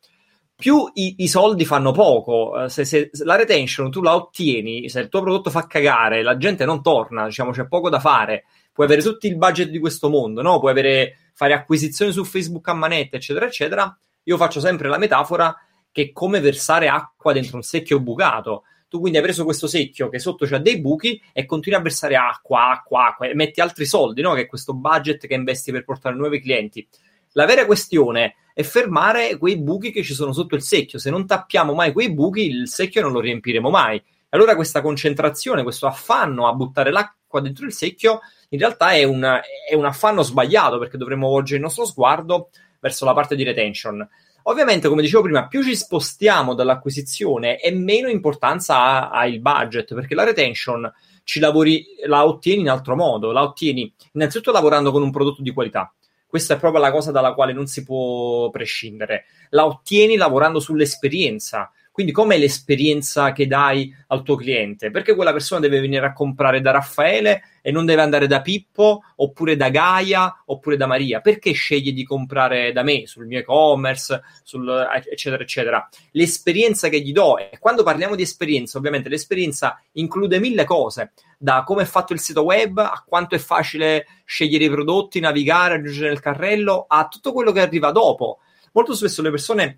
più 0.56 0.90
i, 0.94 1.16
i 1.18 1.28
soldi 1.28 1.66
fanno 1.66 1.92
poco. 1.92 2.64
Eh, 2.64 2.70
se, 2.70 2.86
se, 2.86 3.10
se, 3.12 3.26
la 3.26 3.36
retention 3.36 3.92
tu 3.92 4.02
la 4.02 4.16
ottieni, 4.16 4.88
se 4.88 5.02
il 5.02 5.10
tuo 5.10 5.22
prodotto 5.22 5.50
fa 5.50 5.68
cagare, 5.68 6.24
la 6.24 6.38
gente 6.38 6.64
non 6.64 6.82
torna, 6.82 7.26
diciamo 7.26 7.52
c'è 7.52 7.68
poco 7.68 7.90
da 7.90 8.00
fare. 8.00 8.46
Puoi 8.72 8.88
avere 8.88 9.02
tutto 9.02 9.28
il 9.28 9.36
budget 9.36 9.70
di 9.70 9.80
questo 9.80 10.10
mondo, 10.10 10.42
no? 10.42 10.60
Puoi 10.60 10.72
avere, 10.72 11.18
fare 11.34 11.54
acquisizioni 11.54 12.12
su 12.12 12.24
Facebook 12.24 12.68
a 12.70 12.74
manetta, 12.74 13.18
eccetera, 13.18 13.46
eccetera 13.46 13.98
io 14.24 14.38
faccio 14.38 14.60
sempre 14.60 14.88
la 14.88 14.98
metafora 14.98 15.56
che 15.94 16.02
è 16.02 16.12
come 16.12 16.42
versare 16.42 16.90
acqua 16.90 17.32
dentro 17.32 17.56
un 17.56 17.64
secchio 17.64 18.02
bucato. 18.02 18.64
Tu 18.90 19.00
quindi 19.00 19.18
hai 19.18 19.24
preso 19.24 19.46
questo 19.46 19.68
secchio 19.68 20.10
che 20.10 20.20
sotto 20.20 20.46
c'ha 20.46 20.58
dei 20.58 20.82
buchi 20.82 21.20
e 21.32 21.46
continui 21.46 21.80
a 21.80 21.82
versare 21.82 22.16
acqua, 22.16 22.72
acqua, 22.72 23.08
acqua 23.08 23.28
e 23.28 23.34
metti 23.34 23.62
altri 23.62 23.86
soldi, 23.86 24.22
no? 24.22 24.34
Che 24.34 24.42
è 24.42 24.46
questo 24.48 24.74
budget 24.74 25.26
che 25.26 25.34
investi 25.34 25.72
per 25.72 25.86
portare 25.86 26.16
nuovi 26.16 26.42
clienti. 26.42 26.86
La 27.32 27.46
vera 27.46 27.66
questione 27.66 28.36
è 28.54 28.62
fermare 28.64 29.38
quei 29.38 29.58
buchi 29.58 29.92
che 29.92 30.04
ci 30.04 30.14
sono 30.14 30.34
sotto 30.34 30.56
il 30.56 30.62
secchio. 30.62 31.00
Se 31.00 31.10
non 31.10 31.26
tappiamo 31.26 31.74
mai 31.74 31.92
quei 31.92 32.12
buchi, 32.12 32.46
il 32.46 32.68
secchio 32.68 33.02
non 33.02 33.12
lo 33.12 33.20
riempiremo 33.20 33.70
mai. 33.70 34.02
Allora 34.30 34.56
questa 34.56 34.82
concentrazione, 34.82 35.64
questo 35.64 35.88
affanno 35.88 36.48
a 36.48 36.54
buttare 36.54 36.92
l'acqua 36.92 37.40
dentro 37.40 37.66
il 37.66 37.74
secchio, 37.74 38.20
in 38.50 38.60
realtà 38.60 38.92
è 38.92 39.04
un, 39.04 39.24
è 39.24 39.74
un 39.76 39.86
affanno 39.86 40.22
sbagliato 40.24 40.80
perché 40.80 40.98
dovremmo 40.98 41.28
volgere 41.30 41.58
il 41.58 41.64
nostro 41.64 41.86
sguardo 41.86 42.50
verso 42.80 43.06
la 43.06 43.14
parte 43.14 43.36
di 43.36 43.44
retention. 43.44 44.08
Ovviamente, 44.44 44.90
come 44.90 45.02
dicevo 45.02 45.24
prima, 45.24 45.48
più 45.48 45.64
ci 45.64 45.76
spostiamo 45.76 46.54
dall'acquisizione 46.54 47.60
e 47.60 47.72
meno 47.72 48.10
importanza 48.10 48.78
ha, 48.78 49.10
ha 49.10 49.26
il 49.26 49.40
budget, 49.40 49.94
perché 49.94 50.16
la 50.16 50.24
retention 50.24 50.92
lavori, 51.40 51.86
la 52.06 52.26
ottieni 52.26 52.62
in 52.62 52.70
altro 52.70 52.96
modo, 52.96 53.32
la 53.32 53.44
ottieni 53.44 53.94
innanzitutto 54.14 54.52
lavorando 54.52 54.92
con 54.92 55.02
un 55.02 55.12
prodotto 55.12 55.42
di 55.42 55.52
qualità. 55.52 55.94
Questa 56.28 56.56
è 56.56 56.60
proprio 56.60 56.82
la 56.82 56.92
cosa 56.92 57.12
dalla 57.12 57.34
quale 57.34 57.54
non 57.54 57.68
si 57.68 57.84
può 57.84 58.50
prescindere. 58.50 59.26
La 59.52 59.66
ottieni 59.66 60.16
lavorando 60.18 60.60
sull'esperienza. 60.60 61.72
Quindi 61.94 62.12
com'è 62.12 62.40
l'esperienza 62.40 63.34
che 63.34 63.46
dai 63.46 63.96
al 64.08 64.24
tuo 64.24 64.36
cliente? 64.36 64.90
Perché 64.90 65.14
quella 65.14 65.32
persona 65.32 65.60
deve 65.60 65.80
venire 65.80 66.04
a 66.04 66.12
comprare 66.12 66.60
da 66.60 66.72
Raffaele 66.72 67.60
e 67.62 67.70
non 67.70 67.86
deve 67.86 68.02
andare 68.02 68.26
da 68.26 68.42
Pippo, 68.42 69.04
oppure 69.18 69.56
da 69.56 69.70
Gaia, 69.70 70.42
oppure 70.46 70.76
da 70.76 70.88
Maria? 70.88 71.22
Perché 71.22 71.52
sceglie 71.52 71.92
di 71.92 72.04
comprare 72.04 72.72
da 72.72 72.82
me, 72.82 73.06
sul 73.06 73.28
mio 73.28 73.38
e-commerce, 73.38 74.24
sul, 74.42 74.68
eccetera, 75.08 75.44
eccetera? 75.44 75.88
L'esperienza 76.14 76.90
che 76.90 77.00
gli 77.00 77.12
do, 77.12 77.38
e 77.38 77.60
quando 77.60 77.84
parliamo 77.84 78.16
di 78.16 78.24
esperienza, 78.24 78.80
ovviamente 78.80 79.08
l'esperienza 79.08 79.80
include 79.92 80.40
mille 80.40 80.64
cose, 80.64 81.12
da 81.38 81.62
come 81.64 81.84
è 81.84 81.86
fatto 81.86 82.12
il 82.12 82.20
sito 82.20 82.42
web, 82.42 82.80
a 82.80 83.04
quanto 83.08 83.36
è 83.36 83.38
facile 83.38 84.08
scegliere 84.26 84.64
i 84.64 84.70
prodotti, 84.72 85.20
navigare, 85.20 85.76
aggiungere 85.76 86.08
nel 86.08 86.22
carrello, 86.22 86.86
a 86.88 87.08
tutto 87.08 87.32
quello 87.32 87.52
che 87.52 87.62
arriva 87.62 87.92
dopo. 87.92 88.40
Molto 88.72 88.96
spesso 88.96 89.22
le 89.22 89.30
persone 89.30 89.78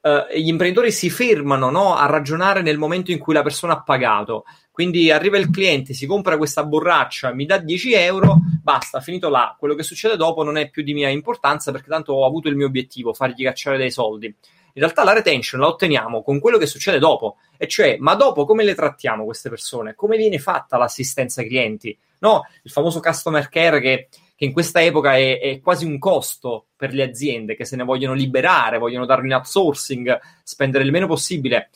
Uh, 0.00 0.32
gli 0.32 0.46
imprenditori 0.46 0.92
si 0.92 1.10
fermano 1.10 1.70
no, 1.70 1.96
a 1.96 2.06
ragionare 2.06 2.62
nel 2.62 2.78
momento 2.78 3.10
in 3.10 3.18
cui 3.18 3.34
la 3.34 3.42
persona 3.42 3.72
ha 3.74 3.82
pagato. 3.82 4.44
Quindi 4.70 5.10
arriva 5.10 5.38
il 5.38 5.50
cliente, 5.50 5.92
si 5.92 6.06
compra 6.06 6.36
questa 6.36 6.64
borraccia, 6.64 7.34
mi 7.34 7.46
dà 7.46 7.58
10 7.58 7.94
euro, 7.94 8.36
basta, 8.62 9.00
finito 9.00 9.28
là. 9.28 9.56
Quello 9.58 9.74
che 9.74 9.82
succede 9.82 10.16
dopo 10.16 10.44
non 10.44 10.56
è 10.56 10.70
più 10.70 10.84
di 10.84 10.94
mia 10.94 11.08
importanza 11.08 11.72
perché 11.72 11.88
tanto 11.88 12.12
ho 12.12 12.24
avuto 12.24 12.48
il 12.48 12.54
mio 12.54 12.66
obiettivo, 12.66 13.12
fargli 13.12 13.42
cacciare 13.42 13.76
dei 13.76 13.90
soldi. 13.90 14.26
In 14.26 14.84
realtà 14.84 15.02
la 15.02 15.12
retention 15.12 15.60
la 15.60 15.66
otteniamo 15.66 16.22
con 16.22 16.38
quello 16.38 16.58
che 16.58 16.66
succede 16.66 17.00
dopo, 17.00 17.38
e 17.56 17.66
cioè, 17.66 17.96
ma 17.98 18.14
dopo 18.14 18.44
come 18.44 18.62
le 18.62 18.76
trattiamo 18.76 19.24
queste 19.24 19.48
persone? 19.48 19.96
Come 19.96 20.16
viene 20.16 20.38
fatta 20.38 20.76
l'assistenza 20.76 21.40
ai 21.40 21.48
clienti? 21.48 21.98
No, 22.20 22.46
il 22.62 22.70
famoso 22.70 23.00
customer 23.00 23.48
care 23.48 23.80
che 23.80 24.08
che 24.38 24.44
in 24.44 24.52
questa 24.52 24.80
epoca 24.80 25.16
è, 25.16 25.40
è, 25.40 25.60
quasi 25.60 25.84
un 25.84 25.98
costo 25.98 26.68
per 26.76 26.94
le 26.94 27.02
aziende 27.02 27.56
che 27.56 27.64
se 27.64 27.74
ne 27.74 27.82
vogliono 27.82 28.14
liberare, 28.14 28.78
vogliono 28.78 29.04
darlo 29.04 29.26
in 29.26 29.34
outsourcing, 29.34 30.16
spendere 30.44 30.84
il 30.84 30.92
meno 30.92 31.08
possibile. 31.08 31.70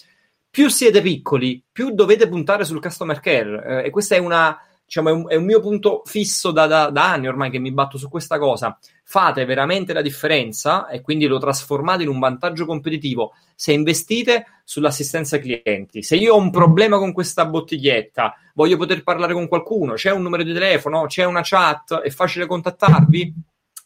Più 0.49 0.69
siete 0.69 1.03
piccoli, 1.03 1.61
più 1.73 1.91
dovete 1.91 2.29
puntare 2.29 2.65
sul 2.65 2.81
customer 2.81 3.19
care. 3.19 3.83
Eh, 3.83 3.87
e 3.87 3.91
questo 3.91 4.15
è, 4.15 4.19
una, 4.19 4.57
diciamo, 4.93 5.09
è, 5.09 5.13
un, 5.13 5.25
è 5.29 5.37
un, 5.37 5.45
mio 5.45 5.61
punto 5.61 6.03
fisso 6.05 6.51
da, 6.51 6.67
da, 6.67 6.91
da 6.91 7.13
anni 7.13 7.27
ormai 7.27 7.51
che 7.51 7.59
mi 7.59 7.73
batto 7.73 7.97
su 7.97 8.11
questa 8.11 8.39
cosa. 8.39 8.79
Fate 9.05 9.47
veramente 9.47 9.95
la 9.95 10.03
differenza 10.03 10.87
e 10.89 11.01
quindi 11.01 11.27
lo 11.27 11.39
trasformate 11.39 12.03
in 12.03 12.11
un 12.11 12.19
vantaggio 12.19 12.67
competitivo 12.67 13.33
se 13.55 13.73
investite 13.73 14.61
sull'assistenza 14.65 15.39
clienti. 15.39 16.03
Se 16.03 16.17
io 16.17 16.35
ho 16.35 16.39
un 16.39 16.51
problema 16.51 16.99
con 16.99 17.13
questa 17.13 17.47
bottiglietta, 17.47 18.35
voglio 18.55 18.77
poter 18.77 19.03
parlare 19.03 19.33
con 19.33 19.49
qualcuno, 19.49 19.95
c'è 19.95 20.11
un 20.11 20.23
numero 20.23 20.43
di 20.43 20.53
telefono, 20.53 21.07
c'è 21.07 21.25
una 21.25 21.41
chat, 21.43 22.01
è 22.01 22.11
facile 22.11 22.47
contattarvi? 22.47 23.35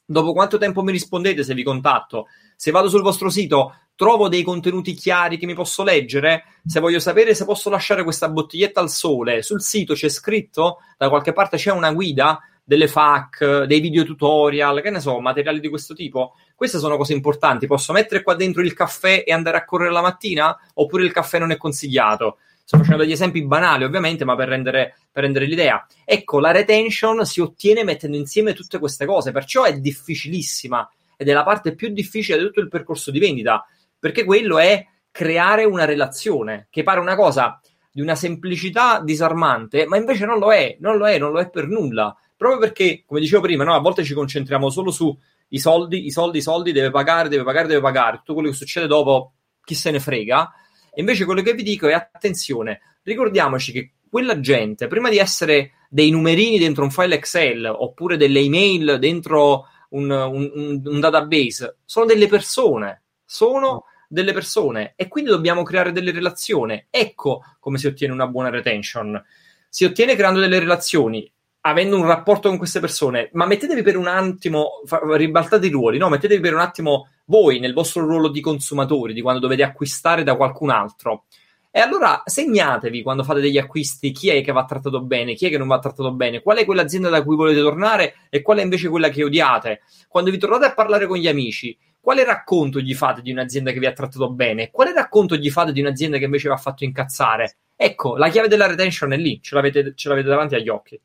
Dopo 0.09 0.33
quanto 0.33 0.57
tempo 0.57 0.85
mi 0.85 0.93
rispondete 0.93 1.43
se 1.43 1.53
vi 1.53 1.65
contatto? 1.65 2.29
Se 2.55 2.71
vado 2.71 2.89
sul 2.89 3.03
vostro 3.03 3.29
sito, 3.29 3.75
trovo 3.97 4.29
dei 4.29 4.45
contenuti 4.45 4.95
chiari 4.95 5.37
che 5.37 5.47
mi 5.47 5.55
posso 5.55 5.83
leggere? 5.83 6.45
Se 6.65 6.79
voglio 6.79 7.01
sapere 7.01 7.35
se 7.35 7.45
posso 7.45 7.71
lasciare 7.71 8.05
questa 8.05 8.29
bottiglietta 8.29 8.81
al 8.81 8.89
sole, 8.89 9.43
sul 9.43 9.61
sito 9.61 9.95
c'è 9.95 10.09
scritto, 10.09 10.79
da 10.97 11.09
qualche 11.09 11.33
parte 11.33 11.57
c'è 11.57 11.73
una 11.73 11.93
guida, 11.93 12.41
delle 12.63 12.87
FAQ, 12.87 13.65
dei 13.65 13.81
video 13.81 14.05
tutorial, 14.05 14.81
che 14.81 14.91
ne 14.91 15.01
so, 15.01 15.21
materiali 15.21 15.59
di 15.59 15.69
questo 15.69 15.93
tipo. 15.93 16.35
Queste 16.55 16.79
sono 16.79 16.97
cose 16.97 17.13
importanti. 17.13 17.67
Posso 17.67 17.93
mettere 17.93 18.23
qua 18.23 18.35
dentro 18.35 18.63
il 18.63 18.75
caffè 18.75 19.23
e 19.27 19.33
andare 19.33 19.57
a 19.57 19.65
correre 19.65 19.93
la 19.93 20.03
mattina? 20.03 20.57
Oppure 20.75 21.05
il 21.05 21.13
caffè 21.13 21.39
non 21.39 21.53
è 21.53 21.57
consigliato? 21.57 22.39
Sto 22.67 22.79
facendo 22.79 23.05
degli 23.05 23.13
esempi 23.13 23.47
banali, 23.47 23.85
ovviamente, 23.85 24.25
ma 24.25 24.35
per 24.35 24.49
rendere, 24.49 24.97
per 25.13 25.23
rendere 25.23 25.47
l'idea. 25.47 25.87
Ecco, 26.05 26.41
la 26.41 26.51
retention 26.51 27.25
si 27.25 27.41
ottiene 27.41 27.85
mettendo 27.85 28.17
insieme 28.17 28.55
tutte 28.55 28.81
queste 28.81 29.07
cose, 29.07 29.31
perciò 29.31 29.63
è 29.63 29.79
difficilissima 29.79 30.91
ed 31.17 31.29
è 31.29 31.33
la 31.33 31.45
parte 31.45 31.77
più 31.77 31.91
difficile 31.91 32.39
di 32.39 32.45
tutto 32.47 32.59
il 32.59 32.69
percorso 32.69 33.13
di 33.13 33.21
vendita, 33.21 33.65
perché 33.97 34.25
quello 34.25 34.59
è 34.59 34.85
creare 35.13 35.63
una 35.63 35.85
relazione, 35.85 36.67
che 36.69 36.83
pare 36.83 36.99
una 36.99 37.15
cosa 37.15 37.61
di 37.93 38.01
una 38.01 38.17
semplicità 38.17 39.01
disarmante, 39.01 39.87
ma 39.87 39.97
invece 39.97 40.27
non 40.27 40.41
lo 40.41 40.53
è, 40.53 40.77
non 40.81 40.97
lo 40.97 41.07
è, 41.07 41.19
non 41.19 41.31
lo 41.31 41.39
è 41.39 41.49
per 41.49 41.69
nulla. 41.69 42.17
Proprio 42.37 42.59
perché, 42.59 43.05
come 43.07 43.21
dicevo 43.21 43.43
prima, 43.43 43.63
no, 43.63 43.77
a 43.77 43.81
volte 43.81 44.03
ci 44.03 44.13
concentriamo 44.13 44.71
solo 44.71 44.91
su 44.91 45.17
i 45.51 45.59
soldi, 45.61 46.05
i 46.07 46.11
soldi, 46.11 46.39
i 46.39 46.43
soldi, 46.43 46.73
deve 46.73 46.91
pagare, 46.91 47.29
deve 47.29 47.45
pagare, 47.45 47.69
deve 47.69 47.81
pagare, 47.81 48.17
tutto 48.17 48.35
quello 48.35 48.49
che 48.49 48.57
succede 48.57 48.89
dopo, 48.89 49.35
chi 49.63 49.77
se 49.77 49.93
ne 49.93 50.01
frega. 50.01 50.51
E 50.97 51.01
invece 51.01 51.27
quello 51.27 51.43
che 51.43 51.53
vi 51.53 51.63
dico 51.63 51.89
è 51.89 51.93
attenzione, 51.93 52.81
ricordiamoci 53.03 53.71
che 53.71 53.93
quella 54.09 54.41
gente, 54.41 54.87
prima 54.87 55.11
di 55.11 55.19
essere 55.19 55.73
dei 55.91 56.09
numerini 56.09 56.59
dentro 56.59 56.85
un 56.85 56.91
file 56.91 57.17
Excel 57.17 57.67
oppure 57.67 58.17
delle 58.17 58.41
email 58.41 58.97
dentro 58.99 59.67
un, 59.91 60.11
un, 60.11 60.81
un 60.83 61.01
database, 61.01 61.81
sono 61.85 62.07
delle 62.07 62.29
persone, 62.29 63.03
sono 63.27 63.85
delle 64.09 64.33
persone 64.33 64.95
e 64.97 65.07
quindi 65.07 65.29
dobbiamo 65.29 65.65
creare 65.65 65.93
delle 65.93 66.13
relazioni. 66.13 66.87
Ecco 66.89 67.43
come 67.61 67.77
si 67.77 67.87
ottiene 67.87 68.15
una 68.15 68.27
buona 68.27 68.49
retention. 68.49 69.23
Si 69.69 69.85
ottiene 69.85 70.17
creando 70.17 70.41
delle 70.41 70.59
relazioni 70.59 71.31
avendo 71.61 71.97
un 71.97 72.07
rapporto 72.07 72.49
con 72.49 72.57
queste 72.57 72.81
persone, 72.81 73.29
ma 73.33 73.45
mettetevi 73.45 73.83
per 73.83 73.99
un 73.99 74.07
attimo, 74.07 74.81
ribaltate 75.15 75.67
i 75.67 75.71
ruoli, 75.71 75.99
no? 75.99 76.09
Mettetevi 76.09 76.41
per 76.41 76.55
un 76.55 76.61
attimo 76.61 77.09
voi 77.27 77.59
nel 77.59 77.73
vostro 77.73 78.05
ruolo 78.05 78.29
di 78.29 78.41
consumatori, 78.41 79.13
di 79.13 79.21
quando 79.21 79.41
dovete 79.41 79.63
acquistare 79.63 80.23
da 80.23 80.37
qualcun 80.37 80.71
altro. 80.71 81.25
E 81.71 81.81
allora 81.81 82.23
segnatevi 82.25 83.03
quando 83.03 83.23
fate 83.23 83.41
degli 83.41 83.59
acquisti 83.59 84.11
chi 84.11 84.31
è 84.31 84.43
che 84.43 84.51
va 84.51 84.65
trattato 84.65 85.03
bene, 85.03 85.35
chi 85.35 85.47
è 85.47 85.51
che 85.51 85.59
non 85.59 85.69
va 85.69 85.79
trattato 85.79 86.11
bene, 86.13 86.41
qual 86.41 86.57
è 86.57 86.65
quell'azienda 86.65 87.11
da 87.11 87.23
cui 87.23 87.37
volete 87.37 87.61
tornare 87.61 88.15
e 88.31 88.41
qual 88.41 88.59
è 88.59 88.63
invece 88.63 88.89
quella 88.89 89.11
che 89.11 89.23
odiate. 89.23 89.83
Quando 90.09 90.31
vi 90.31 90.39
trovate 90.39 90.65
a 90.65 90.73
parlare 90.73 91.07
con 91.07 91.19
gli 91.19 91.29
amici, 91.29 91.77
quale 92.01 92.25
racconto 92.25 92.81
gli 92.81 92.95
fate 92.95 93.21
di 93.21 93.31
un'azienda 93.31 93.73
che 93.73 93.79
vi 93.79 93.87
ha 93.87 93.93
trattato 93.93 94.31
bene? 94.31 94.71
Quale 94.71 94.95
racconto 94.95 95.37
gli 95.37 95.51
fate 95.51 95.73
di 95.73 95.81
un'azienda 95.81 96.17
che 96.17 96.25
invece 96.25 96.49
vi 96.49 96.55
ha 96.55 96.59
fatto 96.59 96.85
incazzare? 96.85 97.57
Ecco, 97.77 98.17
la 98.17 98.31
chiave 98.31 98.49
della 98.49 98.67
retention 98.67 99.13
è 99.13 99.17
lì, 99.19 99.39
ce 99.43 99.55
l'avete, 99.55 99.93
ce 99.95 100.09
l'avete 100.09 100.29
davanti 100.29 100.55
agli 100.55 100.71
occhi. 100.71 100.99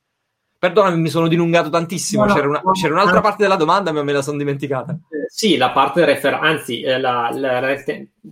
Perdonami, 0.61 1.01
mi 1.01 1.09
sono 1.09 1.27
dilungato 1.27 1.71
tantissimo. 1.71 2.23
No, 2.23 2.35
c'era, 2.35 2.47
una, 2.47 2.61
no, 2.63 2.71
c'era, 2.73 2.93
un'altra 2.93 3.15
no. 3.15 3.21
parte 3.21 3.41
della 3.41 3.55
domanda, 3.55 3.91
ma 3.91 4.03
me 4.03 4.11
la 4.11 4.21
sono 4.21 4.37
dimenticata. 4.37 4.91
Eh, 5.09 5.25
sì, 5.27 5.57
la 5.57 5.71
parte 5.71 6.05
refer- 6.05 6.37
anzi, 6.39 6.81
eh, 6.81 6.99
la, 6.99 7.31
la, 7.33 7.75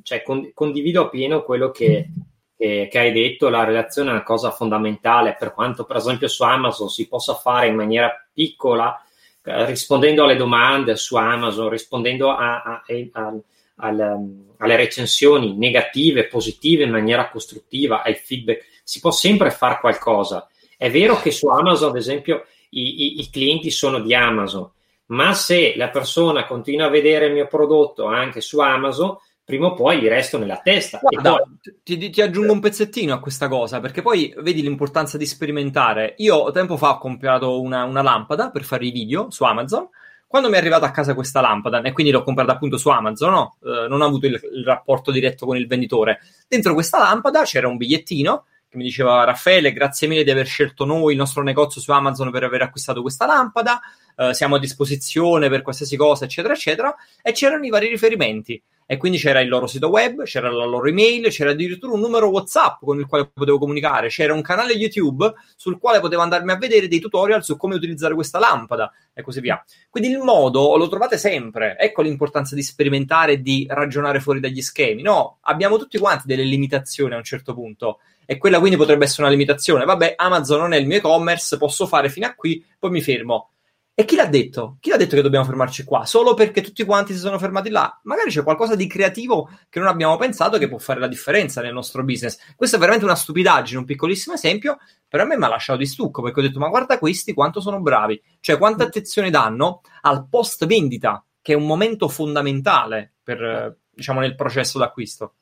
cioè, 0.03 0.21
con, 0.21 0.51
condivido 0.53 1.05
appieno 1.05 1.41
quello 1.41 1.71
che, 1.71 2.07
che, 2.55 2.87
che, 2.91 2.99
hai 2.99 3.11
detto. 3.11 3.49
La 3.49 3.63
relazione 3.63 4.09
è 4.09 4.11
una 4.11 4.21
cosa 4.21 4.51
fondamentale, 4.51 5.37
per 5.39 5.55
quanto, 5.55 5.85
per 5.85 5.95
esempio, 5.95 6.27
su 6.27 6.43
Amazon 6.43 6.87
si 6.89 7.07
possa 7.07 7.33
fare 7.33 7.65
in 7.65 7.73
maniera 7.73 8.11
piccola, 8.31 9.03
eh, 9.43 9.65
rispondendo 9.65 10.23
alle 10.23 10.35
domande 10.35 10.97
su 10.97 11.15
Amazon, 11.15 11.67
rispondendo 11.67 12.29
a, 12.29 12.61
a, 12.61 12.83
a, 13.11 13.33
a 13.77 14.19
alle 14.57 14.75
recensioni 14.75 15.57
negative, 15.57 16.27
positive 16.27 16.83
in 16.83 16.91
maniera 16.91 17.27
costruttiva, 17.31 18.03
ai 18.03 18.13
feedback. 18.13 18.67
Si 18.83 18.99
può 18.99 19.09
sempre 19.09 19.49
fare 19.49 19.79
qualcosa 19.79 20.47
è 20.79 20.89
vero 20.89 21.19
che 21.19 21.31
su 21.31 21.47
Amazon, 21.47 21.89
ad 21.89 21.97
esempio, 21.97 22.45
i, 22.69 23.03
i, 23.03 23.19
i 23.19 23.29
clienti 23.29 23.69
sono 23.69 23.99
di 23.99 24.15
Amazon, 24.15 24.71
ma 25.07 25.33
se 25.33 25.73
la 25.75 25.89
persona 25.89 26.45
continua 26.45 26.85
a 26.85 26.89
vedere 26.89 27.25
il 27.25 27.33
mio 27.33 27.47
prodotto 27.47 28.05
anche 28.05 28.39
su 28.39 28.59
Amazon, 28.59 29.17
prima 29.43 29.67
o 29.67 29.73
poi 29.73 29.99
gli 29.99 30.07
resto 30.07 30.37
nella 30.37 30.61
testa. 30.63 31.01
Guarda, 31.01 31.35
poi... 31.35 31.73
ti, 31.83 32.09
ti, 32.09 32.21
aggiungo 32.21 32.53
un 32.53 32.61
pezzettino 32.61 33.13
a 33.13 33.19
questa 33.19 33.49
cosa, 33.49 33.81
perché 33.81 34.01
poi 34.01 34.33
vedi 34.37 34.61
l'importanza 34.61 35.17
di 35.17 35.25
sperimentare. 35.25 36.13
Io 36.19 36.49
tempo 36.51 36.77
fa 36.77 36.91
ho 36.91 36.97
comprato 36.97 37.59
una, 37.59 37.83
una 37.83 38.01
lampada 38.01 38.49
per 38.49 38.63
fare 38.63 38.85
i 38.85 38.91
video 38.91 39.29
su 39.31 39.43
Amazon. 39.43 39.89
Quando 40.27 40.47
mi 40.47 40.55
è 40.55 40.59
arrivata 40.59 40.85
a 40.85 40.91
casa 40.91 41.13
questa 41.13 41.41
lampada, 41.41 41.81
e 41.81 41.91
quindi 41.91 42.13
l'ho 42.13 42.23
comprata 42.23 42.53
appunto 42.53 42.77
su 42.77 42.87
Amazon, 42.87 43.31
no? 43.31 43.57
eh, 43.65 43.89
non 43.89 43.99
ho 43.99 44.05
avuto 44.05 44.27
il, 44.27 44.39
il 44.53 44.63
rapporto 44.63 45.11
diretto 45.11 45.45
con 45.45 45.57
il 45.57 45.67
venditore. 45.67 46.19
Dentro 46.47 46.73
questa 46.73 46.99
lampada 46.99 47.43
c'era 47.43 47.67
un 47.67 47.75
bigliettino 47.75 48.45
che 48.69 48.77
mi 48.77 48.83
diceva 48.83 49.23
Raffaele, 49.23 49.73
grazie 49.73 50.07
mille 50.07 50.23
di 50.23 50.29
aver 50.29 50.45
scelto 50.45 50.85
noi, 50.85 51.13
il 51.13 51.17
nostro 51.17 51.41
negozio 51.41 51.81
su 51.81 51.91
Amazon 51.91 52.29
per 52.29 52.43
aver 52.43 52.61
acquistato 52.61 53.01
questa 53.01 53.25
lampada, 53.25 53.81
eh, 54.15 54.33
siamo 54.35 54.55
a 54.55 54.59
disposizione 54.59 55.49
per 55.49 55.63
qualsiasi 55.63 55.97
cosa, 55.97 56.25
eccetera, 56.25 56.53
eccetera, 56.53 56.95
e 57.23 57.31
c'erano 57.31 57.65
i 57.65 57.69
vari 57.69 57.87
riferimenti. 57.87 58.61
E 58.91 58.97
quindi 58.97 59.19
c'era 59.19 59.39
il 59.39 59.49
loro 59.49 59.67
sito 59.67 59.87
web, 59.87 60.23
c'era 60.23 60.49
la 60.51 60.65
loro 60.65 60.87
email, 60.87 61.29
c'era 61.29 61.51
addirittura 61.51 61.93
un 61.93 61.99
numero 61.99 62.29
WhatsApp 62.29 62.83
con 62.83 62.99
il 62.99 63.05
quale 63.05 63.29
potevo 63.31 63.59
comunicare, 63.59 64.07
c'era 64.07 64.33
un 64.33 64.41
canale 64.41 64.73
YouTube 64.73 65.31
sul 65.55 65.77
quale 65.77 65.99
potevo 65.99 66.23
andarmi 66.23 66.51
a 66.51 66.57
vedere 66.57 66.87
dei 66.87 66.99
tutorial 66.99 67.43
su 67.43 67.55
come 67.55 67.75
utilizzare 67.75 68.15
questa 68.15 68.39
lampada 68.39 68.91
e 69.13 69.21
così 69.21 69.41
via. 69.41 69.63
Quindi 69.91 70.09
il 70.09 70.17
modo 70.17 70.75
lo 70.75 70.87
trovate 70.87 71.19
sempre. 71.19 71.77
Ecco 71.77 72.01
l'importanza 72.01 72.55
di 72.55 72.63
sperimentare 72.63 73.33
e 73.33 73.41
di 73.41 73.67
ragionare 73.69 74.19
fuori 74.19 74.39
dagli 74.39 74.61
schemi. 74.61 75.03
No, 75.03 75.37
abbiamo 75.41 75.77
tutti 75.77 75.99
quanti 75.99 76.25
delle 76.25 76.43
limitazioni 76.43 77.13
a 77.13 77.17
un 77.17 77.23
certo 77.23 77.53
punto 77.53 77.99
e 78.31 78.37
quella 78.37 78.59
quindi 78.59 78.77
potrebbe 78.77 79.05
essere 79.05 79.23
una 79.23 79.31
limitazione. 79.31 79.85
Vabbè, 79.85 80.13
Amazon 80.15 80.59
non 80.59 80.73
è 80.73 80.77
il 80.77 80.85
mio 80.85 80.97
e-commerce, 80.97 81.57
posso 81.57 81.87
fare 81.87 82.09
fino 82.09 82.27
a 82.27 82.35
qui, 82.35 82.63
poi 82.77 82.91
mi 82.91 83.01
fermo. 83.01 83.53
E 83.95 84.05
chi 84.05 84.15
l'ha 84.15 84.27
detto? 84.27 84.77
Chi 84.79 84.91
l'ha 84.91 84.97
detto 84.97 85.15
che 85.15 85.23
dobbiamo 85.23 85.45
fermarci 85.45 85.83
qua? 85.83 86.05
Solo 86.05 86.35
perché 86.35 86.61
tutti 86.61 86.85
quanti 86.85 87.13
si 87.13 87.19
sono 87.19 87.39
fermati 87.39 87.71
là? 87.71 87.99
Magari 88.03 88.29
c'è 88.29 88.43
qualcosa 88.43 88.75
di 88.75 88.85
creativo 88.85 89.49
che 89.67 89.79
non 89.79 89.87
abbiamo 89.87 90.15
pensato 90.17 90.59
che 90.59 90.69
può 90.69 90.77
fare 90.77 90.99
la 90.99 91.07
differenza 91.07 91.61
nel 91.61 91.73
nostro 91.73 92.03
business. 92.03 92.37
Questo 92.55 92.75
è 92.75 92.79
veramente 92.79 93.03
una 93.03 93.15
stupidaggine, 93.15 93.79
un 93.79 93.85
piccolissimo 93.85 94.35
esempio, 94.35 94.77
però 95.07 95.23
a 95.23 95.25
me 95.25 95.35
mi 95.35 95.45
ha 95.45 95.49
lasciato 95.49 95.79
di 95.79 95.87
stucco 95.87 96.21
perché 96.21 96.39
ho 96.39 96.43
detto 96.43 96.59
ma 96.59 96.69
guarda 96.69 96.99
questi 96.99 97.33
quanto 97.33 97.61
sono 97.61 97.81
bravi, 97.81 98.21
cioè 98.41 98.59
quanta 98.59 98.83
attenzione 98.83 99.31
danno 99.31 99.81
al 100.01 100.27
post 100.29 100.67
vendita, 100.67 101.25
che 101.41 101.53
è 101.53 101.55
un 101.55 101.65
momento 101.65 102.07
fondamentale 102.07 103.15
per, 103.23 103.75
diciamo, 103.89 104.19
nel 104.19 104.35
processo 104.35 104.77
d'acquisto. 104.77 105.33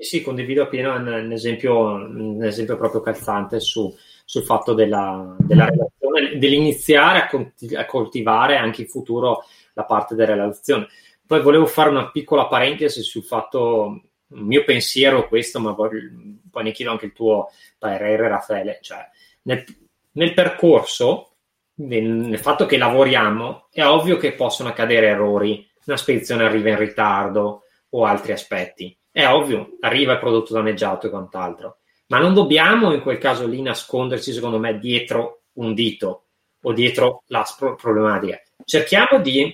Sì, 0.00 0.22
condivido 0.22 0.62
appieno 0.62 0.94
un 0.94 1.32
esempio, 1.32 1.76
un 1.80 2.44
esempio 2.44 2.76
proprio 2.76 3.00
calzante 3.00 3.58
su, 3.58 3.92
sul 4.24 4.44
fatto 4.44 4.72
della, 4.72 5.34
della 5.40 5.64
relazione, 5.64 6.38
dell'iniziare 6.38 7.28
a, 7.28 7.80
a, 7.80 7.84
coltivare 7.84 8.56
anche 8.56 8.82
in 8.82 8.88
futuro 8.88 9.42
la 9.72 9.82
parte 9.82 10.14
della 10.14 10.34
relazione. 10.34 10.86
Poi 11.26 11.42
volevo 11.42 11.66
fare 11.66 11.90
una 11.90 12.12
piccola 12.12 12.46
parentesi 12.46 13.02
sul 13.02 13.24
fatto, 13.24 14.02
il 14.28 14.44
mio 14.44 14.62
pensiero 14.62 15.26
questo, 15.26 15.58
ma 15.58 15.74
poi, 15.74 16.38
poi 16.48 16.62
ne 16.62 16.70
chiedo 16.70 16.92
anche 16.92 17.06
il 17.06 17.12
tuo 17.12 17.50
parere, 17.76 18.28
Raffaele. 18.28 18.78
Cioè, 18.80 19.04
nel, 19.42 19.64
nel 20.12 20.32
percorso, 20.32 21.38
nel, 21.80 22.04
nel 22.04 22.38
fatto 22.38 22.66
che 22.66 22.78
lavoriamo, 22.78 23.66
è 23.72 23.84
ovvio 23.84 24.16
che 24.16 24.34
possono 24.34 24.68
accadere 24.68 25.08
errori, 25.08 25.68
una 25.86 25.96
spedizione 25.96 26.44
arriva 26.44 26.68
in 26.68 26.78
ritardo 26.78 27.62
o 27.88 28.04
altri 28.04 28.30
aspetti 28.30 28.96
è 29.18 29.26
ovvio, 29.26 29.78
arriva 29.80 30.12
il 30.12 30.20
prodotto 30.20 30.52
danneggiato 30.52 31.08
e 31.08 31.10
quant'altro, 31.10 31.78
ma 32.06 32.20
non 32.20 32.34
dobbiamo 32.34 32.92
in 32.92 33.00
quel 33.00 33.18
caso 33.18 33.48
lì 33.48 33.60
nasconderci, 33.60 34.32
secondo 34.32 34.60
me, 34.60 34.78
dietro 34.78 35.42
un 35.54 35.74
dito 35.74 36.26
o 36.62 36.72
dietro 36.72 37.24
la 37.26 37.44
problematica. 37.76 38.40
Cerchiamo 38.64 39.20
di 39.20 39.52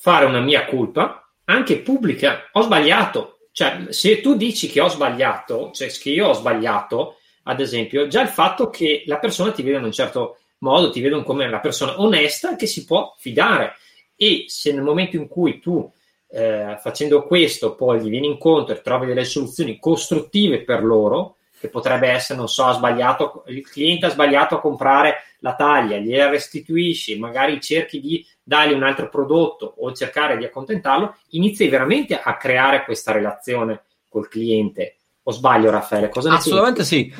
fare 0.00 0.24
una 0.24 0.40
mia 0.40 0.64
colpa, 0.64 1.30
anche 1.44 1.78
pubblica. 1.78 2.48
Ho 2.50 2.62
sbagliato. 2.62 3.38
Cioè, 3.52 3.86
se 3.90 4.20
tu 4.20 4.34
dici 4.34 4.66
che 4.66 4.80
ho 4.80 4.88
sbagliato, 4.88 5.70
cioè 5.72 5.88
che 5.88 6.10
io 6.10 6.26
ho 6.26 6.32
sbagliato, 6.32 7.18
ad 7.44 7.60
esempio, 7.60 8.08
già 8.08 8.22
il 8.22 8.28
fatto 8.28 8.70
che 8.70 9.04
la 9.06 9.20
persona 9.20 9.52
ti 9.52 9.62
vede 9.62 9.78
in 9.78 9.84
un 9.84 9.92
certo 9.92 10.38
modo, 10.58 10.90
ti 10.90 11.00
vedono 11.00 11.22
come 11.22 11.46
una 11.46 11.60
persona 11.60 12.00
onesta 12.00 12.56
che 12.56 12.66
si 12.66 12.84
può 12.84 13.14
fidare. 13.18 13.76
E 14.16 14.46
se 14.48 14.72
nel 14.72 14.82
momento 14.82 15.14
in 15.14 15.28
cui 15.28 15.60
tu 15.60 15.88
eh, 16.30 16.76
facendo 16.80 17.24
questo 17.24 17.74
poi 17.74 18.00
gli 18.00 18.10
vieni 18.10 18.26
incontro 18.26 18.74
e 18.74 18.82
trovi 18.82 19.06
delle 19.06 19.24
soluzioni 19.24 19.78
costruttive 19.78 20.62
per 20.62 20.84
loro, 20.84 21.36
che 21.58 21.68
potrebbe 21.68 22.08
essere, 22.08 22.38
non 22.38 22.48
so, 22.48 22.64
ha 22.64 22.74
sbagliato, 22.74 23.44
il 23.48 23.68
cliente 23.68 24.06
ha 24.06 24.10
sbagliato 24.10 24.56
a 24.56 24.60
comprare 24.60 25.16
la 25.40 25.54
taglia, 25.54 25.96
gliela 25.96 26.30
restituisci, 26.30 27.18
magari 27.18 27.60
cerchi 27.60 28.00
di 28.00 28.24
dargli 28.42 28.72
un 28.72 28.82
altro 28.82 29.08
prodotto 29.08 29.74
o 29.78 29.92
cercare 29.92 30.36
di 30.36 30.44
accontentarlo, 30.44 31.16
inizi 31.30 31.68
veramente 31.68 32.18
a 32.18 32.36
creare 32.36 32.84
questa 32.84 33.12
relazione 33.12 33.84
col 34.08 34.28
cliente. 34.28 34.96
O 35.24 35.32
sbaglio, 35.32 35.70
Raffaele? 35.70 36.08
Cosa 36.08 36.32
assolutamente 36.32 36.84
sì, 36.84 37.12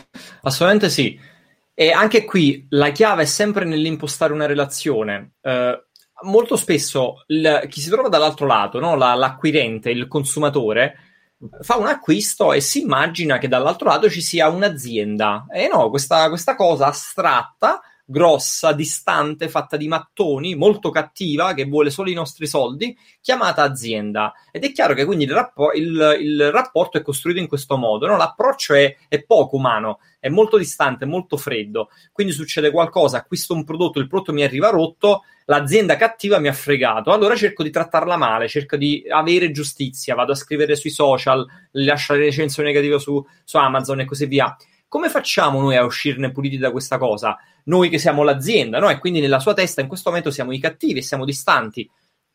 assolutamente 0.43 0.89
sì. 0.89 1.19
E 1.75 1.93
anche 1.93 2.25
qui 2.25 2.67
la 2.71 2.91
chiave 2.91 3.23
è 3.23 3.27
sempre 3.27 3.65
nell'impostare 3.65 4.33
una 4.33 4.47
relazione. 4.47 5.35
Eh, 5.43 5.85
molto 6.23 6.57
spesso 6.57 7.25
il, 7.29 7.67
chi 7.69 7.81
si 7.81 7.91
trova 7.91 8.09
dall'altro 8.09 8.47
lato, 8.47 8.79
no? 8.79 8.97
La, 8.97 9.15
l'acquirente, 9.15 9.91
il 9.91 10.09
consumatore, 10.09 10.97
fa 11.61 11.77
un 11.77 11.87
acquisto 11.87 12.53
e 12.53 12.61
si 12.61 12.81
immagina 12.81 13.39
che 13.39 13.49
dall'altro 13.49 13.89
lato 13.89 14.11
ci 14.11 14.21
sia 14.21 14.49
un'azienda. 14.49 15.47
E 15.51 15.69
no, 15.69 15.91
questa, 15.91 16.29
questa 16.29 16.55
cosa 16.57 16.87
astratta, 16.87 17.81
grossa, 18.11 18.73
distante, 18.73 19.51
fatta 19.51 19.77
di 19.77 19.87
mattoni, 19.87 20.55
molto 20.55 20.89
cattiva, 20.89 21.53
che 21.53 21.67
vuole 21.67 21.91
solo 21.91 22.09
i 22.09 22.15
nostri 22.15 22.47
soldi, 22.47 22.97
chiamata 23.21 23.63
azienda. 23.63 24.33
Ed 24.51 24.65
è 24.65 24.73
chiaro 24.73 24.95
che 24.95 25.05
quindi 25.05 25.25
il, 25.25 25.33
rappo- 25.33 25.73
il, 25.73 26.17
il 26.19 26.51
rapporto 26.51 26.97
è 26.97 27.03
costruito 27.03 27.39
in 27.39 27.49
questo 27.49 27.77
modo, 27.77 28.07
no? 28.07 28.17
l'approccio 28.17 28.73
è, 28.73 28.97
è 29.09 29.23
poco 29.23 29.57
umano 29.57 29.99
è 30.21 30.29
molto 30.29 30.57
distante, 30.57 31.05
molto 31.05 31.37
freddo. 31.37 31.91
Quindi 32.13 32.33
succede 32.33 32.71
qualcosa, 32.71 33.19
acquisto 33.19 33.55
un 33.55 33.65
prodotto, 33.65 33.99
il 33.99 34.09
prodotto 34.09 34.33
mi 34.33 34.43
arriva 34.43 34.71
rotto, 34.71 35.23
l'azienda 35.47 35.97
cattiva 35.97 36.39
mi 36.39 36.49
ha 36.49 36.53
fregato. 36.53 37.13
Allora 37.13 37.37
cerco 37.37 37.63
di 37.63 37.71
trattarla 37.71 38.17
male, 38.17 38.49
cerco 38.49 38.77
di 38.77 39.05
avere 39.09 39.51
giustizia, 39.51 40.15
vado 40.15 40.33
a 40.33 40.37
scrivere 40.37 40.77
sui 40.77 40.91
social, 40.91 41.47
lasciare 41.73 42.21
recensioni 42.21 42.69
negative 42.69 42.99
su, 42.99 43.25
su 43.45 43.57
Amazon 43.57 44.01
e 44.01 44.05
così 44.05 44.27
via. 44.27 44.55
Come 44.89 45.11
facciamo 45.11 45.61
noi 45.61 45.77
a 45.77 45.85
uscirne 45.85 46.33
puliti 46.33 46.57
da 46.57 46.71
questa 46.71 46.97
cosa? 46.97 47.37
Noi 47.65 47.91
che 47.91 47.99
siamo 47.99 48.23
l'azienda, 48.23 48.79
no? 48.79 48.89
E 48.89 48.99
quindi 48.99 49.21
nella 49.21 49.39
sua 49.39 49.53
testa 49.53 49.83
in 49.83 49.87
questo 49.87 50.09
momento 50.09 50.31
siamo 50.31 50.53
i 50.53 50.59
cattivi 50.59 51.01
e 51.01 51.03
siamo 51.03 51.27
distanti 51.27 51.89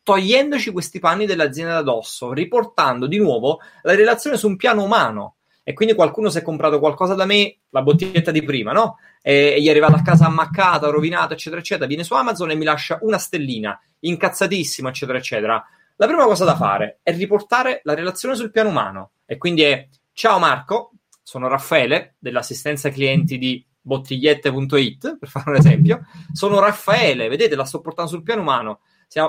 togliendoci 0.04 0.70
questi 0.70 1.00
panni 1.00 1.24
dell'azienda 1.26 1.80
da 1.80 1.98
riportando 2.32 3.06
di 3.06 3.16
nuovo 3.16 3.60
la 3.82 3.94
relazione 3.94 4.36
su 4.36 4.46
un 4.46 4.56
piano 4.56 4.84
umano 4.84 5.36
e 5.64 5.72
quindi 5.72 5.94
qualcuno 5.94 6.28
si 6.28 6.38
è 6.38 6.42
comprato 6.42 6.78
qualcosa 6.78 7.14
da 7.14 7.24
me, 7.24 7.56
la 7.70 7.80
bottiglietta 7.80 8.30
di 8.30 8.42
prima, 8.42 8.72
no? 8.72 8.98
E, 9.22 9.54
e 9.56 9.62
gli 9.62 9.66
è 9.66 9.70
arrivata 9.70 9.96
a 9.96 10.02
casa 10.02 10.26
ammaccata, 10.26 10.90
rovinata, 10.90 11.32
eccetera, 11.32 11.60
eccetera, 11.62 11.86
viene 11.86 12.04
su 12.04 12.12
Amazon 12.12 12.50
e 12.50 12.54
mi 12.54 12.64
lascia 12.64 12.98
una 13.00 13.16
stellina, 13.16 13.80
incazzatissimo, 14.00 14.88
eccetera, 14.88 15.16
eccetera. 15.16 15.64
La 15.96 16.06
prima 16.06 16.24
cosa 16.24 16.44
da 16.44 16.54
fare 16.54 16.98
è 17.02 17.16
riportare 17.16 17.80
la 17.84 17.94
relazione 17.94 18.36
sul 18.36 18.50
piano 18.50 18.68
umano 18.68 19.12
e 19.24 19.38
quindi 19.38 19.62
è 19.62 19.88
ciao 20.12 20.38
Marco, 20.38 20.92
sono 21.24 21.48
Raffaele 21.48 22.14
dell'assistenza 22.18 22.90
clienti 22.90 23.38
di 23.38 23.66
bottigliette.it, 23.80 25.16
per 25.18 25.28
fare 25.28 25.50
un 25.50 25.56
esempio. 25.56 26.06
Sono 26.32 26.60
Raffaele, 26.60 27.28
vedete, 27.28 27.56
la 27.56 27.64
sto 27.64 27.80
portando 27.80 28.10
sul 28.10 28.22
piano 28.22 28.42
umano 28.42 28.80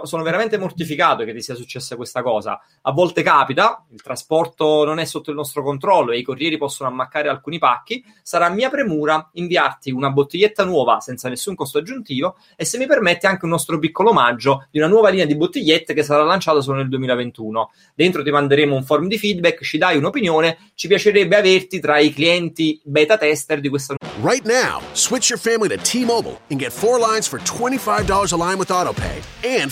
sono 0.03 0.23
veramente 0.23 0.57
mortificato 0.57 1.23
che 1.23 1.33
ti 1.33 1.41
sia 1.41 1.55
successa 1.55 1.95
questa 1.95 2.21
cosa. 2.23 2.59
A 2.81 2.91
volte 2.91 3.21
capita, 3.21 3.85
il 3.91 4.01
trasporto 4.01 4.83
non 4.83 4.99
è 4.99 5.05
sotto 5.05 5.29
il 5.29 5.35
nostro 5.35 5.63
controllo 5.63 6.11
e 6.11 6.17
i 6.17 6.23
corrieri 6.23 6.57
possono 6.57 6.89
ammaccare 6.89 7.29
alcuni 7.29 7.59
pacchi. 7.59 8.03
Sarà 8.21 8.49
mia 8.49 8.69
premura 8.69 9.29
inviarti 9.33 9.91
una 9.91 10.09
bottiglietta 10.09 10.63
nuova 10.63 10.99
senza 10.99 11.29
nessun 11.29 11.55
costo 11.55 11.77
aggiuntivo 11.77 12.37
e 12.55 12.65
se 12.65 12.77
mi 12.77 12.87
permette 12.87 13.27
anche 13.27 13.45
un 13.45 13.51
nostro 13.51 13.77
piccolo 13.77 14.09
omaggio 14.09 14.67
di 14.71 14.79
una 14.79 14.87
nuova 14.87 15.09
linea 15.09 15.25
di 15.25 15.35
bottigliette 15.35 15.93
che 15.93 16.03
sarà 16.03 16.23
lanciata 16.23 16.61
solo 16.61 16.77
nel 16.77 16.89
2021. 16.89 17.71
Dentro 17.93 18.23
ti 18.23 18.31
manderemo 18.31 18.75
un 18.75 18.83
form 18.83 19.07
di 19.07 19.17
feedback, 19.17 19.63
ci 19.63 19.77
dai 19.77 19.97
un'opinione, 19.97 20.71
ci 20.75 20.87
piacerebbe 20.87 21.35
averti 21.35 21.79
tra 21.79 21.99
i 21.99 22.11
clienti 22.11 22.79
beta 22.83 23.17
tester 23.17 23.59
di 23.59 23.69
questa 23.69 23.95
Right 24.21 24.45
now, 24.45 24.81
switch 24.93 25.29
your 25.29 25.37
family 25.37 25.67
to 25.67 25.77
T-Mobile 25.77 26.39
and 26.49 26.57
get 26.57 26.71
four 26.71 26.97
lines 26.97 27.27
for 27.27 27.39
$25 27.39 28.31
a 28.31 28.35
line 28.37 28.57
with 28.57 28.69
AutoPay 28.69 29.21
and 29.43 29.71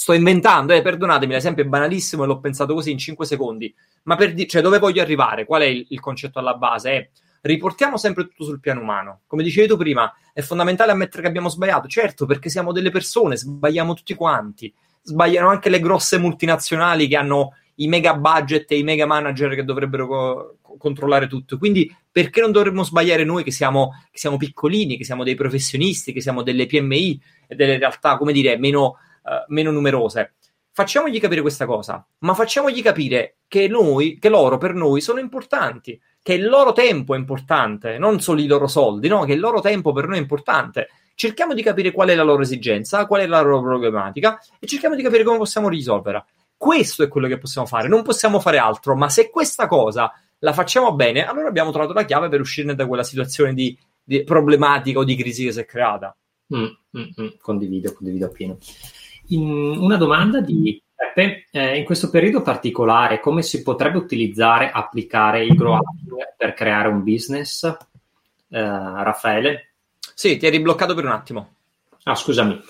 Sto 0.00 0.14
inventando, 0.14 0.72
eh, 0.72 0.80
perdonatemi, 0.80 1.34
l'esempio 1.34 1.62
è 1.62 1.66
banalissimo 1.66 2.24
e 2.24 2.26
l'ho 2.26 2.40
pensato 2.40 2.72
così 2.72 2.90
in 2.90 2.96
5 2.96 3.26
secondi, 3.26 3.74
ma 4.04 4.16
per 4.16 4.32
dire, 4.32 4.48
cioè, 4.48 4.62
dove 4.62 4.78
voglio 4.78 5.02
arrivare? 5.02 5.44
Qual 5.44 5.60
è 5.60 5.66
il, 5.66 5.84
il 5.90 6.00
concetto 6.00 6.38
alla 6.38 6.54
base? 6.54 6.90
È 6.90 7.08
riportiamo 7.42 7.98
sempre 7.98 8.24
tutto 8.24 8.44
sul 8.44 8.60
piano 8.60 8.80
umano. 8.80 9.20
Come 9.26 9.42
dicevi 9.42 9.68
tu 9.68 9.76
prima, 9.76 10.10
è 10.32 10.40
fondamentale 10.40 10.92
ammettere 10.92 11.20
che 11.20 11.28
abbiamo 11.28 11.50
sbagliato, 11.50 11.86
certo, 11.86 12.24
perché 12.24 12.48
siamo 12.48 12.72
delle 12.72 12.90
persone, 12.90 13.36
sbagliamo 13.36 13.92
tutti 13.92 14.14
quanti. 14.14 14.72
Sbagliano 15.02 15.50
anche 15.50 15.68
le 15.68 15.80
grosse 15.80 16.16
multinazionali 16.16 17.06
che 17.06 17.16
hanno 17.16 17.52
i 17.74 17.86
mega 17.86 18.14
budget 18.14 18.70
e 18.70 18.78
i 18.78 18.82
mega 18.82 19.04
manager 19.04 19.54
che 19.54 19.64
dovrebbero 19.64 20.06
co- 20.06 20.56
controllare 20.78 21.26
tutto. 21.26 21.58
Quindi, 21.58 21.94
perché 22.10 22.40
non 22.40 22.52
dovremmo 22.52 22.84
sbagliare 22.84 23.24
noi 23.24 23.44
che 23.44 23.52
siamo, 23.52 23.90
che 24.10 24.18
siamo, 24.18 24.38
piccolini, 24.38 24.96
che 24.96 25.04
siamo 25.04 25.24
dei 25.24 25.34
professionisti, 25.34 26.14
che 26.14 26.22
siamo 26.22 26.42
delle 26.42 26.64
PMI 26.64 27.20
e 27.48 27.54
delle 27.54 27.76
realtà, 27.76 28.16
come 28.16 28.32
dire, 28.32 28.56
meno 28.56 28.96
uh, 29.22 29.44
meno 29.48 29.70
numerose. 29.70 30.34
Facciamogli 30.72 31.20
capire 31.20 31.40
questa 31.40 31.66
cosa, 31.66 32.04
ma 32.20 32.34
facciamogli 32.34 32.80
capire 32.80 33.38
che 33.48 33.66
noi, 33.66 34.18
che 34.18 34.28
loro 34.28 34.56
per 34.56 34.72
noi 34.74 35.00
sono 35.00 35.18
importanti, 35.18 36.00
che 36.22 36.34
il 36.34 36.46
loro 36.46 36.72
tempo 36.72 37.14
è 37.14 37.18
importante, 37.18 37.98
non 37.98 38.20
solo 38.20 38.40
i 38.40 38.46
loro 38.46 38.66
soldi, 38.66 39.08
no? 39.08 39.24
che 39.24 39.32
il 39.32 39.40
loro 39.40 39.60
tempo 39.60 39.92
per 39.92 40.06
noi 40.06 40.18
è 40.18 40.20
importante. 40.20 40.88
Cerchiamo 41.14 41.54
di 41.54 41.62
capire 41.62 41.90
qual 41.90 42.08
è 42.08 42.14
la 42.14 42.22
loro 42.22 42.42
esigenza, 42.42 43.06
qual 43.06 43.22
è 43.22 43.26
la 43.26 43.40
loro 43.40 43.60
problematica 43.60 44.40
e 44.58 44.66
cerchiamo 44.66 44.94
di 44.94 45.02
capire 45.02 45.24
come 45.24 45.38
possiamo 45.38 45.68
risolverla. 45.68 46.24
Questo 46.56 47.02
è 47.02 47.08
quello 47.08 47.26
che 47.26 47.38
possiamo 47.38 47.66
fare, 47.66 47.88
non 47.88 48.02
possiamo 48.02 48.38
fare 48.38 48.58
altro, 48.58 48.94
ma 48.94 49.08
se 49.08 49.28
questa 49.28 49.66
cosa 49.66 50.12
la 50.38 50.52
facciamo 50.52 50.94
bene, 50.94 51.26
allora 51.26 51.48
abbiamo 51.48 51.70
trovato 51.70 51.92
la 51.92 52.04
chiave 52.04 52.28
per 52.28 52.40
uscirne 52.40 52.74
da 52.74 52.86
quella 52.86 53.02
situazione 53.02 53.54
di, 53.54 53.76
di 54.02 54.24
problematica 54.24 54.98
o 54.98 55.04
di 55.04 55.16
crisi 55.16 55.44
che 55.44 55.52
si 55.52 55.60
è 55.60 55.66
creata. 55.66 56.16
Mm, 56.54 56.64
mm, 56.98 57.22
mm, 57.22 57.28
condivido, 57.40 57.92
condivido 57.92 58.26
appieno. 58.26 58.58
In 59.30 59.48
una 59.78 59.96
domanda 59.96 60.40
di 60.40 60.82
Peppe, 60.94 61.46
eh, 61.50 61.76
in 61.78 61.84
questo 61.84 62.10
periodo 62.10 62.42
particolare 62.42 63.20
come 63.20 63.42
si 63.42 63.62
potrebbe 63.62 63.98
utilizzare, 63.98 64.70
applicare 64.70 65.44
il 65.44 65.54
grow 65.54 65.74
hacking 65.74 66.34
per 66.36 66.54
creare 66.54 66.88
un 66.88 67.02
business? 67.02 67.64
Eh, 67.64 68.60
Raffaele? 68.60 69.72
Sì, 70.14 70.36
ti 70.36 70.46
eri 70.46 70.60
bloccato 70.60 70.94
per 70.94 71.04
un 71.04 71.12
attimo. 71.12 71.54
Ah, 72.04 72.14
scusami. 72.14 72.60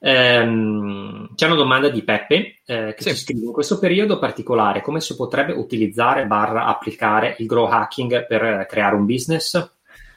Ehm, 0.00 1.34
c'è 1.34 1.46
una 1.46 1.54
domanda 1.54 1.88
di 1.88 2.02
Peppe 2.02 2.60
eh, 2.66 2.94
che 2.94 3.02
sì. 3.02 3.10
ci 3.10 3.16
scrive 3.16 3.46
in 3.46 3.52
questo 3.52 3.78
periodo 3.78 4.18
particolare 4.18 4.82
come 4.82 5.00
si 5.00 5.14
potrebbe 5.14 5.52
utilizzare 5.52 6.26
barra 6.26 6.66
applicare 6.66 7.36
il 7.38 7.46
grow 7.46 7.68
hacking 7.68 8.26
per 8.26 8.66
creare 8.68 8.96
un 8.96 9.06
business? 9.06 9.70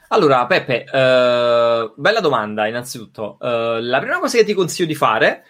Allora, 0.08 0.44
Peppe, 0.46 0.84
uh, 0.86 1.92
bella 1.96 2.20
domanda 2.20 2.66
innanzitutto. 2.66 3.38
Uh, 3.40 3.80
la 3.80 3.98
prima 3.98 4.18
cosa 4.18 4.38
che 4.38 4.44
ti 4.44 4.54
consiglio 4.54 4.86
di 4.86 4.94
fare, 4.94 5.44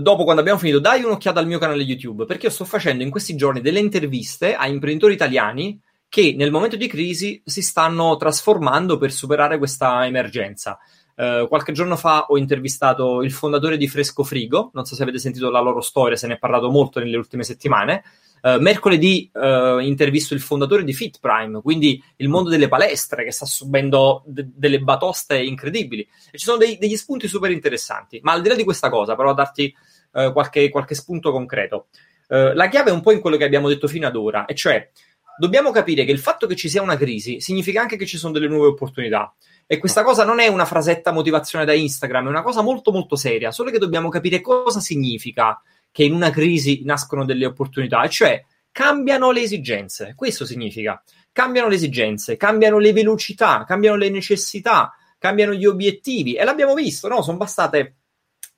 dopo 0.00 0.24
quando 0.24 0.40
abbiamo 0.40 0.58
finito, 0.58 0.78
dai 0.78 1.02
un'occhiata 1.02 1.40
al 1.40 1.46
mio 1.46 1.58
canale 1.58 1.82
YouTube, 1.82 2.24
perché 2.24 2.46
io 2.46 2.52
sto 2.52 2.64
facendo 2.64 3.02
in 3.02 3.10
questi 3.10 3.36
giorni 3.36 3.60
delle 3.60 3.80
interviste 3.80 4.54
a 4.54 4.66
imprenditori 4.66 5.14
italiani 5.14 5.80
che 6.08 6.34
nel 6.36 6.50
momento 6.50 6.76
di 6.76 6.86
crisi 6.86 7.42
si 7.44 7.62
stanno 7.62 8.16
trasformando 8.16 8.96
per 8.96 9.12
superare 9.12 9.58
questa 9.58 10.06
emergenza. 10.06 10.78
Uh, 11.16 11.48
qualche 11.48 11.72
giorno 11.72 11.96
fa 11.96 12.26
ho 12.28 12.36
intervistato 12.36 13.22
il 13.22 13.32
fondatore 13.32 13.76
di 13.78 13.88
Fresco 13.88 14.22
Frigo, 14.22 14.70
non 14.74 14.84
so 14.84 14.94
se 14.94 15.02
avete 15.02 15.18
sentito 15.18 15.50
la 15.50 15.60
loro 15.60 15.80
storia, 15.80 16.16
se 16.16 16.26
ne 16.26 16.34
è 16.34 16.38
parlato 16.38 16.70
molto 16.70 16.98
nelle 16.98 17.16
ultime 17.16 17.42
settimane. 17.42 18.04
Uh, 18.46 18.60
mercoledì 18.60 19.28
uh, 19.32 19.78
intervisto 19.78 20.32
il 20.32 20.40
fondatore 20.40 20.84
di 20.84 20.92
Fit 20.92 21.18
Prime, 21.18 21.60
quindi 21.62 22.00
il 22.18 22.28
mondo 22.28 22.48
delle 22.48 22.68
palestre 22.68 23.24
che 23.24 23.32
sta 23.32 23.44
subendo 23.44 24.22
de- 24.24 24.46
delle 24.54 24.78
batoste 24.78 25.36
incredibili. 25.36 26.06
E 26.30 26.38
ci 26.38 26.44
sono 26.44 26.56
dei- 26.56 26.78
degli 26.78 26.94
spunti 26.94 27.26
super 27.26 27.50
interessanti. 27.50 28.20
Ma 28.22 28.30
al 28.30 28.42
di 28.42 28.48
là 28.48 28.54
di 28.54 28.62
questa 28.62 28.88
cosa, 28.88 29.16
però 29.16 29.30
a 29.30 29.34
darti 29.34 29.74
uh, 30.12 30.32
qualche, 30.32 30.68
qualche, 30.68 30.94
spunto 30.94 31.32
concreto. 31.32 31.88
la 32.28 32.68
chiave 32.68 32.90
è 32.90 32.92
un 32.92 33.00
po' 33.00 33.10
in 33.10 33.20
quello 33.20 33.36
che 33.36 33.42
abbiamo 33.42 33.66
detto 33.66 33.88
fino 33.88 34.06
ad 34.06 34.14
ora, 34.14 34.44
e 34.44 34.54
cioè 34.54 34.90
dobbiamo 35.36 35.72
capire 35.72 36.04
che 36.04 36.12
il 36.12 36.20
fatto 36.20 36.46
che 36.46 36.54
ci 36.54 36.68
sia 36.68 36.82
una 36.82 36.96
crisi 36.96 37.40
significa 37.40 37.80
anche 37.80 37.96
che 37.96 38.06
ci 38.06 38.16
sono 38.16 38.32
delle 38.32 38.46
nuove 38.46 38.68
opportunità. 38.68 39.34
E 39.66 39.78
questa 39.78 40.04
cosa 40.04 40.24
non 40.24 40.38
è 40.38 40.46
una 40.46 40.64
frasetta 40.64 41.10
motivazione 41.10 41.64
da 41.64 41.72
Instagram, 41.72 42.26
è 42.26 42.28
una 42.28 42.42
cosa 42.42 42.62
molto 42.62 42.92
molto 42.92 43.16
seria, 43.16 43.50
solo 43.50 43.72
che 43.72 43.78
dobbiamo 43.78 44.08
capire 44.08 44.40
cosa 44.40 44.78
significa 44.78 45.60
che 45.96 46.04
in 46.04 46.12
una 46.12 46.28
crisi 46.28 46.82
nascono 46.84 47.24
delle 47.24 47.46
opportunità, 47.46 48.06
cioè 48.06 48.44
cambiano 48.70 49.30
le 49.30 49.40
esigenze. 49.40 50.12
Questo 50.14 50.44
significa 50.44 51.02
cambiano 51.32 51.68
le 51.68 51.76
esigenze, 51.76 52.36
cambiano 52.36 52.76
le 52.76 52.92
velocità, 52.92 53.64
cambiano 53.66 53.96
le 53.96 54.10
necessità, 54.10 54.94
cambiano 55.16 55.54
gli 55.54 55.64
obiettivi 55.64 56.34
e 56.34 56.44
l'abbiamo 56.44 56.74
visto, 56.74 57.08
no? 57.08 57.22
Sono 57.22 57.38
bastate 57.38 57.94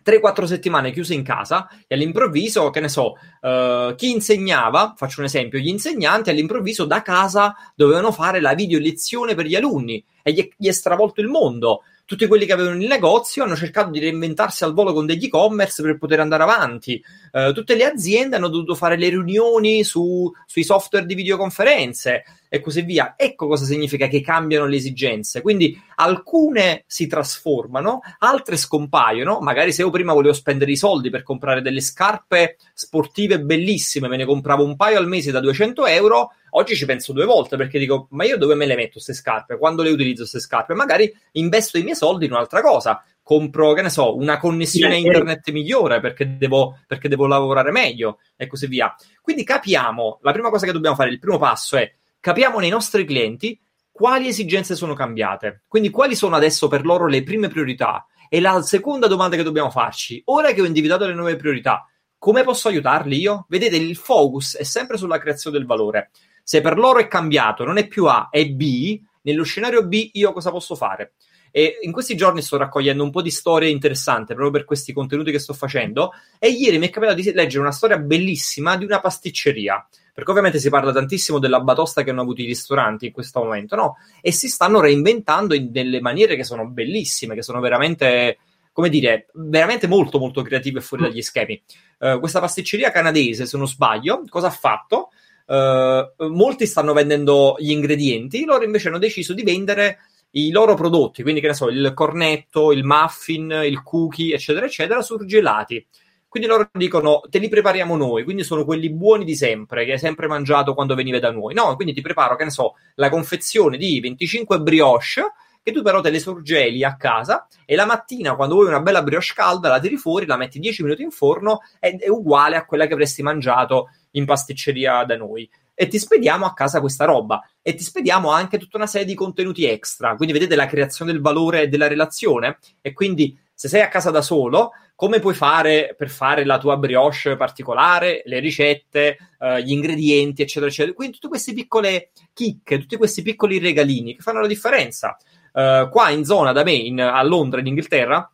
3-4 0.04 0.46
settimane 0.46 0.90
chiuse 0.90 1.14
in 1.14 1.22
casa 1.22 1.68
e 1.86 1.94
all'improvviso, 1.94 2.70
che 2.70 2.80
ne 2.80 2.88
so, 2.88 3.12
uh, 3.40 3.94
chi 3.94 4.10
insegnava, 4.10 4.94
faccio 4.96 5.20
un 5.20 5.26
esempio, 5.26 5.60
gli 5.60 5.68
insegnanti 5.68 6.30
all'improvviso 6.30 6.86
da 6.86 7.02
casa 7.02 7.54
dovevano 7.76 8.10
fare 8.10 8.40
la 8.40 8.54
video 8.54 8.80
lezione 8.80 9.36
per 9.36 9.46
gli 9.46 9.54
alunni 9.54 10.04
e 10.24 10.32
gli 10.32 10.40
è, 10.40 10.48
gli 10.56 10.66
è 10.66 10.72
stravolto 10.72 11.20
il 11.20 11.28
mondo 11.28 11.82
tutti 12.08 12.26
quelli 12.26 12.46
che 12.46 12.54
avevano 12.54 12.80
il 12.80 12.88
negozio 12.88 13.44
hanno 13.44 13.54
cercato 13.54 13.90
di 13.90 13.98
reinventarsi 13.98 14.64
al 14.64 14.72
volo 14.72 14.94
con 14.94 15.04
degli 15.04 15.26
e-commerce 15.26 15.82
per 15.82 15.98
poter 15.98 16.20
andare 16.20 16.42
avanti. 16.42 17.04
Uh, 17.30 17.52
tutte 17.52 17.74
le 17.74 17.84
aziende 17.84 18.36
hanno 18.36 18.48
dovuto 18.48 18.74
fare 18.74 18.96
le 18.96 19.10
riunioni 19.10 19.84
su, 19.84 20.32
sui 20.46 20.64
software 20.64 21.04
di 21.04 21.14
videoconferenze 21.14 22.24
e 22.48 22.60
così 22.62 22.80
via. 22.80 23.12
Ecco 23.14 23.46
cosa 23.46 23.66
significa 23.66 24.06
che 24.06 24.22
cambiano 24.22 24.64
le 24.64 24.76
esigenze. 24.76 25.42
Quindi 25.42 25.78
alcune 25.96 26.84
si 26.86 27.06
trasformano, 27.06 28.00
altre 28.20 28.56
scompaiono. 28.56 29.40
Magari 29.40 29.70
se 29.70 29.82
io 29.82 29.90
prima 29.90 30.14
volevo 30.14 30.32
spendere 30.32 30.70
i 30.70 30.76
soldi 30.76 31.10
per 31.10 31.22
comprare 31.22 31.60
delle 31.60 31.82
scarpe 31.82 32.56
sportive 32.72 33.38
bellissime, 33.38 34.08
me 34.08 34.16
ne 34.16 34.24
compravo 34.24 34.64
un 34.64 34.76
paio 34.76 34.96
al 34.96 35.08
mese 35.08 35.30
da 35.30 35.40
200 35.40 35.84
euro 35.84 36.30
Oggi 36.58 36.74
ci 36.74 36.86
penso 36.86 37.12
due 37.12 37.24
volte 37.24 37.56
perché 37.56 37.78
dico, 37.78 38.08
ma 38.10 38.24
io 38.24 38.36
dove 38.36 38.56
me 38.56 38.66
le 38.66 38.74
metto 38.74 38.94
queste 38.94 39.14
scarpe? 39.14 39.58
Quando 39.58 39.84
le 39.84 39.90
utilizzo 39.90 40.22
queste 40.22 40.40
scarpe? 40.40 40.74
Magari 40.74 41.08
investo 41.32 41.78
i 41.78 41.84
miei 41.84 41.94
soldi 41.94 42.24
in 42.24 42.32
un'altra 42.32 42.62
cosa. 42.62 43.00
Compro, 43.22 43.74
che 43.74 43.82
ne 43.82 43.90
so, 43.90 44.16
una 44.16 44.38
connessione 44.38 44.94
a 44.94 44.96
internet 44.96 45.48
migliore 45.50 46.00
perché 46.00 46.36
devo, 46.36 46.80
perché 46.88 47.08
devo 47.08 47.28
lavorare 47.28 47.70
meglio 47.70 48.18
e 48.36 48.48
così 48.48 48.66
via. 48.66 48.92
Quindi 49.20 49.44
capiamo, 49.44 50.18
la 50.22 50.32
prima 50.32 50.50
cosa 50.50 50.66
che 50.66 50.72
dobbiamo 50.72 50.96
fare, 50.96 51.10
il 51.10 51.20
primo 51.20 51.38
passo 51.38 51.76
è 51.76 51.94
capiamo 52.18 52.58
nei 52.58 52.70
nostri 52.70 53.04
clienti 53.04 53.56
quali 53.92 54.26
esigenze 54.26 54.74
sono 54.74 54.94
cambiate. 54.94 55.62
Quindi 55.68 55.90
quali 55.90 56.16
sono 56.16 56.34
adesso 56.34 56.66
per 56.66 56.84
loro 56.84 57.06
le 57.06 57.22
prime 57.22 57.46
priorità? 57.46 58.04
E 58.28 58.40
la 58.40 58.60
seconda 58.62 59.06
domanda 59.06 59.36
che 59.36 59.44
dobbiamo 59.44 59.70
farci, 59.70 60.20
ora 60.24 60.50
che 60.50 60.60
ho 60.60 60.66
individuato 60.66 61.06
le 61.06 61.14
nuove 61.14 61.36
priorità, 61.36 61.88
come 62.18 62.42
posso 62.42 62.66
aiutarli 62.66 63.16
io? 63.16 63.46
Vedete, 63.48 63.76
il 63.76 63.94
focus 63.94 64.56
è 64.56 64.64
sempre 64.64 64.96
sulla 64.96 65.20
creazione 65.20 65.56
del 65.56 65.66
valore. 65.66 66.10
Se 66.48 66.62
per 66.62 66.78
loro 66.78 66.98
è 66.98 67.08
cambiato, 67.08 67.62
non 67.62 67.76
è 67.76 67.86
più 67.86 68.06
A, 68.06 68.28
è 68.30 68.48
B, 68.48 68.98
nello 69.20 69.42
scenario 69.42 69.86
B 69.86 70.08
io 70.14 70.32
cosa 70.32 70.50
posso 70.50 70.76
fare? 70.76 71.12
E 71.50 71.80
in 71.82 71.92
questi 71.92 72.16
giorni 72.16 72.40
sto 72.40 72.56
raccogliendo 72.56 73.02
un 73.02 73.10
po' 73.10 73.20
di 73.20 73.30
storie 73.30 73.68
interessanti 73.68 74.32
proprio 74.32 74.52
per 74.52 74.64
questi 74.64 74.94
contenuti 74.94 75.30
che 75.30 75.40
sto 75.40 75.52
facendo. 75.52 76.12
E 76.38 76.48
ieri 76.48 76.78
mi 76.78 76.86
è 76.86 76.90
capitato 76.90 77.20
di 77.20 77.32
leggere 77.34 77.60
una 77.60 77.70
storia 77.70 77.98
bellissima 77.98 78.78
di 78.78 78.86
una 78.86 78.98
pasticceria. 78.98 79.86
Perché 80.14 80.30
ovviamente 80.30 80.58
si 80.58 80.70
parla 80.70 80.90
tantissimo 80.90 81.38
della 81.38 81.60
batosta 81.60 82.02
che 82.02 82.12
hanno 82.12 82.22
avuto 82.22 82.40
i 82.40 82.46
ristoranti 82.46 83.04
in 83.04 83.12
questo 83.12 83.40
momento, 83.40 83.76
no? 83.76 83.96
E 84.22 84.32
si 84.32 84.48
stanno 84.48 84.80
reinventando 84.80 85.52
in 85.52 85.70
delle 85.70 86.00
maniere 86.00 86.34
che 86.34 86.44
sono 86.44 86.66
bellissime, 86.66 87.34
che 87.34 87.42
sono 87.42 87.60
veramente 87.60 88.38
come 88.72 88.88
dire, 88.88 89.26
veramente 89.34 89.86
molto 89.86 90.18
molto 90.18 90.40
creative 90.40 90.78
e 90.78 90.82
fuori 90.82 91.02
dagli 91.02 91.20
schemi. 91.20 91.60
Uh, 91.98 92.18
questa 92.20 92.40
pasticceria 92.40 92.90
canadese, 92.90 93.44
se 93.44 93.58
non 93.58 93.68
sbaglio, 93.68 94.22
cosa 94.30 94.46
ha 94.46 94.50
fatto? 94.50 95.10
Uh, 95.48 96.26
molti 96.26 96.66
stanno 96.66 96.92
vendendo 96.92 97.56
gli 97.58 97.70
ingredienti, 97.70 98.44
loro 98.44 98.64
invece 98.64 98.88
hanno 98.88 98.98
deciso 98.98 99.32
di 99.32 99.42
vendere 99.42 100.00
i 100.32 100.50
loro 100.50 100.74
prodotti, 100.74 101.22
quindi 101.22 101.40
che 101.40 101.46
ne 101.46 101.54
so, 101.54 101.68
il 101.68 101.92
cornetto, 101.94 102.70
il 102.70 102.84
muffin, 102.84 103.62
il 103.64 103.82
cookie, 103.82 104.34
eccetera, 104.34 104.66
eccetera, 104.66 105.00
surgelati. 105.00 105.86
Quindi 106.28 106.48
loro 106.48 106.68
dicono, 106.72 107.22
te 107.30 107.38
li 107.38 107.48
prepariamo 107.48 107.96
noi, 107.96 108.24
quindi 108.24 108.44
sono 108.44 108.66
quelli 108.66 108.90
buoni 108.90 109.24
di 109.24 109.34
sempre, 109.34 109.86
che 109.86 109.92
hai 109.92 109.98
sempre 109.98 110.26
mangiato 110.26 110.74
quando 110.74 110.94
venivi 110.94 111.18
da 111.18 111.30
noi. 111.30 111.54
No, 111.54 111.74
quindi 111.74 111.94
ti 111.94 112.02
preparo, 112.02 112.36
che 112.36 112.44
ne 112.44 112.50
so, 112.50 112.74
la 112.96 113.08
confezione 113.08 113.78
di 113.78 113.98
25 114.00 114.60
brioche, 114.60 115.22
che 115.62 115.72
tu 115.72 115.82
però 115.82 116.00
te 116.00 116.10
le 116.10 116.18
sorgeli 116.18 116.84
a 116.84 116.96
casa 116.96 117.46
e 117.64 117.74
la 117.74 117.86
mattina 117.86 118.34
quando 118.36 118.54
vuoi 118.54 118.68
una 118.68 118.80
bella 118.80 119.02
brioche 119.02 119.32
calda 119.34 119.68
la 119.68 119.80
tiri 119.80 119.96
fuori, 119.96 120.26
la 120.26 120.36
metti 120.36 120.58
10 120.58 120.82
minuti 120.82 121.02
in 121.02 121.10
forno 121.10 121.60
ed 121.78 122.00
è 122.00 122.08
uguale 122.08 122.56
a 122.56 122.64
quella 122.64 122.86
che 122.86 122.94
avresti 122.94 123.22
mangiato 123.22 123.90
in 124.12 124.24
pasticceria 124.24 125.04
da 125.04 125.16
noi 125.16 125.48
e 125.74 125.86
ti 125.86 125.98
spediamo 125.98 126.44
a 126.44 126.54
casa 126.54 126.80
questa 126.80 127.04
roba 127.04 127.40
e 127.62 127.74
ti 127.74 127.84
spediamo 127.84 128.30
anche 128.30 128.58
tutta 128.58 128.78
una 128.78 128.88
serie 128.88 129.06
di 129.06 129.14
contenuti 129.14 129.64
extra. 129.64 130.16
Quindi 130.16 130.34
vedete 130.34 130.56
la 130.56 130.66
creazione 130.66 131.12
del 131.12 131.20
valore 131.20 131.68
della 131.68 131.86
relazione 131.86 132.58
e 132.80 132.92
quindi 132.92 133.38
se 133.54 133.68
sei 133.68 133.82
a 133.82 133.88
casa 133.88 134.10
da 134.10 134.22
solo, 134.22 134.72
come 134.96 135.20
puoi 135.20 135.34
fare 135.34 135.94
per 135.96 136.10
fare 136.10 136.44
la 136.44 136.58
tua 136.58 136.76
brioche 136.76 137.36
particolare, 137.36 138.22
le 138.24 138.40
ricette, 138.40 139.16
uh, 139.38 139.58
gli 139.58 139.70
ingredienti, 139.70 140.42
eccetera, 140.42 140.66
eccetera. 140.66 140.94
Quindi 140.94 141.14
tutte 141.14 141.28
queste 141.28 141.52
piccole 141.52 142.10
chicche, 142.32 142.78
tutti 142.80 142.96
questi 142.96 143.22
piccoli 143.22 143.60
regalini 143.60 144.16
che 144.16 144.22
fanno 144.22 144.40
la 144.40 144.48
differenza. 144.48 145.16
Uh, 145.52 145.88
qua 145.88 146.10
in 146.10 146.24
zona 146.24 146.50
da 146.50 146.64
me, 146.64 146.72
in, 146.72 147.00
a 147.00 147.22
Londra, 147.22 147.60
in 147.60 147.68
Inghilterra, 147.68 148.28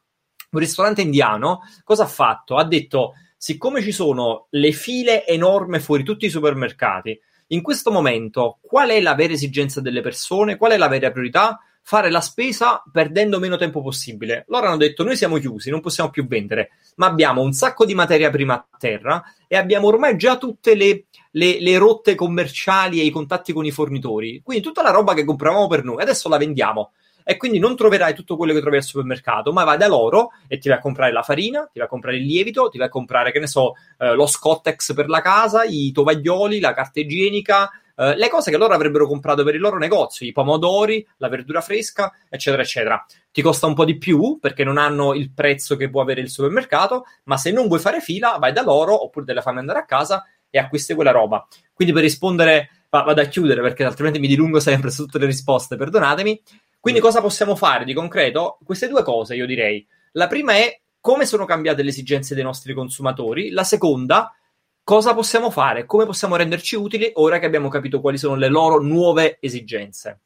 un 0.51 0.61
ristorante 0.61 1.03
indiano 1.03 1.61
cosa 1.85 2.05
ha 2.05 2.07
fatto? 2.07 2.57
Ha 2.57 2.65
detto 2.65 3.15
siccome 3.45 3.83
ci 3.83 3.93
sono 3.93 4.47
le 4.53 4.73
file 4.73 5.27
enorme 5.27 5.79
fuori 5.79 6.03
tutti 6.03 6.25
i 6.25 6.31
supermercati, 6.31 7.21
in 7.49 7.61
questo 7.61 7.91
momento 7.93 8.57
qual 8.63 8.89
è 8.89 9.03
la 9.03 9.15
vera 9.15 9.35
esigenza 9.35 9.83
delle 9.83 10.01
persone? 10.01 10.57
Qual 10.57 10.73
è 10.73 10.79
la 10.79 10.89
vera 10.89 11.11
priorità? 11.11 11.61
Fare 11.83 12.11
la 12.11 12.23
spesa 12.23 12.83
perdendo 12.91 13.39
meno 13.39 13.59
tempo 13.59 13.83
possibile. 13.83 14.47
Loro 14.49 14.69
hanno 14.69 14.79
detto: 14.79 15.05
Noi 15.05 15.15
siamo 15.15 15.37
chiusi, 15.37 15.69
non 15.69 15.83
possiamo 15.83 16.09
più 16.09 16.27
vendere, 16.27 16.71
ma 16.97 17.05
abbiamo 17.05 17.43
un 17.43 17.53
sacco 17.53 17.85
di 17.85 17.95
materia 17.95 18.31
prima 18.31 18.55
a 18.55 18.67
terra 18.79 19.23
e 19.47 19.59
abbiamo 19.59 19.89
ormai 19.89 20.17
già 20.17 20.39
tutte 20.39 20.75
le, 20.75 21.05
le, 21.33 21.61
le 21.61 21.77
rotte 21.77 22.15
commerciali 22.15 22.99
e 22.99 23.05
i 23.05 23.11
contatti 23.11 23.53
con 23.53 23.67
i 23.67 23.71
fornitori. 23.71 24.41
Quindi 24.43 24.65
tutta 24.65 24.81
la 24.81 24.91
roba 24.91 25.13
che 25.13 25.27
compravamo 25.27 25.67
per 25.67 25.85
noi, 25.85 26.01
adesso 26.01 26.31
la 26.31 26.39
vendiamo 26.39 26.93
e 27.25 27.37
quindi 27.37 27.59
non 27.59 27.75
troverai 27.75 28.15
tutto 28.15 28.37
quello 28.37 28.53
che 28.53 28.61
trovi 28.61 28.77
al 28.77 28.83
supermercato, 28.85 29.53
ma 29.53 29.65
vai 29.65 29.79
da 29.79 29.89
loro 29.89 30.31
e 30.47 30.59
ti 30.59 30.69
vai 30.69 30.79
a 30.79 30.81
comprare 30.81 31.11
la 31.11 31.23
farina, 31.23 31.63
ti 31.73 31.79
vai 31.79 31.87
a 31.87 31.91
comprare 31.91 32.19
il 32.19 32.25
lievito, 32.25 32.69
ti 32.69 32.79
vai 32.79 32.87
a 32.87 32.91
comprare, 32.91 33.33
che 33.33 33.41
ne 33.41 33.47
so, 33.47 33.73
eh, 33.99 34.15
lo 34.15 34.27
Scottex 34.27 34.95
per 34.95 35.09
la 35.09 35.23
casa, 35.23 35.65
i 35.65 35.91
tovaglioli, 35.91 36.61
la 36.61 36.75
carta 36.75 37.01
igienica, 37.01 37.71
eh, 37.97 38.17
le 38.17 38.29
cose 38.29 38.51
che 38.51 38.57
loro 38.57 38.75
avrebbero 38.75 39.07
comprato 39.07 39.45
per 39.45 39.55
il 39.55 39.61
loro 39.61 39.79
negozio, 39.79 40.27
i 40.27 40.33
pomodori, 40.33 41.07
la 41.19 41.29
verdura 41.29 41.61
fresca, 41.61 42.13
eccetera, 42.29 42.63
eccetera. 42.63 43.05
Ti 43.33 43.43
costa 43.43 43.67
un 43.67 43.75
po' 43.75 43.85
di 43.85 43.97
più 43.97 44.39
perché 44.41 44.65
non 44.65 44.79
hanno 44.79 45.15
il 45.15 45.33
prezzo 45.33 45.77
che 45.77 45.89
può 45.89 46.03
avere 46.03 46.21
il 46.21 46.29
supermercato, 46.29 47.05
ma 47.25 47.37
se 47.37 47.51
non 47.51 47.69
vuoi 47.69 47.81
fare 47.81 48.01
fila, 48.01 48.37
vai 48.39 48.53
da 48.53 48.63
loro 48.63 49.03
oppure 49.03 49.25
te 49.25 49.33
la 49.33 49.43
fanno 49.43 49.61
andare 49.61 49.79
a 49.79 49.85
casa 49.85 50.25
e 50.51 50.59
acquisti 50.59 50.95
quella 50.95 51.11
roba. 51.11 51.47
Quindi 51.73 51.93
per 51.93 52.03
rispondere, 52.03 52.71
vado 52.91 53.21
a 53.21 53.25
chiudere 53.25 53.61
perché 53.61 53.83
altrimenti 53.85 54.21
mi 54.21 54.29
dilungo 54.29 54.61
sempre 54.61 54.91
su 54.91 55.05
tutte 55.05 55.19
le 55.19 55.27
risposte, 55.27 55.77
perdonatemi. 55.77 56.41
Quindi 56.85 57.01
cosa 57.01 57.23
possiamo 57.23 57.57
fare 57.57 57.87
di 57.87 57.95
concreto? 57.95 58.59
Queste 58.63 58.89
due 58.89 59.03
cose 59.03 59.35
io 59.35 59.47
direi. 59.47 59.89
La 60.13 60.27
prima 60.27 60.53
è 60.53 60.83
come 61.01 61.25
sono 61.25 61.47
cambiate 61.47 61.83
le 61.83 61.89
esigenze 61.89 62.35
dei 62.35 62.45
nostri 62.45 62.75
consumatori. 62.75 63.49
La 63.53 63.65
seconda, 63.65 64.35
cosa 64.83 65.15
possiamo 65.15 65.49
fare? 65.49 65.87
Come 65.87 66.05
possiamo 66.05 66.37
renderci 66.37 66.77
utili 66.77 67.11
ora 67.15 67.39
che 67.39 67.47
abbiamo 67.47 67.71
capito 67.71 68.03
quali 68.03 68.19
sono 68.19 68.35
le 68.35 68.49
loro 68.49 68.83
nuove 68.83 69.39
esigenze? 69.41 70.21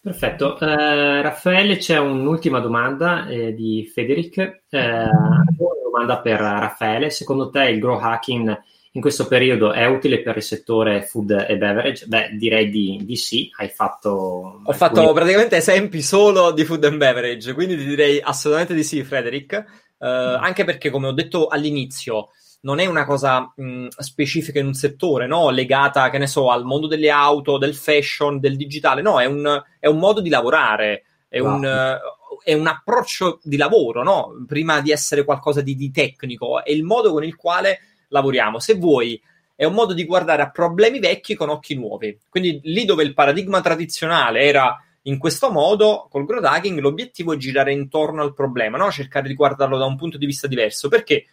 Perfetto. 0.00 0.60
Eh, 0.60 1.22
Raffaele, 1.22 1.78
c'è 1.78 1.98
un'ultima 1.98 2.60
domanda 2.60 3.26
eh, 3.26 3.52
di 3.52 3.84
Federic. 3.92 4.38
Eh, 4.68 4.78
una 4.78 5.44
domanda 5.82 6.20
per 6.20 6.38
Raffaele. 6.38 7.10
Secondo 7.10 7.50
te 7.50 7.64
il 7.64 7.80
grow 7.80 7.98
hacking 7.98 8.56
in 8.96 9.02
questo 9.02 9.26
periodo 9.26 9.72
è 9.72 9.84
utile 9.84 10.22
per 10.22 10.38
il 10.38 10.42
settore 10.42 11.02
food 11.02 11.44
e 11.46 11.58
beverage? 11.58 12.06
Beh, 12.06 12.30
direi 12.32 12.70
di, 12.70 13.00
di 13.02 13.16
sì, 13.16 13.50
hai 13.56 13.68
fatto... 13.68 14.08
Ho 14.10 14.56
alcuni... 14.56 14.76
fatto 14.76 15.12
praticamente 15.12 15.56
esempi 15.56 16.00
solo 16.00 16.50
di 16.50 16.64
food 16.64 16.82
and 16.84 16.96
beverage, 16.96 17.52
quindi 17.52 17.76
ti 17.76 17.84
direi 17.84 18.18
assolutamente 18.22 18.72
di 18.72 18.82
sì, 18.82 19.04
Frederick, 19.04 19.64
uh, 19.98 20.06
mm. 20.06 20.42
anche 20.42 20.64
perché 20.64 20.88
come 20.88 21.08
ho 21.08 21.12
detto 21.12 21.48
all'inizio, 21.48 22.30
non 22.62 22.78
è 22.78 22.86
una 22.86 23.04
cosa 23.04 23.52
mh, 23.54 23.88
specifica 23.98 24.60
in 24.60 24.66
un 24.66 24.74
settore, 24.74 25.26
no? 25.26 25.50
legata, 25.50 26.08
che 26.08 26.16
ne 26.16 26.26
so, 26.26 26.50
al 26.50 26.64
mondo 26.64 26.86
delle 26.86 27.10
auto, 27.10 27.58
del 27.58 27.74
fashion, 27.74 28.40
del 28.40 28.56
digitale, 28.56 29.02
no, 29.02 29.20
è 29.20 29.26
un, 29.26 29.62
è 29.78 29.88
un 29.88 29.98
modo 29.98 30.22
di 30.22 30.30
lavorare, 30.30 31.04
è, 31.28 31.38
wow. 31.38 31.54
un, 31.54 31.98
è 32.42 32.54
un 32.54 32.66
approccio 32.66 33.40
di 33.42 33.58
lavoro, 33.58 34.02
no? 34.02 34.42
prima 34.46 34.80
di 34.80 34.90
essere 34.90 35.22
qualcosa 35.22 35.60
di, 35.60 35.76
di 35.76 35.90
tecnico, 35.90 36.64
è 36.64 36.70
il 36.70 36.82
modo 36.82 37.12
con 37.12 37.24
il 37.24 37.36
quale 37.36 37.80
lavoriamo. 38.08 38.58
Se 38.58 38.74
vuoi, 38.74 39.20
è 39.56 39.64
un 39.64 39.72
modo 39.72 39.94
di 39.94 40.04
guardare 40.04 40.42
a 40.42 40.50
problemi 40.50 40.98
vecchi 40.98 41.34
con 41.34 41.48
occhi 41.48 41.74
nuovi. 41.74 42.18
Quindi 42.28 42.60
lì 42.64 42.84
dove 42.84 43.02
il 43.02 43.14
paradigma 43.14 43.60
tradizionale 43.62 44.42
era 44.42 44.78
in 45.02 45.18
questo 45.18 45.50
modo, 45.50 46.08
col 46.10 46.26
growth 46.26 46.44
hacking, 46.44 46.78
l'obiettivo 46.78 47.32
è 47.32 47.36
girare 47.36 47.72
intorno 47.72 48.22
al 48.22 48.34
problema, 48.34 48.76
no? 48.76 48.90
cercare 48.90 49.28
di 49.28 49.34
guardarlo 49.34 49.78
da 49.78 49.84
un 49.84 49.96
punto 49.96 50.18
di 50.18 50.26
vista 50.26 50.46
diverso. 50.46 50.88
Perché? 50.88 51.26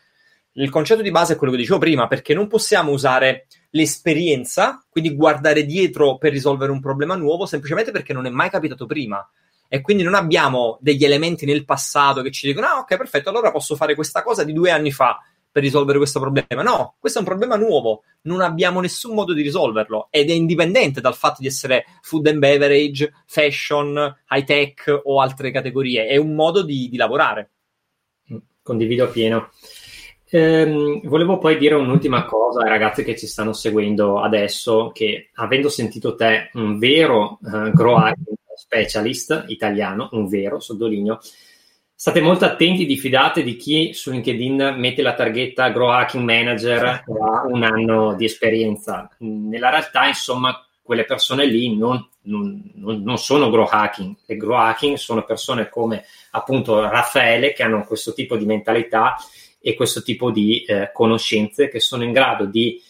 Il 0.54 0.70
concetto 0.70 1.02
di 1.02 1.10
base 1.10 1.34
è 1.34 1.36
quello 1.36 1.52
che 1.52 1.60
dicevo 1.60 1.80
prima, 1.80 2.08
perché 2.08 2.36
non 2.36 2.48
possiamo 2.48 2.92
usare 2.92 3.48
l'esperienza, 3.72 4.86
quindi 4.88 5.16
guardare 5.16 5.66
dietro 5.66 6.18
per 6.18 6.32
risolvere 6.32 6.72
un 6.72 6.80
problema 6.80 7.16
nuovo, 7.16 7.48
semplicemente 7.48 7.90
perché 7.90 8.14
non 8.14 8.28
è 8.28 8.30
mai 8.30 8.52
capitato 8.52 8.86
prima. 8.86 9.28
E 9.68 9.82
quindi 9.82 10.04
non 10.04 10.14
abbiamo 10.14 10.78
degli 10.80 11.04
elementi 11.04 11.48
nel 11.48 11.66
passato 11.66 12.22
che 12.22 12.32
ci 12.32 12.46
dicono: 12.46 12.68
ah, 12.68 12.78
ok, 12.78 12.96
perfetto, 12.96 13.30
allora 13.30 13.50
posso 13.50 13.76
fare 13.76 13.96
questa 13.96 14.22
cosa 14.22 14.44
di 14.44 14.54
due 14.54 14.70
anni 14.70 14.92
fa 14.92 15.20
per 15.54 15.62
risolvere 15.62 16.00
questo 16.00 16.20
problema. 16.20 16.64
No, 16.64 16.96
questo 17.00 17.20
è 17.20 17.22
un 17.22 17.28
problema 17.28 17.56
nuovo, 17.56 18.02
non 18.24 18.42
abbiamo 18.42 18.82
nessun 18.82 19.14
modo 19.14 19.34
di 19.34 19.44
risolverlo 19.44 20.08
ed 20.10 20.32
è 20.32 20.34
indipendente 20.34 21.00
dal 21.00 21.14
fatto 21.14 21.38
di 21.42 21.48
essere 21.48 21.86
food 22.02 22.26
and 22.26 22.40
beverage, 22.40 23.14
fashion, 23.28 24.16
high 24.32 24.44
tech 24.44 25.02
o 25.04 25.22
altre 25.22 25.52
categorie, 25.52 26.08
è 26.08 26.18
un 26.18 26.34
modo 26.34 26.64
di, 26.64 26.90
di 26.90 26.98
lavorare. 26.98 27.52
Condivido 28.64 29.10
pieno. 29.10 29.52
Ehm, 30.32 31.08
volevo 31.08 31.38
poi 31.38 31.58
dire 31.60 31.76
un'ultima 31.76 32.26
cosa 32.26 32.64
ai 32.64 32.70
ragazzi 32.70 33.04
che 33.04 33.16
ci 33.16 33.28
stanno 33.28 33.54
seguendo 33.54 34.20
adesso, 34.20 34.90
che 34.92 35.30
avendo 35.36 35.70
sentito 35.70 36.16
te 36.16 36.50
un 36.54 36.80
vero 36.80 37.38
uh, 37.44 37.70
grow 37.70 38.00
specialist 38.56 39.46
italiano, 39.50 40.10
un 40.14 40.28
vero, 40.28 40.60
sottolineo, 40.60 41.20
State 42.04 42.20
molto 42.20 42.44
attenti, 42.44 42.86
diffidate 42.86 43.44
di 43.44 43.56
chi 43.56 43.94
su 43.94 44.12
LinkedIn 44.12 44.76
mette 44.76 45.02
la 45.02 45.14
targhetta 45.14 45.70
Grow 45.70 45.88
Hacking 45.88 46.26
Manager 46.26 46.84
ha 46.84 47.46
un 47.48 47.64
anno 47.64 48.14
di 48.16 48.26
esperienza. 48.26 49.10
Nella 49.20 49.70
realtà, 49.70 50.08
insomma, 50.08 50.68
quelle 50.82 51.06
persone 51.06 51.46
lì 51.46 51.78
non, 51.78 52.06
non, 52.24 52.74
non 52.76 53.18
sono 53.18 53.50
grow 53.50 53.70
hacking. 53.72 54.16
Le 54.26 54.36
grow 54.36 54.58
hacking 54.58 54.98
sono 54.98 55.24
persone 55.24 55.70
come 55.70 56.04
appunto 56.32 56.82
Raffaele 56.82 57.54
che 57.54 57.64
hanno 57.64 57.86
questo 57.86 58.12
tipo 58.12 58.36
di 58.36 58.44
mentalità 58.44 59.16
e 59.62 59.74
questo 59.74 60.02
tipo 60.02 60.30
di 60.30 60.66
eh, 60.66 60.92
conoscenze 60.92 61.70
che 61.70 61.80
sono 61.80 62.04
in 62.04 62.12
grado 62.12 62.44
di, 62.44 62.82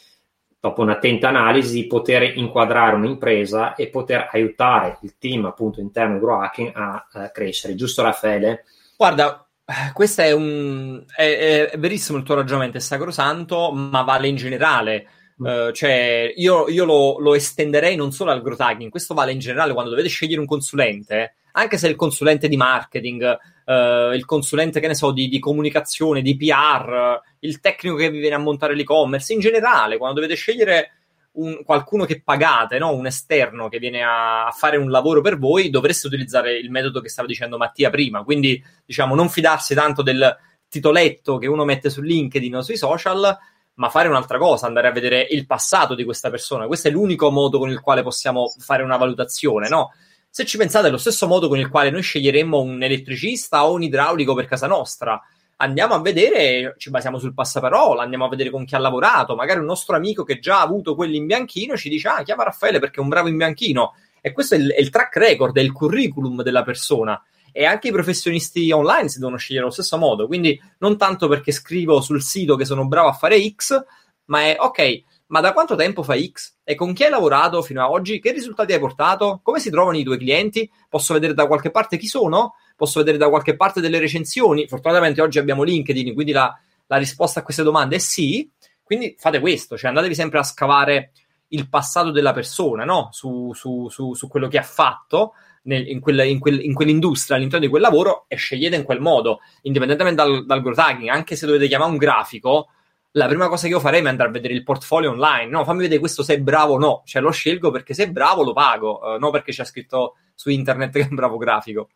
dopo 0.59 0.82
un'attenta 0.82 1.28
analisi, 1.28 1.86
poter 1.86 2.36
inquadrare 2.36 2.95
un'impresa 2.95 3.76
e 3.76 3.89
poter 3.89 4.30
aiutare 4.32 4.97
il 5.03 5.14
team 5.20 5.45
appunto 5.45 5.82
interno 5.82 6.18
grow 6.18 6.41
hacking 6.41 6.72
a, 6.74 7.07
a 7.11 7.30
crescere. 7.30 7.76
Giusto 7.76 8.01
Raffaele? 8.01 8.66
Guarda, 8.96 9.48
questo 9.94 10.22
è 10.22 10.32
un. 10.32 11.04
È, 11.16 11.70
è, 11.72 11.78
verissimo 11.78 12.18
il 12.18 12.24
tuo 12.24 12.36
ragionamento, 12.36 12.78
è 12.78 12.82
sacrosanto, 12.82 13.72
ma 13.72 14.02
vale 14.02 14.28
in 14.28 14.36
generale. 14.36 15.08
Uh, 15.36 15.72
cioè, 15.72 16.32
io, 16.36 16.70
io 16.70 16.86
lo, 16.86 17.18
lo, 17.20 17.34
estenderei 17.34 17.96
non 17.96 18.12
solo 18.12 18.32
al 18.32 18.41
growth 18.41 18.62
hacking, 18.62 18.91
questo 18.91 19.14
vale 19.14 19.32
in 19.32 19.39
generale 19.39 19.74
quando 19.74 19.89
dovete 19.89 20.08
scegliere 20.08 20.39
un 20.39 20.46
consulente, 20.46 21.36
anche 21.54 21.78
se 21.78 21.88
è 21.88 21.89
il 21.89 21.96
consulente 21.96 22.48
di 22.48 22.56
marketing, 22.56 23.38
uh, 23.66 24.14
il 24.14 24.26
consulente, 24.26 24.80
che 24.80 24.88
ne 24.88 24.96
so, 24.96 25.12
di, 25.12 25.28
di, 25.28 25.39
comunicazione, 25.39 26.22
di 26.22 26.38
PR, 26.38 27.20
il 27.39 27.60
tecnico 27.60 27.96
che 27.96 28.12
vi 28.12 28.20
viene 28.20 28.36
a 28.36 28.39
montare 28.39 28.76
l'e-commerce, 28.76 29.34
in 29.34 29.39
generale, 29.39 29.98
quando 29.98 30.20
dovete 30.20 30.38
scegliere 30.38 30.91
un, 31.34 31.64
qualcuno 31.64 32.06
che 32.06 32.22
pagate, 32.22 32.78
no? 32.78 32.94
un 32.94 33.06
esterno 33.06 33.70
che 33.70 33.80
viene 33.80 34.04
a, 34.04 34.52
fare 34.56 34.78
un 34.78 34.90
lavoro 34.90 35.22
per 35.22 35.38
voi, 35.38 35.70
dovreste 35.70 36.08
utilizzare 36.08 36.58
il 36.58 36.70
metodo 36.70 37.02
che 37.02 37.10
stava 37.10 37.28
dicendo 37.28 37.58
Mattia 37.58 37.90
prima. 37.90 38.24
Quindi, 38.24 38.64
diciamo, 38.86 39.16
non 39.16 39.30
fidarsi 39.30 39.74
tanto 39.74 40.02
del 40.02 40.36
titoletto 40.68 41.38
che 41.38 41.48
uno 41.48 41.66
mette 41.66 41.90
su 41.90 42.02
LinkedIn 42.02 42.56
o 42.56 42.62
sui 42.62 42.78
social, 42.78 43.38
ma 43.76 43.90
fare 43.90 44.08
un'altra 44.08 44.38
cosa, 44.38 44.68
andare 44.68 44.88
a 44.88 44.92
vedere 44.92 45.28
il 45.30 45.46
passato 45.46 45.96
di 45.96 46.04
questa 46.04 46.30
persona. 46.30 46.68
Questo 46.68 46.88
è 46.88 46.92
l'unico 46.92 47.32
modo 47.32 47.58
con 47.58 47.70
il 47.70 47.80
quale 47.80 48.04
possiamo 48.04 48.54
fare 48.58 48.84
una 48.84 48.98
valutazione, 48.98 49.70
no? 49.70 49.92
Se 50.30 50.46
ci 50.46 50.58
pensate, 50.58 50.88
è 50.88 50.92
lo 50.92 50.98
stesso 50.98 51.28
modo 51.28 51.48
con 51.48 51.60
il 51.60 51.70
quale 51.70 51.92
noi 51.92 52.02
sceglieremmo 52.02 52.60
un 52.60 52.82
elettricista 52.82 53.68
o 53.68 53.74
un 53.74 53.84
idraulico 53.84 54.34
per 54.34 54.46
casa 54.46 54.66
nostra 54.66 55.22
andiamo 55.58 55.93
a 55.93 56.01
vedere, 56.01 56.76
ci 56.78 56.89
basiamo 56.89 57.18
sul 57.18 57.34
passaparola, 57.34 58.01
andiamo 58.01 58.26
a 58.26 58.30
vedere 58.30 58.49
con 58.49 58.66
chi 58.66 58.76
ha 58.76 58.80
lavorato, 58.80 59.36
magari 59.36 59.60
un 59.60 59.66
nostro 59.66 59.95
amico 59.95 60.24
che 60.24 60.39
già 60.39 60.60
ha 60.60 60.64
avuto 60.64 60.95
quelli 60.95 61.18
in 61.18 61.26
bianchino 61.26 61.78
ci 61.78 61.89
dice 61.89 62.08
ah 62.08 62.24
chiama 62.24 62.43
Raffaele 62.43 62.80
perché 62.80 62.99
è 62.99 63.04
un 63.04 63.10
bravo 63.10 63.28
in 63.28 63.38
bianchino 63.38 63.93
e 64.22 64.32
questo 64.32 64.56
è 64.56 64.58
il, 64.58 64.72
è 64.72 64.80
il 64.80 64.89
track 64.89 65.16
record, 65.18 65.56
è 65.56 65.62
il 65.62 65.72
curriculum 65.72 66.41
della 66.43 66.64
persona 66.64 67.22
e 67.51 67.66
anche 67.66 67.89
i 67.89 67.91
professionisti 67.91 68.72
online 68.72 69.10
si 69.10 69.20
devono 69.20 69.38
scegliere 69.38 69.66
allo 69.66 69.74
stesso 69.74 69.97
modo, 69.97 70.26
quindi 70.26 70.60
non 70.80 70.97
tanto 70.97 71.28
perché 71.28 71.51
scrivo 71.51 72.01
sul 72.01 72.22
sito 72.22 72.56
che 72.56 72.66
sono 72.66 72.88
bravo 72.88 73.10
a 73.10 73.14
fare 73.14 73.39
X, 73.47 73.84
ma 74.26 74.41
è 74.41 74.56
ok, 74.58 75.04
ma 75.28 75.39
da 75.39 75.54
quanto 75.54 75.76
tempo 75.76 76.04
fai 76.04 76.32
X? 76.32 76.58
E 76.64 76.76
con 76.76 76.93
chi 76.93 77.04
hai 77.04 77.10
lavorato 77.10 77.62
fino 77.62 77.84
ad 77.84 77.91
oggi? 77.91 78.20
Che 78.20 78.32
risultati 78.32 78.74
hai 78.74 78.80
portato? 78.80 79.39
Come 79.43 79.60
si 79.60 79.70
trovano 79.70 79.97
i 79.97 80.04
tuoi 80.04 80.18
clienti? 80.18 80.70
Posso 80.89 81.14
vedere 81.14 81.34
da 81.34 81.47
qualche 81.47 81.72
parte 81.72 81.97
chi 81.97 82.08
sono? 82.08 82.56
Posso 82.76 82.99
vedere 82.99 83.17
da 83.17 83.30
qualche 83.30 83.55
parte 83.55 83.82
delle 83.82 83.99
recensioni. 83.99 84.67
Fortunatamente 84.67 85.21
oggi 85.21 85.39
abbiamo 85.39 85.63
LinkedIn, 85.63 86.13
quindi 86.13 86.32
la, 86.32 86.53
la 86.88 86.97
risposta 86.97 87.39
a 87.39 87.43
queste 87.43 87.63
domande 87.63 87.95
è 87.95 87.99
sì. 87.99 88.49
Quindi 88.84 89.15
fate 89.17 89.39
questo, 89.39 89.78
cioè 89.78 89.89
andatevi 89.89 90.13
sempre 90.13 90.39
a 90.39 90.43
scavare 90.43 91.11
il 91.49 91.69
passato 91.69 92.11
della 92.11 92.34
persona, 92.34 92.84
no? 92.84 93.09
Su, 93.11 93.53
su, 93.53 93.88
su, 93.89 94.13
su 94.13 94.28
quello 94.28 94.47
che 94.47 94.57
ha 94.57 94.63
fatto 94.63 95.34
nel, 95.63 95.88
in, 95.88 95.99
quella, 95.99 96.24
in, 96.24 96.39
quel, 96.39 96.63
in, 96.63 96.74
quell'industria, 96.74 97.38
all'interno 97.38 97.65
di 97.65 97.71
quel 97.71 97.82
lavoro 97.82 98.26
e 98.28 98.36
scegliete 98.36 98.76
in 98.76 98.84
quel 98.84 98.99
modo, 98.99 99.39
indipendentemente 99.61 100.21
dal, 100.21 100.45
dal 100.45 100.61
growth 100.61 100.80
hacking, 100.80 101.09
anche 101.09 101.36
se 101.36 101.45
dovete 101.45 101.67
chiamare 101.67 101.91
un 101.91 101.97
grafico, 101.97 102.69
la 103.15 103.28
prima 103.28 103.47
cosa 103.47 103.67
che 103.67 103.74
io 103.74 103.80
farei 103.80 104.01
è 104.01 104.07
andare 104.07 104.30
a 104.30 104.32
vedere 104.32 104.53
il 104.53 104.63
portfolio 104.63 105.11
online. 105.11 105.49
No, 105.49 105.63
fammi 105.63 105.82
vedere 105.82 105.99
questo 105.99 106.24
se 106.24 106.36
è 106.36 106.39
bravo 106.39 106.74
o 106.74 106.78
no. 106.80 107.03
Cioè, 107.05 107.21
lo 107.21 107.32
scelgo 107.32 107.71
perché 107.71 107.93
se 107.93 108.05
è 108.05 108.11
bravo 108.11 108.43
lo 108.43 108.53
pago, 108.53 108.99
uh, 109.03 109.19
non 109.19 109.32
perché 109.32 109.51
c'è 109.51 109.65
scritto 109.65 110.15
su 110.34 110.49
internet 110.49 110.91
che 110.97 111.01
è 111.01 111.07
un 111.07 111.15
bravo 111.15 111.38
grafico. 111.38 111.89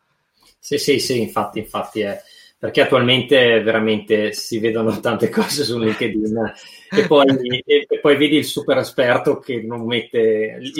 Sì, 0.58 0.78
sì, 0.78 0.98
sì, 0.98 1.20
infatti, 1.20 1.58
infatti 1.58 2.00
è 2.00 2.20
perché 2.58 2.80
attualmente 2.80 3.62
veramente 3.62 4.32
si 4.32 4.58
vedono 4.58 4.98
tante 5.00 5.28
cose 5.28 5.64
su 5.64 5.78
LinkedIn 5.78 6.52
e 6.90 7.06
poi, 7.06 7.26
e, 7.64 7.86
e 7.88 8.00
poi 8.00 8.16
vedi 8.16 8.36
il 8.36 8.44
super 8.44 8.78
esperto 8.78 9.38
che 9.38 9.62
non 9.62 9.86
mette 9.86 10.58
il, 10.60 10.72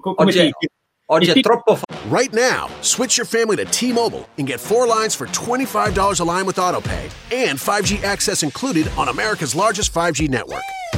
come 0.00 0.14
oggi, 0.16 0.38
è, 0.38 0.50
oggi 1.06 1.30
è 1.30 1.40
troppo 1.40 1.76
fa- 1.76 1.84
Right 2.10 2.34
now, 2.34 2.68
switch 2.82 3.16
your 3.16 3.26
family 3.26 3.56
to 3.56 3.64
T-Mobile 3.64 4.28
and 4.36 4.46
get 4.46 4.60
four 4.60 4.86
lines 4.86 5.14
for 5.14 5.26
$25 5.26 6.20
a 6.20 6.24
line 6.24 6.44
with 6.44 6.56
AutoPay 6.56 7.10
and 7.32 7.58
5G 7.58 8.04
access 8.04 8.42
included 8.42 8.90
on 8.98 9.08
America's 9.08 9.54
largest 9.54 9.90
5G 9.90 10.28
network. 10.28 10.62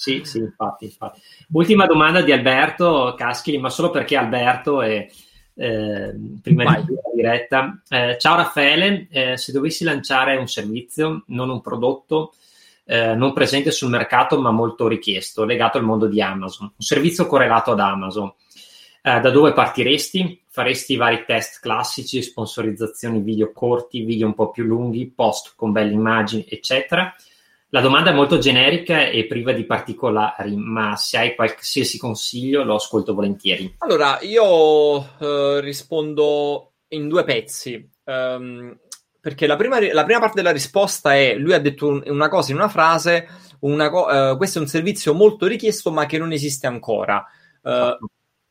Sì, 0.00 0.22
sì, 0.24 0.38
infatti, 0.38 0.86
infatti. 0.86 1.20
Ultima 1.52 1.84
domanda 1.84 2.22
di 2.22 2.32
Alberto 2.32 3.14
Caschili, 3.18 3.58
ma 3.58 3.68
solo 3.68 3.90
perché 3.90 4.16
Alberto 4.16 4.80
è 4.80 5.06
eh, 5.54 6.14
prima 6.40 6.64
Vai. 6.64 6.84
di 6.86 6.94
la 6.94 7.10
diretta. 7.14 7.82
Eh, 7.86 8.16
ciao 8.18 8.36
Raffaele, 8.36 9.08
eh, 9.10 9.36
se 9.36 9.52
dovessi 9.52 9.84
lanciare 9.84 10.38
un 10.38 10.48
servizio, 10.48 11.24
non 11.26 11.50
un 11.50 11.60
prodotto, 11.60 12.32
eh, 12.86 13.14
non 13.14 13.34
presente 13.34 13.70
sul 13.72 13.90
mercato 13.90 14.40
ma 14.40 14.50
molto 14.50 14.88
richiesto, 14.88 15.44
legato 15.44 15.76
al 15.76 15.84
mondo 15.84 16.06
di 16.06 16.22
Amazon, 16.22 16.72
un 16.74 16.82
servizio 16.82 17.26
correlato 17.26 17.72
ad 17.72 17.80
Amazon, 17.80 18.32
eh, 19.02 19.20
da 19.20 19.28
dove 19.28 19.52
partiresti? 19.52 20.44
Faresti 20.48 20.96
vari 20.96 21.24
test 21.26 21.60
classici, 21.60 22.22
sponsorizzazioni 22.22 23.20
video 23.20 23.52
corti, 23.52 24.00
video 24.00 24.28
un 24.28 24.34
po' 24.34 24.50
più 24.50 24.64
lunghi, 24.64 25.12
post 25.14 25.52
con 25.56 25.72
belle 25.72 25.92
immagini, 25.92 26.46
eccetera 26.48 27.14
La 27.72 27.80
domanda 27.80 28.10
è 28.10 28.12
molto 28.12 28.38
generica 28.38 29.06
e 29.06 29.26
priva 29.26 29.52
di 29.52 29.64
particolari, 29.64 30.56
ma 30.56 30.96
se 30.96 31.18
hai 31.18 31.34
qualsiasi 31.36 31.98
consiglio 31.98 32.64
lo 32.64 32.74
ascolto 32.74 33.14
volentieri. 33.14 33.76
Allora, 33.78 34.18
io 34.22 35.16
eh, 35.18 35.60
rispondo 35.60 36.72
in 36.88 37.06
due 37.06 37.22
pezzi. 37.22 37.88
Um, 38.04 38.76
perché 39.20 39.46
la 39.46 39.54
prima, 39.54 39.78
la 39.92 40.02
prima, 40.02 40.18
parte 40.18 40.36
della 40.36 40.50
risposta 40.50 41.14
è: 41.14 41.36
lui 41.36 41.52
ha 41.52 41.60
detto 41.60 41.86
un, 41.86 42.02
una 42.06 42.28
cosa 42.28 42.50
in 42.50 42.56
una 42.56 42.68
frase, 42.68 43.28
una 43.60 43.88
co- 43.88 44.06
uh, 44.06 44.36
questo 44.36 44.58
è 44.58 44.62
un 44.62 44.66
servizio 44.66 45.14
molto 45.14 45.46
richiesto, 45.46 45.92
ma 45.92 46.06
che 46.06 46.18
non 46.18 46.32
esiste 46.32 46.66
ancora. 46.66 47.24
Uh, 47.62 48.04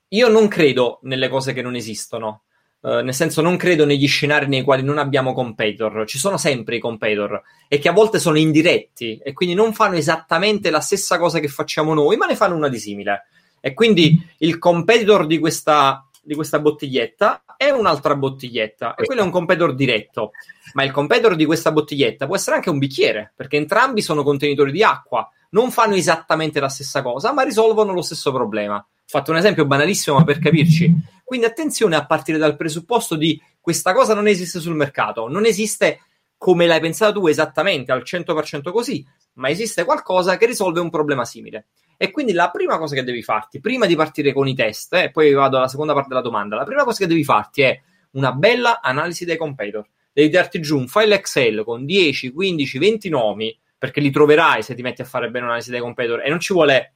io 0.10 0.28
non 0.30 0.48
credo 0.48 1.00
nelle 1.04 1.28
cose 1.28 1.52
che 1.52 1.62
non 1.62 1.76
esistono. 1.76 2.44
Uh, 2.82 3.02
nel 3.02 3.14
senso, 3.14 3.42
non 3.42 3.58
credo 3.58 3.86
negli 3.86 4.08
scenari 4.08 4.48
nei 4.48 4.64
quali 4.64 4.84
non 4.84 4.98
abbiamo 4.98 5.34
competitor. 5.34 6.06
Ci 6.08 6.18
sono 6.18 6.38
sempre 6.38 6.78
i 6.78 6.80
competitor 6.80 7.42
e 7.68 7.78
che 7.78 7.90
a 7.90 7.92
volte 7.92 8.20
sono 8.20 8.38
indiretti 8.38 9.20
e 9.22 9.34
quindi 9.34 9.54
non 9.54 9.74
fanno 9.74 9.96
esattamente 9.96 10.70
la 10.70 10.80
stessa 10.80 11.18
cosa 11.18 11.40
che 11.40 11.50
facciamo 11.50 11.94
noi, 11.94 12.16
ma 12.16 12.26
ne 12.26 12.36
fanno 12.36 12.56
una 12.56 12.70
di 12.70 12.80
simile. 12.80 13.28
E 13.60 13.74
quindi 13.74 14.18
il 14.38 14.58
competitor 14.58 15.28
di 15.28 15.40
questa, 15.40 16.08
di 16.22 16.34
questa 16.36 16.60
bottiglietta 16.60 17.44
è 17.58 17.70
un'altra 17.70 18.16
bottiglietta 18.16 18.96
e 18.96 19.04
quello 19.04 19.22
è 19.22 19.26
un 19.26 19.32
competitor 19.32 19.76
diretto. 19.76 20.32
Ma 20.74 20.84
il 20.84 20.92
competitor 20.92 21.36
di 21.36 21.44
questa 21.44 21.74
bottiglietta 21.74 22.28
può 22.28 22.36
essere 22.36 22.56
anche 22.56 22.70
un 22.70 22.78
bicchiere, 22.78 23.34
perché 23.36 23.58
entrambi 23.58 24.02
sono 24.02 24.24
contenitori 24.24 24.72
di 24.72 24.84
acqua. 24.84 25.30
Non 25.50 25.72
fanno 25.72 25.96
esattamente 25.96 26.62
la 26.62 26.70
stessa 26.70 27.02
cosa, 27.02 27.34
ma 27.34 27.42
risolvono 27.42 27.92
lo 27.92 28.02
stesso 28.02 28.32
problema. 28.32 28.82
Fatto 29.10 29.32
un 29.32 29.38
esempio 29.38 29.66
banalissimo, 29.66 30.18
ma 30.18 30.24
per 30.24 30.38
capirci 30.38 31.18
quindi 31.30 31.46
attenzione 31.46 31.96
a 31.96 32.08
partire 32.08 32.40
dal 32.40 32.56
presupposto 32.56 33.16
di 33.16 33.40
questa 33.62 33.94
cosa 33.94 34.16
non 34.16 34.26
esiste 34.26 34.60
sul 34.60 34.74
mercato, 34.74 35.28
non 35.28 35.46
esiste 35.46 36.00
come 36.36 36.66
l'hai 36.66 36.80
pensato 36.80 37.20
tu 37.20 37.28
esattamente 37.28 37.92
al 37.92 38.02
100% 38.04 38.72
così, 38.72 39.06
ma 39.34 39.48
esiste 39.48 39.84
qualcosa 39.84 40.38
che 40.38 40.48
risolve 40.48 40.80
un 40.80 40.90
problema 40.90 41.26
simile. 41.26 41.68
E 41.98 42.10
quindi 42.10 42.32
la 42.32 42.50
prima 42.50 42.80
cosa 42.80 42.96
che 42.96 43.04
devi 43.04 43.22
farti, 43.22 43.60
prima 43.60 43.86
di 43.86 43.96
partire 43.96 44.34
con 44.34 44.48
i 44.48 44.56
test, 44.56 44.96
e 44.96 45.04
eh, 45.04 45.12
poi 45.12 45.32
vado 45.32 45.58
alla 45.58 45.68
seconda 45.68 45.94
parte 45.94 46.10
della 46.10 46.22
domanda, 46.22 46.56
la 46.56 46.64
prima 46.64 46.84
cosa 46.84 46.98
che 46.98 47.08
devi 47.08 47.24
farti 47.24 47.62
è 47.62 47.80
una 48.14 48.32
bella 48.32 48.82
analisi 48.82 49.24
dei 49.24 49.38
competitor. 49.38 49.88
Devi 50.12 50.30
darti 50.30 50.60
giù 50.62 50.80
un 50.80 50.88
file 50.88 51.14
Excel 51.14 51.64
con 51.64 51.86
10, 51.86 52.32
15, 52.32 52.80
20 52.80 53.10
nomi, 53.10 53.56
perché 53.78 54.00
li 54.00 54.10
troverai 54.10 54.64
se 54.64 54.74
ti 54.74 54.82
metti 54.82 55.02
a 55.02 55.06
fare 55.06 55.28
bene 55.28 55.44
un'analisi 55.46 55.70
dei 55.70 55.80
competitor, 55.80 56.24
e 56.24 56.30
non 56.30 56.40
ci 56.40 56.54
vuole 56.54 56.94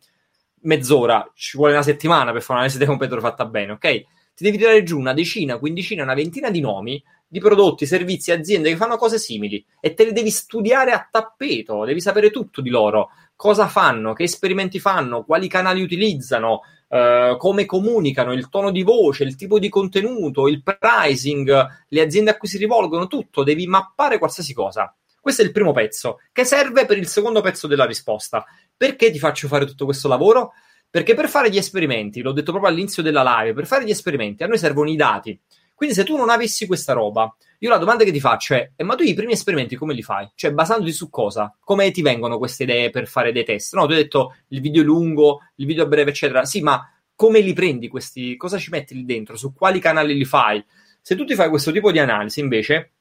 mezz'ora, 0.64 1.30
ci 1.34 1.58
vuole 1.58 1.74
una 1.74 1.84
settimana 1.84 2.32
per 2.32 2.42
fare 2.42 2.54
un'analisi 2.54 2.78
dei 2.78 2.88
competitor 2.88 3.22
fatta 3.22 3.46
bene, 3.46 3.72
ok? 3.74 4.06
ti 4.36 4.44
devi 4.44 4.58
tirare 4.58 4.84
giù 4.84 5.00
una 5.00 5.14
decina, 5.14 5.58
quindicina, 5.58 6.04
una 6.04 6.16
ventina 6.16 6.50
di 6.50 6.60
nomi 6.60 7.02
di 7.28 7.40
prodotti, 7.40 7.86
servizi, 7.86 8.32
aziende 8.32 8.70
che 8.70 8.76
fanno 8.76 8.98
cose 8.98 9.18
simili 9.18 9.64
e 9.80 9.94
te 9.94 10.06
le 10.06 10.12
devi 10.12 10.30
studiare 10.30 10.92
a 10.92 11.08
tappeto, 11.10 11.84
devi 11.84 12.00
sapere 12.00 12.30
tutto 12.30 12.62
di 12.62 12.70
loro, 12.70 13.10
cosa 13.36 13.68
fanno, 13.68 14.14
che 14.14 14.24
esperimenti 14.24 14.80
fanno, 14.80 15.24
quali 15.24 15.48
canali 15.48 15.82
utilizzano, 15.82 16.62
Uh, 16.94 17.38
come 17.38 17.66
comunicano, 17.66 18.34
il 18.34 18.50
tono 18.50 18.70
di 18.70 18.84
voce, 18.84 19.24
il 19.24 19.36
tipo 19.36 19.58
di 19.58 19.68
contenuto, 19.68 20.48
il 20.48 20.62
pricing, 20.62 21.68
le 21.88 22.02
aziende 22.02 22.30
a 22.30 22.38
cui 22.38 22.48
si 22.48 22.60
rivolgono, 22.60 23.08
tutto, 23.08 23.42
devi 23.42 23.66
mappare 23.66 24.20
qualsiasi 24.20 24.54
cosa. 24.54 24.96
Questo 25.20 25.42
è 25.42 25.46
il 25.46 25.52
primo 25.52 25.72
pezzo, 25.72 26.20
che 26.32 26.44
serve 26.44 26.86
per 26.86 27.00
il 27.00 27.08
secondo 27.08 27.42
pezzo 27.42 27.66
della 27.66 27.86
risposta. 27.86 28.46
Perché 28.76 29.12
ti 29.12 29.20
faccio 29.20 29.48
fare 29.48 29.66
tutto 29.66 29.86
questo 29.86 30.08
lavoro? 30.08 30.54
Perché 30.90 31.14
per 31.14 31.28
fare 31.28 31.50
gli 31.50 31.58
esperimenti, 31.58 32.22
l'ho 32.22 32.34
detto 32.34 32.52
proprio 32.52 32.72
all'inizio 32.72 33.02
della 33.02 33.24
live, 33.40 33.54
per 33.54 33.66
fare 33.66 33.86
gli 33.86 33.90
esperimenti 33.90 34.44
a 34.44 34.48
noi 34.48 34.58
servono 34.58 34.90
i 34.90 34.96
dati. 34.96 35.40
Quindi 35.74 35.96
se 35.96 36.04
tu 36.04 36.16
non 36.16 36.30
avessi 36.30 36.68
questa 36.68 36.94
roba, 36.94 37.36
io 37.60 37.70
la 37.70 37.78
domanda 37.78 38.04
che 38.04 38.12
ti 38.12 38.20
faccio 38.20 38.54
è, 38.54 38.72
eh, 38.76 38.84
ma 38.84 38.96
tu 38.96 39.04
i 39.04 39.14
primi 39.14 39.34
esperimenti 39.34 39.76
come 39.76 39.94
li 39.94 40.04
fai? 40.04 40.30
Cioè, 40.36 40.52
basandoti 40.52 40.92
su 40.92 41.10
cosa? 41.10 41.56
Come 41.60 41.90
ti 41.92 42.02
vengono 42.02 42.38
queste 42.38 42.64
idee 42.64 42.90
per 42.90 43.08
fare 43.08 43.32
dei 43.32 43.44
test? 43.44 43.74
No, 43.74 43.86
tu 43.86 43.94
hai 43.94 44.04
detto 44.04 44.36
il 44.50 44.62
video 44.62 44.84
lungo, 44.84 45.40
il 45.56 45.66
video 45.66 45.88
breve, 45.88 46.12
eccetera. 46.12 46.46
Sì, 46.46 46.62
ma 46.62 46.88
come 47.16 47.40
li 47.40 47.54
prendi 47.54 47.88
questi? 47.88 48.36
Cosa 48.38 48.58
ci 48.58 48.70
metti 48.70 48.94
lì 48.94 49.06
dentro? 49.06 49.36
Su 49.36 49.54
quali 49.54 49.80
canali 49.80 50.14
li 50.14 50.26
fai? 50.26 50.64
Se 51.02 51.16
tu 51.16 51.26
ti 51.26 51.36
fai 51.36 51.50
questo 51.50 51.72
tipo 51.72 51.92
di 51.92 52.00
analisi, 52.00 52.40
invece, 52.40 52.94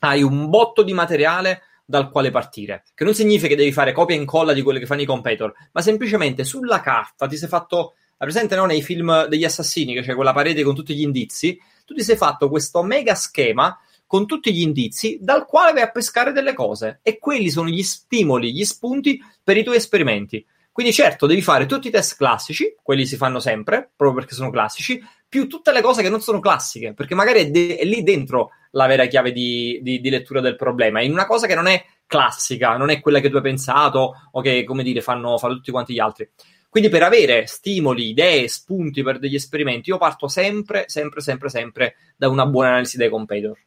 hai 0.00 0.22
un 0.22 0.50
botto 0.50 0.82
di 0.82 0.92
materiale 0.92 1.62
dal 1.86 2.10
quale 2.10 2.30
partire. 2.30 2.82
Che 2.94 3.04
non 3.04 3.14
significa 3.14 3.48
che 3.48 3.56
devi 3.56 3.72
fare 3.72 3.92
copia 3.92 4.16
e 4.16 4.18
incolla 4.18 4.52
di 4.52 4.62
quello 4.62 4.78
che 4.78 4.86
fanno 4.86 5.02
i 5.02 5.06
competitor, 5.06 5.54
ma 5.72 5.80
semplicemente 5.80 6.44
sulla 6.44 6.80
carta 6.80 7.26
ti 7.26 7.36
sei 7.36 7.48
fatto. 7.48 7.94
La 8.18 8.24
presente 8.24 8.56
no, 8.56 8.64
nei 8.64 8.82
film 8.82 9.26
degli 9.26 9.44
assassini, 9.44 9.94
che 9.94 10.00
c'è 10.00 10.14
quella 10.14 10.32
parete 10.32 10.62
con 10.62 10.74
tutti 10.74 10.94
gli 10.94 11.02
indizi, 11.02 11.58
tu 11.84 11.94
ti 11.94 12.02
sei 12.02 12.16
fatto 12.16 12.48
questo 12.48 12.82
mega 12.82 13.14
schema 13.14 13.78
con 14.06 14.26
tutti 14.26 14.54
gli 14.54 14.62
indizi 14.62 15.18
dal 15.20 15.46
quale 15.46 15.72
vai 15.72 15.82
a 15.82 15.90
pescare 15.90 16.32
delle 16.32 16.54
cose 16.54 17.00
e 17.02 17.18
quelli 17.18 17.50
sono 17.50 17.68
gli 17.68 17.82
stimoli, 17.82 18.54
gli 18.54 18.64
spunti 18.64 19.20
per 19.42 19.56
i 19.56 19.64
tuoi 19.64 19.76
esperimenti. 19.76 20.44
Quindi 20.72 20.92
certo, 20.92 21.26
devi 21.26 21.40
fare 21.40 21.64
tutti 21.64 21.88
i 21.88 21.90
test 21.90 22.16
classici, 22.16 22.74
quelli 22.82 23.06
si 23.06 23.16
fanno 23.16 23.40
sempre, 23.40 23.90
proprio 23.96 24.20
perché 24.20 24.34
sono 24.34 24.50
classici, 24.50 25.02
più 25.26 25.48
tutte 25.48 25.72
le 25.72 25.80
cose 25.80 26.02
che 26.02 26.10
non 26.10 26.20
sono 26.20 26.38
classiche, 26.38 26.92
perché 26.92 27.14
magari 27.14 27.40
è, 27.40 27.50
de- 27.50 27.76
è 27.76 27.84
lì 27.84 28.02
dentro 28.02 28.50
la 28.76 28.86
vera 28.86 29.06
chiave 29.06 29.32
di, 29.32 29.80
di, 29.82 30.00
di, 30.00 30.10
lettura 30.10 30.40
del 30.40 30.54
problema, 30.54 31.00
in 31.00 31.10
una 31.10 31.26
cosa 31.26 31.46
che 31.46 31.54
non 31.54 31.66
è 31.66 31.82
classica, 32.06 32.76
non 32.76 32.90
è 32.90 33.00
quella 33.00 33.20
che 33.20 33.30
tu 33.30 33.36
hai 33.36 33.42
pensato 33.42 34.12
o 34.30 34.40
che, 34.42 34.64
come 34.64 34.82
dire, 34.82 35.00
fanno, 35.00 35.38
fanno 35.38 35.54
tutti 35.54 35.70
quanti 35.70 35.94
gli 35.94 35.98
altri. 35.98 36.28
Quindi 36.68 36.90
per 36.90 37.02
avere 37.02 37.46
stimoli, 37.46 38.10
idee, 38.10 38.48
spunti 38.48 39.02
per 39.02 39.18
degli 39.18 39.34
esperimenti, 39.34 39.88
io 39.88 39.96
parto 39.96 40.28
sempre, 40.28 40.84
sempre, 40.88 41.22
sempre, 41.22 41.48
sempre 41.48 41.94
da 42.16 42.28
una 42.28 42.44
buona 42.44 42.68
analisi 42.68 42.98
dei 42.98 43.08
competitor. 43.08 43.58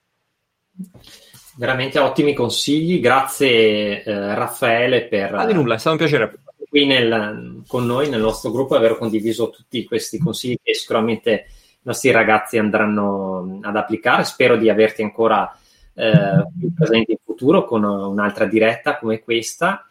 Veramente 1.57 1.97
ottimi 1.97 2.33
consigli, 2.35 2.99
grazie 2.99 4.03
eh, 4.03 4.35
Raffaele 4.35 5.07
per... 5.07 5.33
Ah, 5.33 5.45
di 5.45 5.53
nulla, 5.53 5.73
è 5.73 5.79
stato 5.79 5.95
un 5.95 6.01
piacere 6.01 6.39
qui 6.69 6.85
nel, 6.85 7.63
con 7.67 7.85
noi 7.87 8.09
nel 8.09 8.21
nostro 8.21 8.51
gruppo 8.51 8.75
e 8.75 8.77
aver 8.77 8.95
condiviso 8.95 9.49
tutti 9.49 9.83
questi 9.85 10.19
consigli 10.19 10.57
che 10.61 10.75
sicuramente 10.75 11.47
nostri 11.81 12.11
ragazzi 12.11 12.57
andranno 12.57 13.59
ad 13.61 13.75
applicare. 13.75 14.23
Spero 14.23 14.57
di 14.57 14.69
averti 14.69 15.01
ancora 15.01 15.55
eh, 15.93 16.45
più 16.57 16.73
presente 16.73 17.11
in 17.11 17.17
futuro 17.23 17.65
con 17.65 17.83
un'altra 17.83 18.45
diretta 18.45 18.97
come 18.97 19.21
questa. 19.21 19.83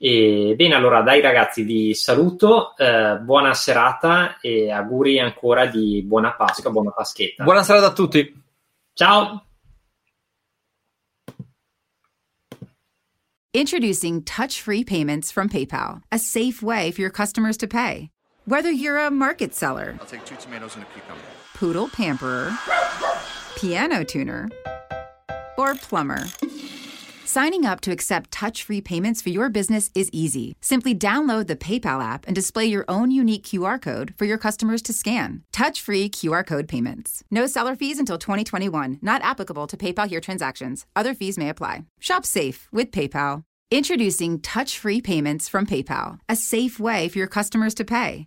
E, 0.00 0.54
bene, 0.56 0.74
allora 0.74 1.02
dai 1.02 1.20
ragazzi 1.20 1.62
vi 1.62 1.92
saluto, 1.94 2.76
eh, 2.76 3.18
buona 3.18 3.52
serata 3.52 4.38
e 4.40 4.70
auguri 4.70 5.18
ancora 5.18 5.66
di 5.66 6.02
buona 6.06 6.32
Pasqua, 6.34 6.70
buona 6.70 6.90
Paschetta. 6.90 7.42
Buona 7.42 7.62
serata 7.62 7.86
a 7.86 7.92
tutti. 7.92 8.42
Ciao. 8.92 9.42
Introducing 13.52 14.22
touch 14.22 14.60
free 14.62 14.84
payments 14.84 15.32
from 15.32 15.48
PayPal, 15.48 16.02
a 16.12 16.18
safe 16.18 16.62
way 16.62 16.92
for 16.92 17.00
your 17.00 17.10
customers 17.10 17.56
to 17.56 17.66
pay. 17.66 18.10
Whether 18.48 18.70
you're 18.70 18.96
a 18.96 19.10
market 19.10 19.54
seller, 19.54 19.94
I'll 20.00 20.06
take 20.06 20.24
two 20.24 20.34
tomatoes 20.36 20.74
and 20.74 20.82
a 20.82 20.86
cucumber, 20.86 21.20
poodle 21.52 21.90
pamperer, 21.90 22.56
piano 23.58 24.04
tuner, 24.04 24.48
or 25.58 25.74
plumber. 25.74 26.24
Signing 27.26 27.66
up 27.66 27.82
to 27.82 27.92
accept 27.92 28.30
touch 28.30 28.62
free 28.62 28.80
payments 28.80 29.20
for 29.20 29.28
your 29.28 29.50
business 29.50 29.90
is 29.94 30.08
easy. 30.14 30.56
Simply 30.62 30.94
download 30.94 31.46
the 31.46 31.56
PayPal 31.56 32.02
app 32.02 32.26
and 32.26 32.34
display 32.34 32.64
your 32.64 32.86
own 32.88 33.10
unique 33.10 33.44
QR 33.44 33.78
code 33.78 34.14
for 34.16 34.24
your 34.24 34.38
customers 34.38 34.80
to 34.80 34.94
scan. 34.94 35.42
Touch 35.52 35.82
free 35.82 36.08
QR 36.08 36.46
code 36.46 36.68
payments. 36.68 37.22
No 37.30 37.46
seller 37.46 37.76
fees 37.76 37.98
until 37.98 38.16
2021, 38.16 38.98
not 39.02 39.20
applicable 39.20 39.66
to 39.66 39.76
PayPal 39.76 40.08
here 40.08 40.22
transactions. 40.22 40.86
Other 40.96 41.12
fees 41.12 41.36
may 41.36 41.50
apply. 41.50 41.84
Shop 42.00 42.24
safe 42.24 42.66
with 42.72 42.92
PayPal. 42.92 43.42
Introducing 43.70 44.40
touch 44.40 44.78
free 44.78 45.02
payments 45.02 45.50
from 45.50 45.66
PayPal, 45.66 46.18
a 46.30 46.36
safe 46.36 46.80
way 46.80 47.10
for 47.10 47.18
your 47.18 47.28
customers 47.28 47.74
to 47.74 47.84
pay. 47.84 48.26